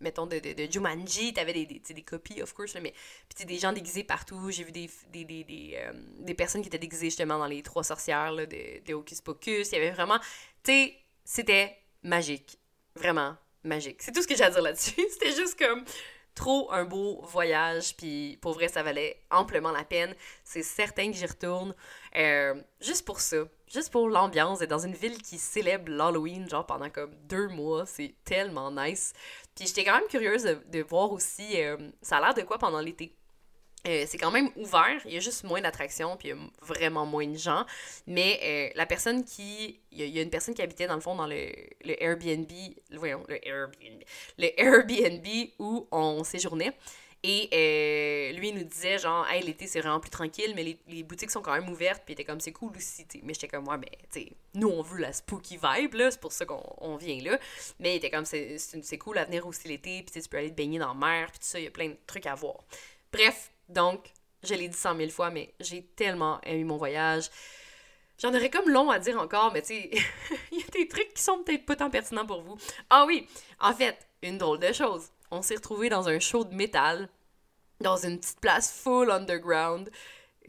mettons, 0.01 0.27
de, 0.27 0.38
de, 0.39 0.53
de 0.53 0.71
Jumanji, 0.71 1.34
t'avais 1.34 1.53
des, 1.53 1.65
des, 1.65 1.82
des 1.93 2.01
copies, 2.01 2.41
of 2.41 2.53
course, 2.53 2.75
mais 2.75 2.93
puis 3.34 3.45
des 3.45 3.58
gens 3.58 3.73
déguisés 3.73 4.03
partout. 4.03 4.51
J'ai 4.51 4.63
vu 4.63 4.71
des, 4.71 4.89
des, 5.12 5.25
des, 5.25 5.43
des, 5.43 5.73
euh, 5.77 5.93
des, 6.19 6.34
personnes 6.34 6.62
qui 6.62 6.67
étaient 6.67 6.77
déguisées 6.77 7.08
justement 7.08 7.39
dans 7.39 7.47
les 7.47 7.63
trois 7.63 7.84
sorcières 7.84 8.32
là, 8.32 8.45
de, 8.45 8.86
de 8.86 8.93
Hocus 8.93 9.21
Pocus. 9.21 9.71
Il 9.71 9.75
y 9.75 9.77
avait 9.77 9.91
vraiment, 9.91 10.19
tu 10.63 10.71
sais, 10.71 10.93
c'était 11.23 11.75
magique. 12.03 12.60
Vraiment 12.95 13.36
magique. 13.63 14.02
C'est 14.02 14.12
tout 14.12 14.21
ce 14.21 14.28
que 14.28 14.36
j'ai 14.36 14.43
à 14.43 14.49
dire 14.49 14.62
là-dessus. 14.62 15.02
C'était 15.12 15.36
juste 15.36 15.58
comme 15.58 15.84
trop 16.36 16.71
un 16.71 16.86
beau 16.86 17.21
voyage, 17.23 17.95
puis 17.95 18.38
pour 18.41 18.54
vrai, 18.54 18.67
ça 18.67 18.84
valait 18.84 19.21
amplement 19.30 19.71
la 19.71 19.84
peine. 19.84 20.15
C'est 20.43 20.63
certain 20.63 21.12
que 21.12 21.17
j'y 21.17 21.26
retourne. 21.26 21.76
Euh, 22.15 22.56
juste 22.82 23.06
pour 23.06 23.19
ça, 23.19 23.38
juste 23.67 23.91
pour 23.91 24.10
l'ambiance, 24.10 24.62
et 24.62 24.67
dans 24.67 24.80
une 24.80 24.93
ville 24.93 25.21
qui 25.21 25.38
célèbre 25.38 25.91
l'Halloween, 25.91 26.49
genre 26.49 26.65
pendant 26.65 26.89
comme 26.89 27.13
deux 27.28 27.47
mois, 27.49 27.86
c'est 27.86 28.15
tellement 28.23 28.71
nice. 28.71 29.13
Puis 29.56 29.67
j'étais 29.67 29.84
quand 29.84 29.95
même 29.97 30.08
curieuse 30.10 30.43
de, 30.43 30.82
voir 30.82 31.12
aussi, 31.12 31.62
euh, 31.62 31.78
ça 32.02 32.17
a 32.17 32.21
l'air 32.21 32.34
de 32.34 32.41
quoi 32.41 32.58
pendant 32.58 32.80
l'été? 32.80 33.15
Euh, 33.86 34.06
c'est 34.08 34.17
quand 34.17 34.32
même 34.32 34.50
ouvert, 34.56 35.02
il 35.06 35.13
y 35.13 35.17
a 35.17 35.19
juste 35.19 35.43
moins 35.43 35.60
d'attractions, 35.60 36.15
puis 36.15 36.30
il 36.30 36.32
y 36.32 36.38
a 36.38 36.38
vraiment 36.62 37.06
moins 37.06 37.28
de 37.28 37.38
gens. 37.38 37.65
Mais 38.08 38.39
euh, 38.43 38.78
la 38.78 38.86
personne 38.86 39.26
qui. 39.26 39.80
Il 39.91 40.08
y, 40.08 40.19
a 40.19 40.22
une 40.24 40.30
personne 40.30 40.56
qui 40.56 40.62
habitait 40.62 40.88
dans 40.88 40.96
le 40.96 41.02
fond 41.02 41.15
dans 41.15 41.28
le, 41.28 41.52
le 41.84 42.02
Airbnb. 42.02 42.52
Voyons, 42.93 43.24
le 43.28 43.46
Airbnb. 43.46 44.02
Le 44.39 44.60
Airbnb 44.60 45.28
où 45.60 45.88
on 45.91 46.24
séjournait. 46.24 46.74
Et 47.26 47.48
euh, 47.54 48.38
lui, 48.38 48.50
il 48.50 48.56
nous 48.56 48.65
disait, 48.65 49.00
genre, 49.00 49.26
hey, 49.30 49.41
l'été, 49.41 49.65
c'est 49.65 49.80
vraiment 49.80 50.02
plus 50.02 50.10
tranquille, 50.10 50.52
mais 50.56 50.78
les, 50.86 51.04
boutiques 51.04 51.32
sont 51.32 51.41
quand 51.41 51.54
même 51.54 51.69
ouvertes, 51.69 52.04
puis 52.06 52.13
il 52.13 52.19
était 52.19 52.26
comme, 52.26 52.41
c'est 52.41 52.52
cool 52.52 52.76
aussi, 52.76 53.06
Mais 53.24 53.34
j'étais 53.34 53.48
comme, 53.48 53.65
ouais, 53.69 53.78
mais, 53.78 53.91
tu 54.12 54.19
sais, 54.19 54.32
nous, 54.56 54.67
on 54.67 54.82
veut 54.82 55.00
la 55.00 55.13
spooky 55.13 55.58
vibe, 55.58 55.93
là, 55.93 56.12
c'est 56.12 56.19
pour 56.19 56.34
ça 56.34 56.46
qu'on 56.46 56.98
vient 56.98 57.22
là. 57.22 57.39
Mais 57.80 57.93
il 57.93 57.98
était 57.98 58.10
comme, 58.10 58.26
c'est 58.26 58.98
cool 58.98 59.17
à 59.17 59.24
venir 59.24 59.48
aussi 59.48 59.69
l'été, 59.69 60.04
puis 60.04 60.22
tu 60.22 60.28
peux 60.28 60.36
aller 60.36 60.50
te 60.50 60.56
baigner 60.56 60.80
dans 60.80 60.89
la 60.89 60.93
mer, 60.93 61.32
puis 61.32 61.39
tout 61.39 61.46
ça, 61.46 61.60
il 61.60 61.63
y 61.63 61.67
a 61.67 61.72
plein 61.72 61.88
de 61.88 61.98
trucs 62.06 62.26
à 62.26 62.36
voir. 62.36 62.58
Bref, 63.13 63.52
donc, 63.69 64.12
je 64.43 64.54
l'ai 64.54 64.67
dit 64.67 64.78
cent 64.78 64.95
mille 64.95 65.12
fois, 65.12 65.30
mais 65.30 65.54
j'ai 65.60 65.84
tellement 65.84 66.39
aimé 66.43 66.63
mon 66.63 66.78
voyage. 66.78 67.30
J'en 68.19 68.34
aurais 68.34 68.49
comme 68.49 68.69
long 68.69 68.89
à 68.89 68.99
dire 68.99 69.19
encore, 69.19 69.52
mais 69.54 69.62
tu 69.62 69.69
sais, 69.69 69.91
il 70.52 70.60
y 70.60 70.63
a 70.63 70.67
des 70.67 70.88
trucs 70.88 71.13
qui 71.13 71.21
sont 71.21 71.43
peut-être 71.43 71.65
pas 71.65 71.76
tant 71.76 71.89
pertinents 71.89 72.26
pour 72.26 72.41
vous. 72.41 72.58
Ah 72.89 73.06
oui, 73.08 73.28
en 73.60 73.73
fait, 73.73 73.97
une 74.21 74.38
drôle 74.38 74.60
de 74.60 74.71
chose. 74.71 75.10
On 75.32 75.41
s'est 75.41 75.56
retrouvés 75.56 75.89
dans 75.89 76.08
un 76.08 76.19
show 76.19 76.43
de 76.43 76.54
métal 76.54 77.10
dans 77.82 77.97
une 77.97 78.19
petite 78.19 78.39
place 78.39 78.71
full 78.71 79.12
underground. 79.12 79.89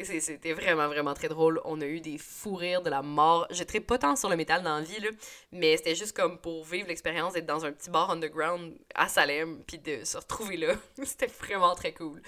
C'était 0.02 0.52
vraiment, 0.52 0.88
vraiment 0.88 1.14
très 1.14 1.28
drôle. 1.28 1.61
On 1.64 1.80
a 1.80 1.87
eu 1.87 2.00
des 2.00 2.18
fous 2.18 2.57
rires 2.57 2.83
de 2.83 2.90
la 2.90 3.02
mort. 3.02 3.46
Je 3.50 3.62
traite 3.62 3.87
pas 3.87 3.98
tant 3.98 4.16
sur 4.16 4.28
le 4.28 4.37
métal 4.37 4.62
dans 4.62 4.78
la 4.78 4.83
vie, 4.83 5.00
là, 5.00 5.11
mais 5.52 5.76
c'était 5.76 5.94
juste 5.94 6.16
comme 6.16 6.38
pour 6.38 6.64
vivre 6.64 6.88
l'expérience 6.88 7.35
d'être 7.35 7.46
dans 7.46 7.64
un 7.64 7.72
petit 7.72 7.90
bar 7.90 8.11
underground 8.11 8.74
à 8.94 9.09
Salem, 9.09 9.62
puis 9.66 9.78
de 9.78 10.04
se 10.04 10.16
retrouver 10.16 10.57
là. 10.57 10.74
c'était 11.04 11.26
vraiment 11.26 11.74
très 11.74 11.92
cool. 11.92 12.20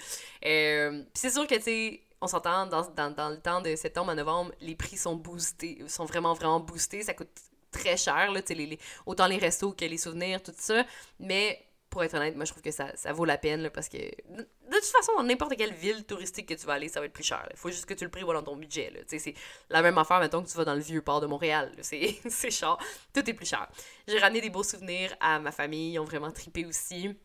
Euh, 0.45 1.03
c'est 1.13 1.29
sûr 1.29 1.45
que, 1.45 1.55
tu 1.55 2.01
on 2.21 2.27
s'entend, 2.27 2.65
dans, 2.65 2.89
dans, 2.95 3.11
dans, 3.11 3.29
le 3.29 3.39
temps 3.39 3.61
de 3.61 3.75
septembre 3.75 4.11
à 4.11 4.15
novembre, 4.15 4.51
les 4.59 4.75
prix 4.75 4.97
sont 4.97 5.15
boostés, 5.15 5.83
sont 5.87 6.05
vraiment, 6.05 6.33
vraiment 6.33 6.59
boostés. 6.59 7.03
Ça 7.03 7.13
coûte 7.13 7.29
très 7.71 7.97
cher, 7.97 8.31
là, 8.31 8.41
les, 8.49 8.65
les, 8.65 8.79
autant 9.05 9.27
les 9.27 9.37
restos 9.37 9.73
que 9.73 9.85
les 9.85 9.97
souvenirs, 9.97 10.41
tout 10.41 10.53
ça. 10.57 10.83
Mais 11.19 11.66
pour 11.89 12.03
être 12.03 12.13
honnête, 12.15 12.35
moi 12.35 12.45
je 12.45 12.51
trouve 12.51 12.63
que 12.63 12.71
ça, 12.71 12.95
ça 12.95 13.13
vaut 13.13 13.25
la 13.25 13.37
peine 13.37 13.69
parce 13.69 13.89
que 13.89 13.97
de 13.97 14.73
toute 14.73 14.83
façon, 14.85 15.13
dans 15.17 15.23
n'importe 15.23 15.55
quelle 15.55 15.73
ville 15.73 16.05
touristique 16.05 16.47
que 16.47 16.53
tu 16.53 16.65
vas 16.65 16.73
aller, 16.73 16.89
ça 16.89 16.99
va 16.99 17.05
être 17.05 17.13
plus 17.13 17.23
cher. 17.23 17.47
Il 17.51 17.57
faut 17.57 17.69
juste 17.69 17.85
que 17.85 17.93
tu 17.93 18.03
le 18.03 18.11
prévois 18.11 18.33
dans 18.33 18.43
ton 18.43 18.55
budget. 18.55 18.91
C'est 19.07 19.33
la 19.69 19.81
même 19.81 19.97
affaire, 19.97 20.19
mettons 20.19 20.43
que 20.43 20.49
tu 20.49 20.57
vas 20.57 20.65
dans 20.65 20.75
le 20.75 20.81
vieux 20.81 21.01
port 21.01 21.21
de 21.21 21.27
Montréal. 21.27 21.71
C'est 21.81 22.51
cher. 22.51 22.77
Tout 23.13 23.29
est 23.29 23.33
plus 23.33 23.47
cher. 23.47 23.67
J'ai 24.07 24.19
ramené 24.19 24.41
des 24.41 24.49
beaux 24.49 24.63
souvenirs 24.63 25.15
à 25.19 25.39
ma 25.39 25.51
famille. 25.51 25.93
Ils 25.93 25.99
ont 25.99 26.05
vraiment 26.05 26.31
tripé 26.31 26.65
aussi. 26.65 27.15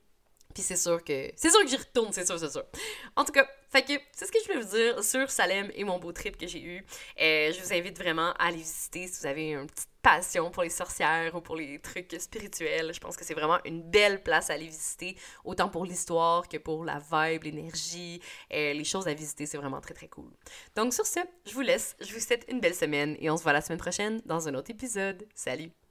Puis 0.55 0.63
c'est 0.63 0.77
sûr 0.77 1.03
que. 1.03 1.31
C'est 1.37 1.51
sûr 1.51 1.61
que 1.63 1.69
j'y 1.69 1.77
retourne, 1.77 2.13
c'est 2.13 2.27
sûr, 2.27 2.39
c'est 2.39 2.51
sûr. 2.51 2.65
En 3.17 3.25
tout 3.25 3.33
cas, 3.33 3.47
fait 3.71 3.83
que 3.83 3.95
c'est 4.13 4.27
ce 4.27 4.33
que 4.33 4.39
je 4.41 4.53
voulais 4.53 4.65
vous 4.65 4.77
dire 4.77 5.03
sur 5.03 5.31
Salem 5.31 5.71
et 5.75 5.85
mon 5.85 5.99
beau 5.99 6.13
trip 6.13 6.37
que 6.37 6.47
j'ai 6.47 6.63
eu. 6.63 6.85
Euh, 7.21 7.53
je 7.53 7.61
vous 7.63 7.73
invite 7.73 7.99
vraiment 7.99 8.33
à 8.33 8.49
aller 8.49 8.59
visiter 8.59 9.07
si 9.07 9.21
vous 9.21 9.27
avez 9.27 9.53
une 9.53 9.67
petite 9.67 9.89
passion 10.03 10.51
pour 10.51 10.63
les 10.63 10.71
sorcières 10.71 11.35
ou 11.35 11.41
pour 11.41 11.57
les 11.57 11.79
trucs 11.79 12.15
spirituels. 12.19 12.93
Je 12.93 13.01
pense 13.01 13.17
que 13.17 13.25
c'est 13.25 13.35
vraiment 13.35 13.59
une 13.65 13.83
belle 13.83 14.23
place 14.23 14.51
à 14.51 14.55
aller 14.55 14.67
visiter, 14.67 15.17
autant 15.45 15.69
pour 15.69 15.85
l'histoire 15.85 16.49
que 16.49 16.59
pour 16.59 16.85
la 16.85 16.99
vibe, 16.99 17.45
l'énergie, 17.45 18.21
euh, 18.53 18.73
les 18.73 18.85
choses 18.85 19.09
à 19.09 19.15
visiter. 19.15 19.47
C'est 19.47 19.59
vraiment 19.59 19.81
très 19.81 19.95
très 19.95 20.09
cool. 20.09 20.31
Donc 20.77 20.93
sur 20.93 21.07
ce, 21.07 21.21
je 21.47 21.55
vous 21.55 21.61
laisse. 21.61 21.97
Je 22.01 22.13
vous 22.13 22.21
souhaite 22.21 22.45
une 22.49 22.61
belle 22.61 22.75
semaine 22.75 23.17
et 23.21 23.31
on 23.31 23.37
se 23.37 23.43
voit 23.43 23.53
la 23.53 23.61
semaine 23.61 23.79
prochaine 23.79 24.21
dans 24.27 24.49
un 24.49 24.55
autre 24.55 24.71
épisode. 24.71 25.27
Salut! 25.35 25.82